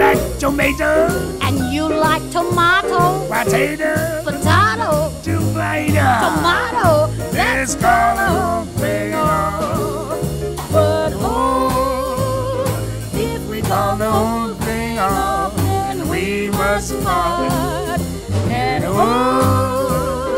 like 0.00 0.38
tomato. 0.38 1.08
And 1.42 1.72
you 1.72 1.86
like 1.86 2.24
tomato. 2.30 3.28
Potato. 3.28 4.24
Potato. 4.24 5.12
Tomato. 5.22 6.08
Tomato. 6.24 7.12
Let's 7.32 7.74
call 7.74 8.16
the 8.16 8.28
whole 8.36 8.64
thing. 8.80 9.12
But 10.72 11.12
oh, 11.16 12.64
if 13.12 13.46
we 13.50 13.60
call 13.60 13.96
the 13.96 14.10
whole 14.10 14.54
thing 14.64 14.98
off, 14.98 15.54
then 15.56 16.08
we 16.08 16.48
must 16.50 16.98
part. 17.02 18.00
And 18.48 18.84
oh, 18.86 20.32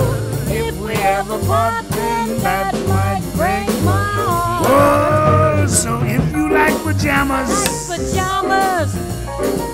if 0.48 0.76
we 0.80 0.94
ever 0.94 1.38
part, 1.46 1.88
then 1.90 2.38
that 2.38 2.74
might 2.88 3.22
break 3.36 3.68
my 3.84 4.02
heart. 4.26 4.66
Oh, 4.66 5.66
so 5.68 6.02
if 6.02 6.32
you 6.32 6.50
like 6.50 6.74
pajamas, 6.82 7.88
pajamas. 7.88 9.11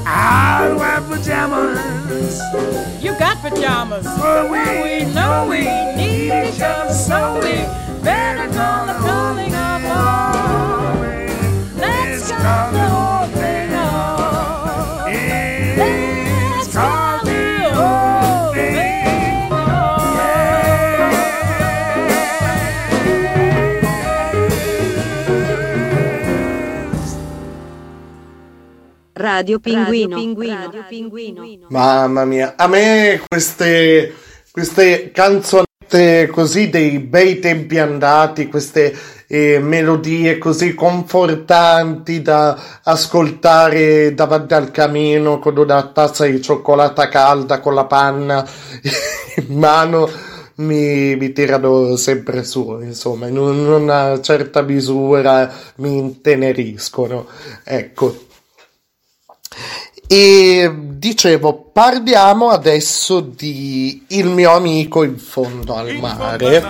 I'll 0.06 0.76
wear 0.76 1.00
pajamas. 1.00 2.40
You 3.02 3.18
got 3.18 3.38
pajamas. 3.38 4.06
For 4.18 4.50
we, 4.50 4.58
we 4.82 5.12
know 5.12 5.46
we 5.48 5.60
need 5.96 6.32
each 6.48 6.60
other, 6.60 6.92
so 6.92 7.34
we 7.36 8.02
better 8.02 8.52
call 8.52 8.86
the 8.86 8.94
calling 8.94 9.54
of 9.54 9.84
all. 9.84 10.94
Let's 11.76 12.30
call 12.30 13.07
Radio 29.28 29.58
Pinguino. 29.58 30.16
Radio 30.16 30.84
Pinguino. 30.88 31.66
Mamma 31.68 32.24
mia, 32.24 32.54
a 32.56 32.66
me 32.66 33.20
queste, 33.28 34.14
queste 34.50 35.10
canzonette 35.12 36.28
così 36.32 36.70
dei 36.70 36.98
bei 36.98 37.38
tempi 37.38 37.78
andati, 37.78 38.48
queste 38.48 38.96
eh, 39.26 39.58
melodie 39.58 40.38
così 40.38 40.72
confortanti 40.72 42.22
da 42.22 42.80
ascoltare 42.82 44.14
davanti 44.14 44.54
al 44.54 44.70
camino 44.70 45.38
con 45.38 45.58
una 45.58 45.82
tazza 45.88 46.24
di 46.24 46.40
cioccolata 46.40 47.08
calda 47.08 47.60
con 47.60 47.74
la 47.74 47.84
panna 47.84 48.48
in 49.36 49.44
mano 49.58 50.08
mi, 50.54 51.16
mi 51.16 51.32
tirano 51.32 51.96
sempre 51.96 52.44
su, 52.44 52.80
insomma, 52.80 53.26
in 53.26 53.36
una 53.36 54.20
certa 54.22 54.62
misura 54.62 55.52
mi 55.76 55.98
inteneriscono. 55.98 57.26
Ecco. 57.62 58.27
E 60.06 60.72
dicevo, 60.74 61.70
parliamo 61.70 62.48
adesso 62.48 63.20
di 63.20 64.04
Il 64.08 64.26
mio 64.26 64.52
amico 64.52 65.02
in 65.04 65.18
fondo 65.18 65.74
al 65.74 65.94
mare. 65.96 66.62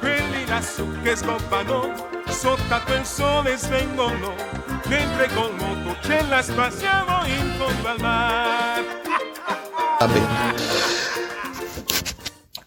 Quelli 0.00 0.46
lassù 0.46 0.84
che 1.02 1.14
scoppano 1.14 1.92
sotto 2.28 2.92
il 2.92 3.04
sole 3.04 3.56
svengono, 3.56 4.34
mentre 4.86 5.28
col 5.32 5.54
moto 5.54 5.96
ce 6.02 6.24
la 6.28 6.42
spassiamo 6.42 7.24
in 7.26 7.54
fondo 7.56 7.88
al 7.88 8.00
mare. 8.00 8.84
Va 10.00 10.06
bene. 10.06 10.95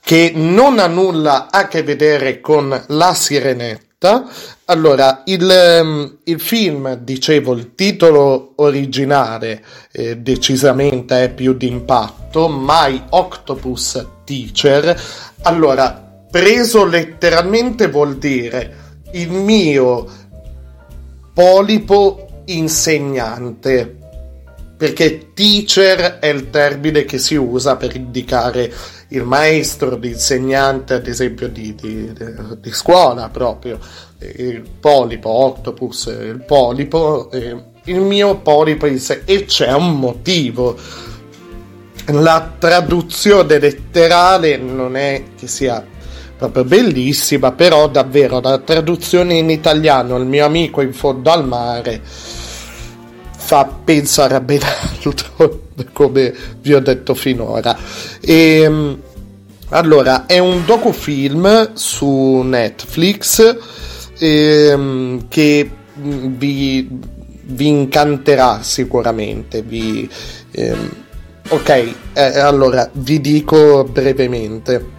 Che 0.10 0.32
non 0.34 0.80
ha 0.80 0.88
nulla 0.88 1.52
a 1.52 1.68
che 1.68 1.84
vedere 1.84 2.42
con 2.42 2.84
la 2.88 3.14
sirenetta. 3.14 4.28
Allora, 4.66 5.22
il, 5.26 5.48
ehm, 5.48 6.18
il 6.24 6.40
film, 6.40 6.96
dicevo, 6.96 7.54
il 7.54 7.76
titolo 7.76 8.54
originale 8.56 9.64
eh, 9.92 10.18
decisamente 10.18 11.26
è 11.26 11.30
più 11.32 11.54
d'impatto, 11.54 12.50
My 12.50 13.04
Octopus 13.10 14.04
Teacher. 14.26 15.00
Allora, 15.44 16.26
preso 16.32 16.86
letteralmente 16.86 17.88
vuol 17.88 18.18
dire 18.18 18.78
il 19.12 19.30
mio 19.30 20.08
polipo 21.36 22.42
insegnante 22.46 23.98
perché 24.80 25.34
teacher 25.34 26.20
è 26.20 26.28
il 26.28 26.50
termine 26.50 27.04
che 27.04 27.18
si 27.18 27.36
usa 27.36 27.76
per 27.76 27.98
indicare 27.98 28.72
il 29.10 29.24
maestro, 29.24 29.96
l'insegnante, 29.98 30.96
ad 30.96 31.08
esempio, 31.08 31.48
di, 31.48 31.74
di, 31.76 32.12
di 32.60 32.72
scuola 32.72 33.30
proprio. 33.30 33.80
Il 34.20 34.64
polipo, 34.80 35.30
octopus, 35.30 36.06
il 36.06 36.44
polipo, 36.46 37.32
eh, 37.32 37.56
il 37.86 38.02
mio 38.02 38.38
polipo 38.38 38.86
in 38.86 39.00
sé. 39.00 39.22
E 39.26 39.46
c'è 39.46 39.72
un 39.74 39.98
motivo. 39.98 40.78
La 42.06 42.54
traduzione 42.58 43.60
letterale 43.60 44.58
non 44.58 44.96
è 44.96 45.24
che 45.38 45.48
sia 45.48 45.86
proprio 46.38 46.64
bellissima, 46.64 47.52
però 47.52 47.88
davvero 47.88 48.40
la 48.40 48.60
traduzione 48.60 49.36
in 49.36 49.50
italiano, 49.50 50.18
il 50.18 50.26
mio 50.26 50.46
amico 50.46 50.82
in 50.82 50.94
fondo 50.94 51.32
al 51.32 51.46
mare 51.46 52.02
fa 53.50 53.66
pensare 53.66 54.36
a 54.36 54.40
ben 54.40 54.62
altro, 54.64 55.69
come 55.94 56.34
vi 56.62 56.74
ho 56.74 56.80
detto 56.80 57.14
finora. 57.14 57.78
E, 58.20 58.62
ehm, 58.62 59.02
allora, 59.70 60.26
è 60.26 60.40
un 60.40 60.66
docufilm 60.66 61.74
su 61.74 62.42
Netflix 62.44 63.58
ehm, 64.18 65.28
che 65.28 65.70
vi, 65.94 66.88
vi, 67.44 67.68
incanterà 67.68 68.64
sicuramente. 68.64 69.62
Vi, 69.62 70.10
ehm, 70.52 70.90
ok, 71.50 71.94
eh, 72.14 72.40
allora 72.40 72.90
vi 72.94 73.22
dico 73.22 73.84
brevemente. 73.84 74.98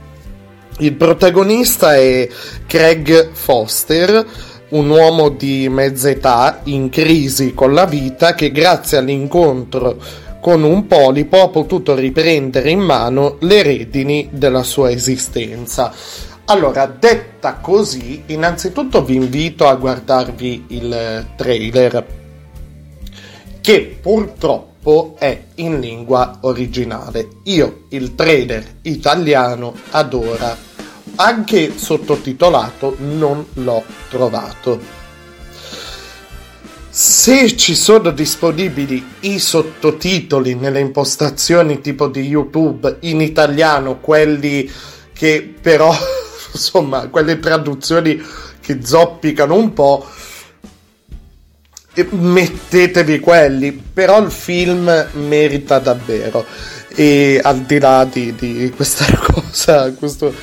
Il 0.79 0.95
protagonista 0.95 1.97
è 1.97 2.29
Craig 2.67 3.31
Foster, 3.33 4.25
un 4.71 4.89
uomo 4.89 5.31
di 5.31 5.69
mezza 5.69 6.09
età 6.09 6.61
in 6.65 6.91
crisi 6.91 7.55
con 7.55 7.75
la 7.75 7.87
vita 7.87 8.35
che 8.35 8.53
grazie 8.53 8.99
all'incontro 8.99 9.99
con 10.41 10.63
un 10.63 10.87
polipo 10.87 11.43
ha 11.43 11.49
potuto 11.49 11.95
riprendere 11.95 12.71
in 12.71 12.81
mano 12.81 13.37
le 13.41 13.63
redini 13.63 14.29
della 14.33 14.63
sua 14.63 14.91
esistenza. 14.91 15.93
Allora, 16.47 16.87
detta 16.87 17.55
così, 17.55 18.25
innanzitutto 18.27 19.05
vi 19.05 19.15
invito 19.15 19.69
a 19.69 19.75
guardarvi 19.77 20.65
il 20.69 21.27
trailer, 21.37 22.07
che 23.61 23.99
purtroppo 24.01 25.15
è 25.19 25.43
in 25.57 25.79
lingua 25.79 26.39
originale. 26.41 27.29
Io 27.45 27.85
il 27.91 28.15
trailer 28.15 28.65
italiano 28.83 29.75
ad 29.91 30.13
ora, 30.15 30.57
anche 31.17 31.77
sottotitolato, 31.77 32.97
non 32.99 33.45
l'ho 33.53 33.85
trovato. 34.09 35.00
Se 36.93 37.57
ci 37.57 37.77
sono 37.77 38.11
disponibili 38.11 39.05
i 39.21 39.39
sottotitoli 39.39 40.57
nelle 40.57 40.81
impostazioni 40.81 41.81
tipo 41.81 42.09
di 42.09 42.23
YouTube 42.23 42.97
in 43.03 43.21
italiano, 43.21 44.01
quelli 44.01 44.69
che 45.13 45.55
però, 45.61 45.95
insomma, 46.53 47.07
quelle 47.07 47.39
traduzioni 47.39 48.21
che 48.61 48.81
zoppicano 48.83 49.55
un 49.55 49.73
po', 49.73 50.05
mettetevi 52.11 53.21
quelli, 53.21 53.71
però 53.71 54.21
il 54.21 54.33
film 54.33 55.11
merita 55.13 55.79
davvero. 55.79 56.45
E 56.89 57.41
al 57.41 57.61
di 57.61 57.79
là 57.79 58.05
di, 58.05 58.35
di 58.35 58.73
questa 58.75 59.07
cosa, 59.31 59.93
questo 59.93 60.35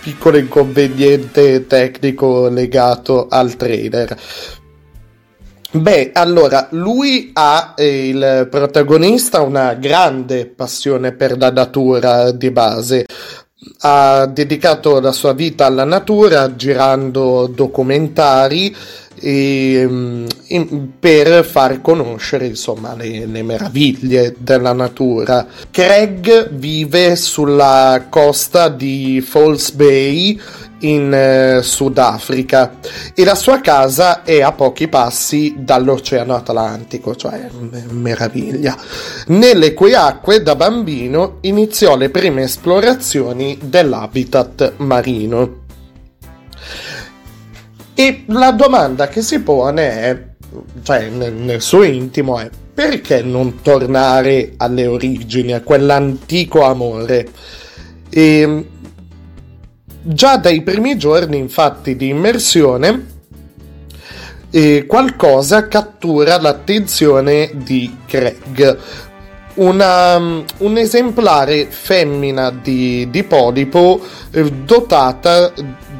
piccolo 0.00 0.38
inconveniente 0.38 1.66
tecnico 1.66 2.48
legato 2.48 3.26
al 3.28 3.56
trailer 3.56 4.16
Beh, 5.70 6.12
allora, 6.14 6.68
lui 6.70 7.30
ha, 7.34 7.74
eh, 7.76 8.08
il 8.08 8.48
protagonista, 8.50 9.42
una 9.42 9.74
grande 9.74 10.46
passione 10.46 11.12
per 11.12 11.36
la 11.36 11.50
natura 11.50 12.30
di 12.30 12.50
base. 12.50 13.04
Ha 13.80 14.24
dedicato 14.24 14.98
la 14.98 15.12
sua 15.12 15.34
vita 15.34 15.66
alla 15.66 15.84
natura 15.84 16.54
girando 16.56 17.46
documentari 17.48 18.74
e, 19.20 19.86
mm, 19.88 20.26
in, 20.48 20.88
per 20.98 21.44
far 21.44 21.80
conoscere 21.80 22.46
insomma 22.46 22.94
le, 22.94 23.26
le, 23.26 23.42
meraviglie 23.42 24.34
della 24.38 24.72
natura. 24.72 25.46
Craig 25.70 26.50
vive 26.50 27.16
sulla 27.16 28.06
costa 28.08 28.68
di 28.68 29.20
Falls 29.20 29.70
Bay 29.72 30.40
in 30.80 31.12
eh, 31.12 31.62
Sudafrica 31.62 32.78
e 33.14 33.24
la 33.24 33.34
sua 33.34 33.60
casa 33.60 34.22
è 34.22 34.42
a 34.42 34.52
pochi 34.52 34.88
passi 34.88 35.56
dall'Oceano 35.58 36.34
Atlantico, 36.34 37.16
cioè 37.16 37.48
meraviglia. 37.90 38.76
Nelle 39.28 39.74
cui 39.74 39.94
acque 39.94 40.42
da 40.42 40.54
bambino 40.54 41.38
iniziò 41.42 41.96
le 41.96 42.10
prime 42.10 42.42
esplorazioni 42.42 43.58
dell'habitat 43.62 44.74
marino. 44.78 45.57
E 48.00 48.22
la 48.26 48.52
domanda 48.52 49.08
che 49.08 49.22
si 49.22 49.40
pone 49.40 49.90
è, 49.90 50.24
cioè 50.84 51.08
nel, 51.08 51.32
nel 51.32 51.60
suo 51.60 51.82
intimo 51.82 52.38
è, 52.38 52.48
perché 52.72 53.22
non 53.22 53.60
tornare 53.60 54.52
alle 54.56 54.86
origini, 54.86 55.52
a 55.52 55.62
quell'antico 55.62 56.62
amore? 56.62 57.26
E 58.08 58.66
già 60.00 60.36
dai 60.36 60.62
primi 60.62 60.96
giorni, 60.96 61.38
infatti, 61.38 61.96
di 61.96 62.10
immersione, 62.10 63.06
eh, 64.50 64.86
qualcosa 64.86 65.66
cattura 65.66 66.40
l'attenzione 66.40 67.50
di 67.52 67.96
Craig. 68.06 68.78
Una, 69.58 70.16
un 70.16 70.76
esemplare 70.76 71.66
femmina 71.68 72.50
di, 72.50 73.08
di 73.10 73.24
polipo 73.24 74.00
eh, 74.30 74.48
dotata 74.50 75.52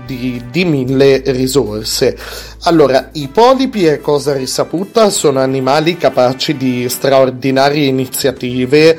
di, 0.06 0.42
di, 0.50 0.64
mille 0.64 1.22
risorse. 1.26 2.16
Allora, 2.62 3.10
i 3.12 3.28
polipi 3.28 3.84
è 3.84 4.00
cosa 4.00 4.32
risaputa, 4.32 5.10
sono 5.10 5.40
animali 5.40 5.96
capaci 5.96 6.56
di 6.56 6.88
straordinarie 6.88 7.86
iniziative 7.86 8.98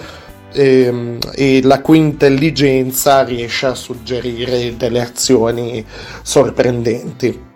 ehm, 0.52 1.18
e 1.34 1.62
la 1.64 1.82
cui 1.82 1.98
intelligenza 1.98 3.24
riesce 3.24 3.66
a 3.66 3.74
suggerire 3.74 4.76
delle 4.78 5.02
azioni 5.02 5.84
sorprendenti. 6.22 7.48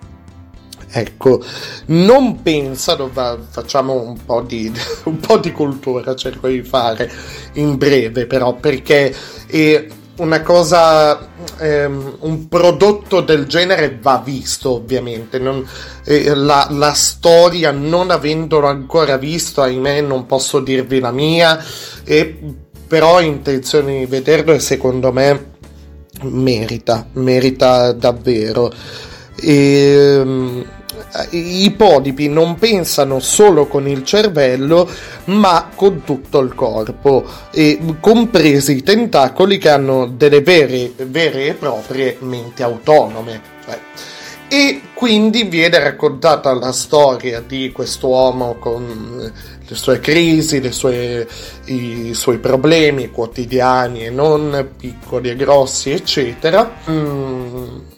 Ecco, 0.95 1.41
non 1.87 2.43
pensano, 2.43 3.09
facciamo 3.49 3.99
un 3.99 4.23
po, 4.23 4.41
di, 4.41 4.71
un 5.05 5.19
po' 5.19 5.39
di 5.39 5.51
cultura, 5.51 6.15
cerco 6.15 6.47
di 6.47 6.61
fare 6.61 7.11
in 7.53 7.77
breve 7.77 8.27
però, 8.27 8.53
perché 8.53 9.11
è 9.47 9.87
una 10.17 10.43
cosa, 10.43 11.29
ehm, 11.57 12.17
un 12.19 12.47
prodotto 12.47 13.21
del 13.21 13.47
genere 13.47 13.97
va 13.99 14.21
visto 14.23 14.75
ovviamente, 14.75 15.39
non, 15.39 15.67
eh, 16.05 16.35
la, 16.35 16.67
la, 16.69 16.93
storia 16.93 17.71
non 17.71 18.11
avendolo 18.11 18.67
ancora 18.67 19.17
visto, 19.17 19.63
ahimè 19.63 20.01
non 20.01 20.27
posso 20.27 20.59
dirvi 20.59 20.99
la 20.99 21.11
mia, 21.11 21.59
e 22.03 22.37
però 22.87 23.15
ho 23.15 23.21
intenzione 23.21 23.97
di 23.97 24.05
vederlo 24.05 24.53
e 24.53 24.59
secondo 24.59 25.11
me 25.11 25.53
merita, 26.21 27.07
merita 27.13 27.91
davvero. 27.93 28.71
E, 29.35 30.21
um, 30.23 30.63
i 31.31 31.73
polipi 31.75 32.27
non 32.27 32.55
pensano 32.55 33.19
solo 33.19 33.67
con 33.67 33.87
il 33.87 34.03
cervello, 34.03 34.89
ma 35.25 35.69
con 35.75 36.03
tutto 36.03 36.39
il 36.39 36.53
corpo, 36.55 37.25
compresi 37.99 38.77
i 38.77 38.83
tentacoli 38.83 39.57
che 39.57 39.69
hanno 39.69 40.07
delle 40.07 40.41
vere, 40.41 40.91
vere 40.97 41.47
e 41.47 41.53
proprie 41.53 42.17
menti 42.19 42.63
autonome. 42.63 43.41
Cioè, 43.65 43.79
e 44.47 44.81
quindi 44.93 45.45
viene 45.45 45.79
raccontata 45.79 46.53
la 46.53 46.71
storia 46.71 47.41
di 47.41 47.71
quest'uomo 47.71 48.57
con 48.59 49.31
le 49.65 49.75
sue 49.75 49.99
crisi, 49.99 50.71
sue, 50.71 51.27
i 51.65 52.13
suoi 52.13 52.37
problemi 52.37 53.09
quotidiani 53.09 54.05
e 54.05 54.09
non 54.11 54.69
piccoli 54.77 55.31
e 55.31 55.35
grossi, 55.35 55.89
eccetera. 55.89 56.71
Mm. 56.89 57.92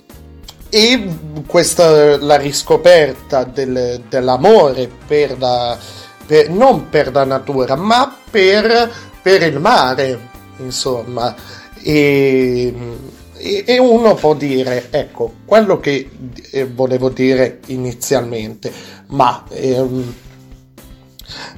E 0.78 1.08
questa 1.48 2.18
la 2.18 2.36
riscoperta 2.36 3.46
del, 3.46 4.04
dell'amore 4.10 4.90
per 5.08 5.40
la, 5.40 5.80
per, 6.26 6.50
non 6.50 6.90
per 6.90 7.14
la 7.14 7.24
natura, 7.24 7.76
ma 7.76 8.14
per, 8.30 8.92
per 9.22 9.44
il 9.44 9.58
mare, 9.62 10.20
insomma. 10.58 11.34
E, 11.82 12.74
e, 13.38 13.80
uno 13.80 14.16
può 14.16 14.34
dire, 14.34 14.88
ecco, 14.90 15.36
quello 15.46 15.80
che 15.80 16.10
eh, 16.52 16.66
volevo 16.66 17.08
dire 17.08 17.62
inizialmente, 17.68 18.70
ma 19.08 19.46
ehm, 19.48 20.16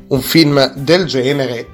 un 0.10 0.22
film 0.22 0.74
del 0.76 1.06
genere, 1.06 1.68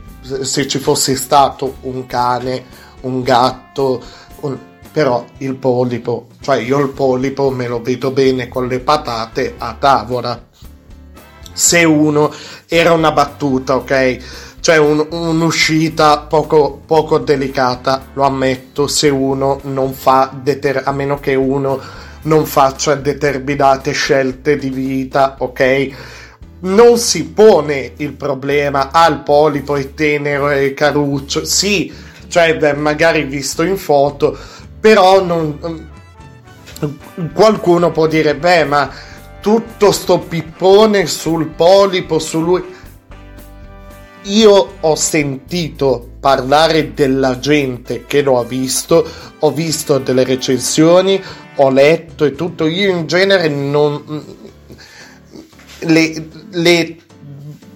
se 0.44 0.66
ci 0.66 0.80
fosse 0.80 1.14
stato 1.18 1.76
un 1.82 2.06
cane, 2.06 2.64
un 3.02 3.22
gatto, 3.22 4.02
un... 4.40 4.58
però 4.94 5.26
il 5.40 5.56
polipo, 5.56 6.28
cioè 6.40 6.58
io 6.58 6.80
il 6.80 6.90
polipo 6.90 7.50
me 7.50 7.68
lo 7.68 7.82
vedo 7.82 8.12
bene 8.12 8.48
con 8.48 8.68
le 8.68 8.80
patate 8.80 9.56
a 9.58 9.76
tavola. 9.78 10.40
Se 11.52 11.84
uno 11.84 12.32
era 12.68 12.94
una 12.94 13.12
battuta, 13.12 13.76
ok? 13.76 14.18
Cioè 14.60 14.78
un, 14.78 15.06
un'uscita 15.10 16.20
poco, 16.20 16.80
poco 16.86 17.18
delicata, 17.18 18.06
lo 18.14 18.24
ammetto, 18.24 18.88
se 18.88 19.10
uno 19.10 19.60
non 19.64 19.94
fa, 19.94 20.32
deter- 20.32 20.88
a 20.88 20.92
meno 20.92 21.20
che 21.20 21.34
uno 21.34 21.82
non 22.24 22.46
faccia 22.46 22.94
determinate 22.94 23.92
scelte 23.92 24.56
di 24.58 24.70
vita, 24.70 25.36
ok? 25.40 26.12
non 26.64 26.98
si 26.98 27.26
pone 27.26 27.94
il 27.98 28.14
problema 28.14 28.90
al 28.92 29.22
polipo 29.24 29.76
è 29.76 29.94
tenero 29.94 30.50
e 30.50 30.74
caruccio. 30.74 31.44
Sì, 31.44 31.92
cioè 32.28 32.58
beh, 32.58 32.74
magari 32.74 33.24
visto 33.24 33.64
in 33.64 33.78
foto, 33.78 34.38
però 34.84 35.24
non, 35.24 35.90
qualcuno 37.34 37.94
può 37.94 38.06
dire, 38.06 38.36
beh, 38.36 38.66
ma 38.66 38.92
tutto 39.40 39.94
sto 39.94 40.20
pippone 40.20 41.06
sul 41.06 41.48
polipo, 41.48 42.20
su 42.20 42.42
lui... 42.42 42.62
io 44.24 44.74
ho 44.82 44.96
sentito 44.96 46.10
parlare 46.20 46.94
della 46.94 47.40
gente 47.40 48.04
che 48.06 48.22
lo 48.24 48.38
ha 48.40 48.44
visto, 48.44 49.08
ho 49.40 49.52
visto 49.54 50.00
delle 50.00 50.26
recensioni, 50.26 51.24
ho 51.56 51.70
letto 51.70 52.26
e 52.26 52.36
tutto. 52.36 52.68
Io 52.68 52.90
in 52.90 53.08
genere 53.08 53.48
non 53.48 54.04
le, 55.80 56.28
le, 56.50 56.98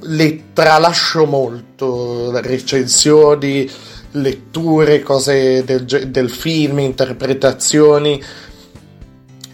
le 0.01 0.43
tralascio 0.51 1.26
molto, 1.26 2.38
recensioni, 2.41 3.95
letture, 4.22 5.01
cose 5.01 5.63
del, 5.63 5.86
del 5.86 6.30
film, 6.30 6.80
interpretazioni 6.80 8.22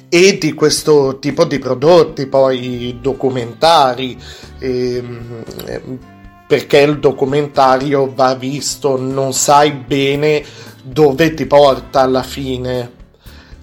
e 0.09 0.38
di 0.38 0.53
questo 0.53 1.18
tipo 1.18 1.43
di 1.43 1.57
prodotti, 1.57 2.28
poi 2.28 2.99
documentari, 3.01 4.16
ehm, 4.59 5.43
perché 6.45 6.82
il 6.82 6.99
documentario 6.99 8.14
va 8.14 8.36
visto, 8.36 8.95
non 8.95 9.34
sai 9.34 9.72
bene 9.72 10.43
dove 10.84 11.34
ti 11.34 11.47
porta 11.47 12.01
alla 12.01 12.22
fine. 12.22 12.91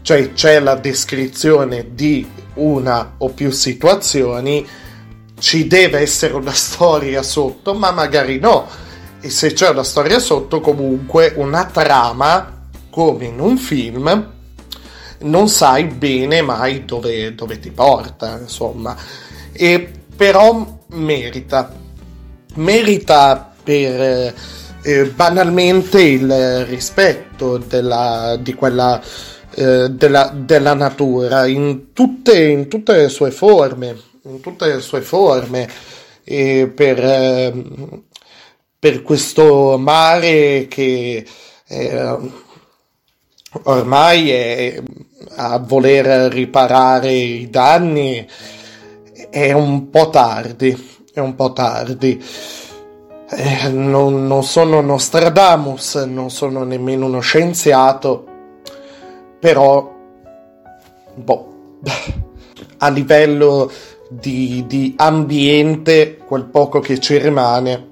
Cioè 0.03 0.33
c'è 0.33 0.59
la 0.59 0.75
descrizione 0.75 1.91
di 1.93 2.29
una 2.55 3.15
o 3.19 3.29
più 3.29 3.53
situazioni, 3.53 4.67
ci 5.39 5.69
deve 5.69 6.01
essere 6.01 6.35
una 6.35 6.51
storia 6.53 7.23
sotto, 7.23 7.75
ma 7.75 7.93
magari 7.93 8.41
no. 8.41 8.67
E 9.21 9.31
se 9.31 9.53
c'è 9.53 9.69
una 9.69 9.83
storia 9.83 10.19
sotto, 10.19 10.61
comunque 10.61 11.35
una 11.37 11.67
trama, 11.67 12.69
come 12.89 13.27
in 13.27 13.39
un 13.39 13.59
film, 13.59 14.33
non 15.19 15.49
sai 15.49 15.85
bene 15.85 16.41
mai 16.43 16.85
dove, 16.85 17.35
dove 17.35 17.59
ti 17.59 17.71
porta, 17.71 18.39
insomma. 18.39 18.97
E 19.53 19.91
però 20.17 20.79
merita, 20.89 21.73
merita 22.55 23.53
per 23.63 24.35
eh, 24.83 25.05
banalmente 25.15 26.01
il 26.03 26.65
rispetto 26.67 27.59
della, 27.59 28.39
di 28.41 28.55
quella, 28.55 29.01
eh, 29.55 29.89
della, 29.91 30.33
della 30.35 30.75
natura 30.75 31.47
in 31.47 31.93
tutte, 31.93 32.43
in 32.43 32.69
tutte, 32.69 32.97
le 32.97 33.09
sue 33.09 33.31
forme, 33.31 33.97
in 34.23 34.41
tutte 34.41 34.67
le 34.67 34.81
sue 34.81 35.03
forme, 35.03 35.69
e 36.25 36.71
per, 36.75 36.99
eh, 37.05 37.53
per 38.81 39.03
questo 39.03 39.77
mare 39.79 40.67
che 40.67 41.25
eh, 41.69 42.17
ormai 43.65 44.31
è 44.31 44.83
a 45.37 45.59
voler 45.59 46.33
riparare 46.33 47.13
i 47.13 47.51
danni 47.51 48.27
è 49.29 49.53
un 49.53 49.91
po' 49.91 50.09
tardi, 50.11 50.77
è 51.13 51.21
un 51.21 51.35
po' 51.35 51.53
tardi. 51.53 52.23
Eh, 53.33 53.69
non, 53.69 54.27
non 54.27 54.43
sono 54.43 54.81
Nostradamus, 54.81 55.95
non 56.07 56.31
sono 56.31 56.65
nemmeno 56.65 57.07
uno 57.07 57.21
scienziato, 57.21 58.25
però, 59.39 59.95
boh, 61.15 61.79
a 62.79 62.89
livello 62.89 63.71
di, 64.09 64.65
di 64.67 64.95
ambiente, 64.97 66.17
quel 66.17 66.47
poco 66.47 66.81
che 66.81 66.99
ci 66.99 67.19
rimane, 67.19 67.90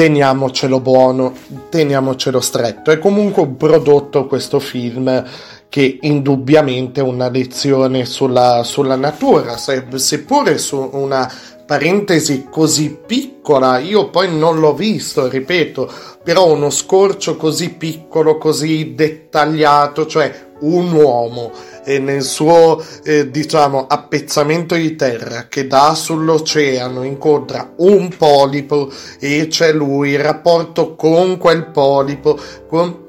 teniamocelo 0.00 0.80
buono, 0.80 1.34
teniamocelo 1.68 2.40
stretto. 2.40 2.90
È 2.90 2.98
comunque 2.98 3.42
un 3.42 3.58
prodotto 3.58 4.26
questo 4.26 4.58
film 4.58 5.22
che 5.68 5.98
indubbiamente 6.00 7.00
è 7.00 7.02
una 7.02 7.28
lezione 7.28 8.06
sulla, 8.06 8.62
sulla 8.64 8.96
natura, 8.96 9.58
se, 9.58 9.84
seppure 9.96 10.56
su 10.56 10.88
una 10.92 11.30
parentesi 11.66 12.46
così 12.50 12.96
piccola, 13.06 13.76
io 13.78 14.08
poi 14.08 14.34
non 14.34 14.58
l'ho 14.58 14.72
visto, 14.72 15.28
ripeto, 15.28 15.92
però 16.24 16.50
uno 16.50 16.70
scorcio 16.70 17.36
così 17.36 17.68
piccolo, 17.74 18.38
così 18.38 18.94
dettagliato, 18.94 20.06
cioè 20.06 20.48
un 20.60 20.92
uomo 20.92 21.52
e 21.84 21.98
nel 21.98 22.22
suo 22.22 22.82
eh, 23.04 23.30
diciamo 23.30 23.86
appezzamento 23.86 24.74
di 24.74 24.96
terra 24.96 25.48
che 25.48 25.66
dà 25.66 25.94
sull'oceano 25.94 27.02
incontra 27.02 27.72
un 27.76 28.14
polipo 28.16 28.90
e 29.18 29.46
c'è 29.48 29.72
lui 29.72 30.10
il 30.10 30.20
rapporto 30.20 30.94
con 30.94 31.38
quel 31.38 31.70
polipo 31.70 32.38
con... 32.68 33.06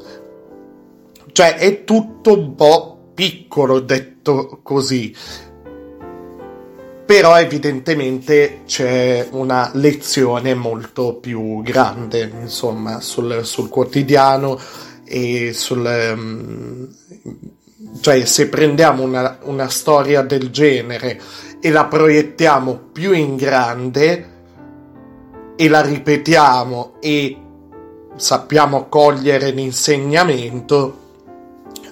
cioè 1.31 1.55
è 1.55 1.83
tutto 1.83 2.37
un 2.37 2.55
po' 2.55 2.91
piccolo 3.13 3.79
detto 3.79 4.59
così. 4.63 5.13
Però 7.05 7.37
evidentemente 7.37 8.61
c'è 8.65 9.27
una 9.31 9.69
lezione 9.73 10.53
molto 10.53 11.15
più 11.15 11.61
grande 11.61 12.31
insomma 12.41 13.01
sul, 13.01 13.41
sul 13.43 13.67
quotidiano 13.67 14.57
e 15.03 15.51
sul 15.51 16.13
um, 16.15 16.87
cioè, 17.99 18.25
se 18.25 18.47
prendiamo 18.47 19.03
una, 19.03 19.39
una 19.43 19.67
storia 19.67 20.21
del 20.21 20.49
genere 20.49 21.19
e 21.59 21.69
la 21.69 21.85
proiettiamo 21.85 22.89
più 22.91 23.11
in 23.13 23.35
grande 23.35 24.29
e 25.55 25.69
la 25.69 25.81
ripetiamo 25.81 26.93
e 26.99 27.37
sappiamo 28.15 28.87
cogliere 28.87 29.51
l'insegnamento, 29.51 30.99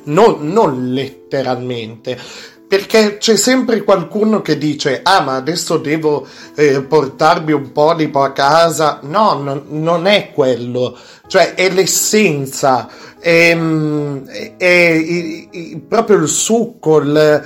non, 0.05 0.51
non 0.51 0.93
letteralmente, 0.93 2.17
perché 2.69 3.17
c'è 3.17 3.35
sempre 3.35 3.81
qualcuno 3.83 4.43
che 4.43 4.55
dice 4.55 4.99
ah 5.01 5.21
ma 5.21 5.35
adesso 5.35 5.77
devo 5.77 6.27
eh, 6.53 6.83
portarmi 6.83 7.51
un 7.51 7.71
polipo 7.71 8.21
a 8.21 8.31
casa. 8.31 8.99
No, 9.01 9.33
no 9.41 9.63
non 9.69 10.05
è 10.05 10.29
quello. 10.31 10.95
Cioè 11.25 11.55
è 11.55 11.71
l'essenza. 11.71 12.87
È, 13.19 13.57
è, 13.57 15.47
è 15.49 15.77
proprio 15.87 16.17
il 16.17 16.27
succo, 16.27 16.99
il, 16.99 17.43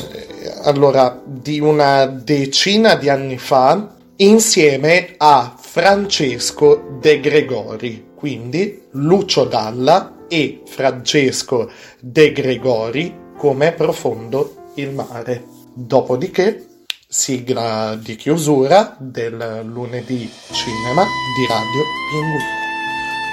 allora, 0.63 1.21
di 1.23 1.59
una 1.59 2.07
decina 2.07 2.95
di 2.95 3.09
anni 3.09 3.37
fa, 3.37 3.95
insieme 4.15 5.13
a 5.17 5.55
Francesco 5.59 6.97
De 6.99 7.19
Gregori, 7.19 8.08
quindi 8.19 8.87
Lucio 8.91 9.45
Dalla 9.45 10.25
e 10.27 10.63
Francesco 10.65 11.71
De 12.01 12.33
Gregori 12.33 13.31
come 13.37 13.71
profondo 13.71 14.71
il 14.75 14.91
mare. 14.91 15.45
Dopodiché 15.73 16.67
sigla 17.07 17.95
di 17.95 18.17
chiusura 18.17 18.97
del 18.99 19.61
lunedì 19.63 20.29
cinema 20.51 21.03
di 21.03 21.47
Radio 21.47 21.83
Pinguino 22.11 22.57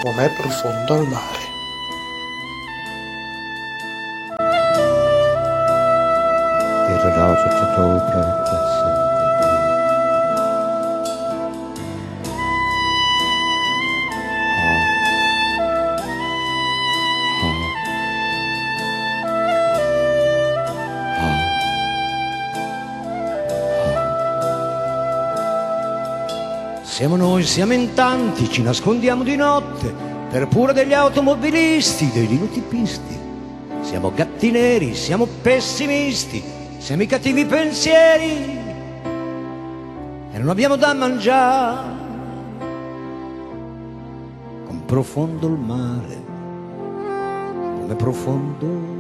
come 0.05 0.31
profondo 0.37 0.95
il 1.03 1.09
mare. 1.09 1.45
Era 6.89 7.27
rosa, 7.27 7.49
c'è 7.49 7.75
tutto 7.75 7.87
il 7.89 8.86
Siamo 26.97 27.17
noi, 27.17 27.45
siamo 27.45 27.75
in 27.75 27.93
tanti, 27.93 28.49
ci 28.49 28.63
nascondiamo 28.63 29.23
di 29.23 29.37
notte 29.37 29.93
per 30.31 30.49
pura 30.49 30.73
degli 30.73 30.95
automobilisti, 30.95 32.11
dei 32.11 32.27
dinotipisti. 32.27 33.19
Siamo 33.83 34.11
gatti 34.15 34.51
neri, 34.51 34.95
siamo 34.95 35.27
pessimisti, 35.27 36.43
siamo 36.79 37.03
i 37.03 37.07
cattivi 37.07 37.45
pensieri 37.45 38.33
e 40.33 40.39
non 40.39 40.49
abbiamo 40.49 40.77
da 40.77 40.95
mangiare. 40.95 41.87
Con 44.65 44.83
profondo 44.87 45.49
il 45.49 45.59
mare, 45.59 46.25
come 47.83 47.95
profondo 47.95 48.96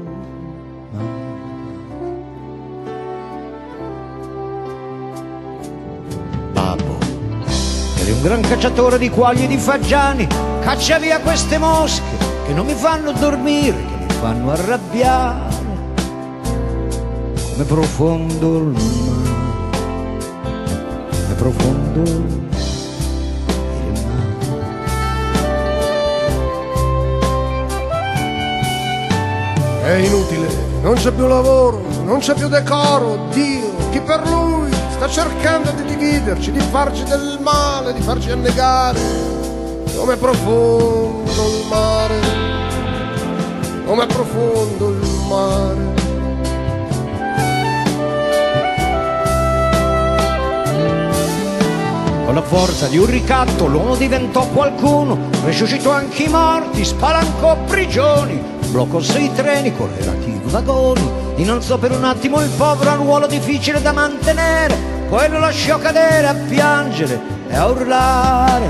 un 8.16 8.22
gran 8.22 8.40
cacciatore 8.40 8.98
di 8.98 9.10
quaglie 9.10 9.44
e 9.44 9.46
di 9.46 9.58
fagiani, 9.58 10.26
caccia 10.60 10.98
via 10.98 11.20
queste 11.20 11.58
mosche 11.58 12.02
che 12.46 12.54
non 12.54 12.64
mi 12.64 12.74
fanno 12.74 13.12
dormire, 13.12 13.76
che 13.76 14.04
mi 14.06 14.20
fanno 14.20 14.50
arrabbiare. 14.52 15.54
Come 17.52 17.64
profondo 17.64 18.56
il 18.58 18.64
mare, 18.64 18.84
come 21.10 21.34
profondo 21.36 22.00
il 22.02 22.24
mare. 22.24 22.44
È 29.84 29.92
inutile, 29.98 30.48
non 30.82 30.94
c'è 30.94 31.12
più 31.12 31.26
lavoro, 31.26 31.82
non 32.04 32.18
c'è 32.18 32.34
più 32.34 32.48
decoro, 32.48 33.26
Dio, 33.32 33.74
chi 33.90 34.00
per 34.00 34.26
lui 34.28 34.70
sta 34.90 35.08
cercando 35.08 35.70
di 35.96 36.50
di 36.52 36.60
farci 36.60 37.02
del 37.04 37.38
male, 37.42 37.92
di 37.92 38.00
farci 38.00 38.30
annegare. 38.30 38.98
Com'è 39.96 40.16
profondo 40.16 41.48
il 41.48 41.66
mare, 41.68 42.20
com'è 43.86 44.06
profondo 44.06 44.88
il 44.90 45.08
mare. 45.28 45.94
Con 52.26 52.34
la 52.34 52.42
forza 52.42 52.88
di 52.88 52.98
un 52.98 53.06
ricatto 53.06 53.66
l'uomo 53.66 53.96
diventò 53.96 54.46
qualcuno, 54.48 55.30
resuscitò 55.44 55.92
anche 55.92 56.24
i 56.24 56.28
morti, 56.28 56.84
spalancò 56.84 57.56
prigioni, 57.66 58.42
bloccò 58.68 59.00
sei 59.00 59.32
treni, 59.32 59.74
correlati 59.74 60.28
i 60.28 60.40
vagoni, 60.44 61.08
innalzò 61.36 61.78
per 61.78 61.92
un 61.92 62.04
attimo 62.04 62.42
il 62.42 62.50
povero 62.50 62.90
a 62.90 62.94
un 62.98 63.04
ruolo 63.04 63.26
difficile 63.26 63.80
da 63.80 63.92
mantenere, 63.92 64.95
poi 65.08 65.28
lo 65.28 65.38
lasciò 65.38 65.78
cadere 65.78 66.26
a 66.26 66.34
piangere 66.34 67.20
e 67.48 67.54
a 67.54 67.66
urlare, 67.66 68.68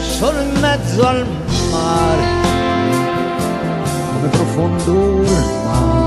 solo 0.00 0.40
in 0.40 0.58
mezzo 0.58 1.06
al 1.06 1.26
mare, 1.70 2.22
come 4.12 4.28
profondo 4.28 5.22
il 5.22 5.44
mare. 5.64 6.06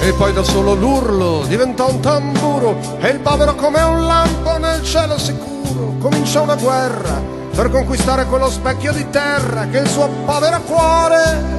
E 0.00 0.12
poi 0.12 0.32
da 0.32 0.42
solo 0.42 0.72
l'urlo 0.72 1.44
diventò 1.46 1.90
un 1.90 2.00
tamburo 2.00 2.78
e 2.98 3.08
il 3.08 3.20
povero 3.20 3.54
come 3.54 3.82
un 3.82 4.06
lampo 4.06 4.56
nel 4.56 4.82
cielo 4.82 5.18
sicuro 5.18 5.96
cominciò 5.98 6.44
una 6.44 6.54
guerra 6.54 7.20
per 7.54 7.70
conquistare 7.70 8.24
quello 8.24 8.48
specchio 8.48 8.92
di 8.92 9.10
terra 9.10 9.66
che 9.66 9.78
il 9.78 9.88
suo 9.88 10.08
povero 10.24 10.62
cuore 10.62 11.57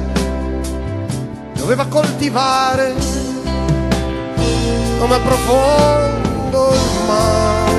doveva 1.60 1.84
coltivare. 1.84 2.94
Come 4.98 5.18
profondo 5.20 6.72
il 6.72 7.04
mare, 7.06 7.72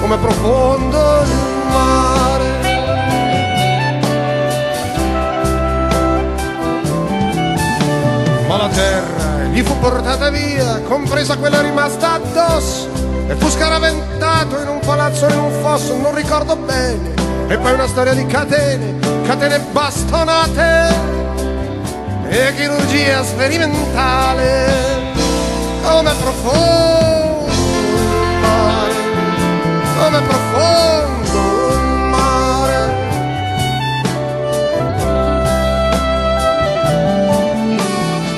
come 0.00 0.16
profondo 0.18 1.22
il 1.22 1.36
mare. 1.72 2.44
Ma 8.46 8.56
la 8.56 8.68
terra 8.68 9.42
gli 9.50 9.62
fu 9.62 9.78
portata 9.78 10.30
via, 10.30 10.80
compresa 10.82 11.36
quella 11.36 11.62
rimasta 11.62 12.12
addosso, 12.14 12.88
e 13.28 13.34
fu 13.34 13.48
scaraventato 13.48 14.60
in 14.60 14.68
un 14.68 14.80
palazzo 14.80 15.26
in 15.26 15.38
un 15.38 15.52
fosso, 15.62 15.96
non 15.96 16.14
ricordo 16.14 16.54
bene. 16.56 17.14
E 17.48 17.56
poi 17.58 17.72
una 17.72 17.86
storia 17.86 18.12
di 18.12 18.26
catene, 18.26 18.98
catene 19.24 19.58
bastonate 19.72 21.15
e 22.38 22.54
chirurgia 22.54 23.24
sperimentale. 23.24 24.66
Come 25.82 26.12
profondo 26.20 27.52
mare, 28.40 28.94
come 29.98 30.20
profondo 30.22 31.40
mare. 32.10 32.94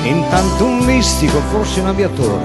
Intanto 0.04 0.64
un 0.64 0.78
mistico, 0.84 1.40
forse 1.50 1.80
un 1.80 1.88
aviatore, 1.88 2.44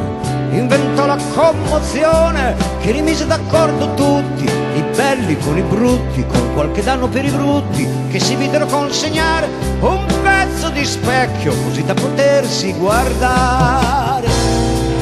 inventò 0.51 1.05
la 1.05 1.17
commozione 1.35 2.55
che 2.81 2.91
rimise 2.91 3.27
d'accordo 3.27 3.93
tutti, 3.93 4.49
belli 4.95 5.37
con 5.39 5.57
i 5.57 5.61
brutti, 5.61 6.25
con 6.25 6.53
qualche 6.53 6.83
danno 6.83 7.07
per 7.07 7.25
i 7.25 7.29
brutti, 7.29 7.87
che 8.09 8.19
si 8.19 8.35
videro 8.35 8.65
consegnare 8.65 9.47
un 9.79 10.05
pezzo 10.21 10.69
di 10.69 10.85
specchio 10.85 11.53
così 11.63 11.83
da 11.83 11.93
potersi 11.93 12.73
guardare. 12.73 14.27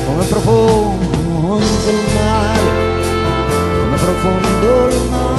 Come 0.05 0.25
profondo 0.25 1.59
il 1.59 2.13
mare, 2.13 2.59
come 3.81 3.95
profondo 3.97 4.87
il 4.87 5.09
mare. 5.09 5.29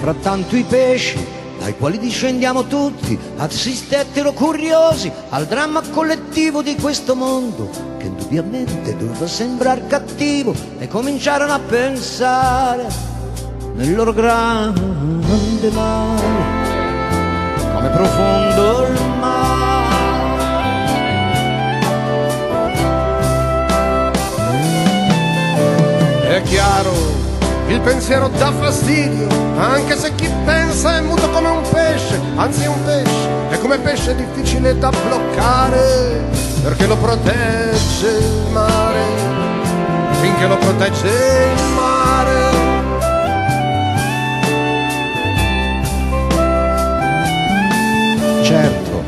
Frattanto 0.00 0.56
i 0.56 0.62
pesci, 0.62 1.35
dai 1.66 1.76
quali 1.76 1.98
discendiamo 1.98 2.66
tutti, 2.68 3.18
assistettero 3.38 4.32
curiosi 4.32 5.10
al 5.30 5.46
dramma 5.46 5.82
collettivo 5.90 6.62
di 6.62 6.76
questo 6.76 7.16
mondo, 7.16 7.68
che 7.98 8.06
indubbiamente 8.06 8.96
doveva 8.96 9.26
sembrare 9.26 9.84
cattivo, 9.88 10.54
e 10.78 10.86
cominciarono 10.86 11.52
a 11.52 11.58
pensare 11.58 12.86
nel 13.74 13.96
loro 13.96 14.12
grande 14.12 15.70
mare, 15.72 16.22
come 17.74 17.88
profondo 17.88 18.86
il 18.86 19.04
È 26.28 26.42
chiaro, 26.42 26.92
il 27.66 27.80
pensiero 27.80 28.28
dà 28.28 28.52
fastidio, 28.52 29.26
anche 29.58 29.96
se 29.96 30.14
chi 30.14 30.28
pensa 30.44 30.55
è 30.84 31.00
muto 31.00 31.28
come 31.30 31.48
un 31.48 31.62
pesce, 31.70 32.20
anzi 32.36 32.66
un 32.66 32.84
pesce, 32.84 33.28
e 33.50 33.60
come 33.60 33.78
pesce 33.78 34.10
è 34.12 34.14
difficile 34.14 34.78
da 34.78 34.90
bloccare, 34.90 36.22
perché 36.62 36.86
lo 36.86 36.96
protegge 36.96 38.08
il 38.08 38.50
mare, 38.52 39.00
finché 40.20 40.46
lo 40.46 40.56
protegge 40.58 41.08
il 41.08 41.62
mare. 41.74 42.64
Certo, 48.42 49.04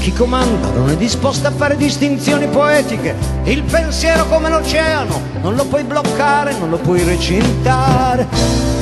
chi 0.00 0.12
comanda 0.12 0.68
non 0.74 0.90
è 0.90 0.96
disposto 0.96 1.46
a 1.46 1.52
fare 1.52 1.76
distinzioni 1.76 2.48
poetiche. 2.48 3.14
Il 3.44 3.62
pensiero 3.62 4.26
come 4.26 4.48
l'oceano, 4.48 5.20
non 5.42 5.54
lo 5.54 5.64
puoi 5.66 5.84
bloccare, 5.84 6.54
non 6.58 6.70
lo 6.70 6.78
puoi 6.78 7.04
recintare. 7.04 8.81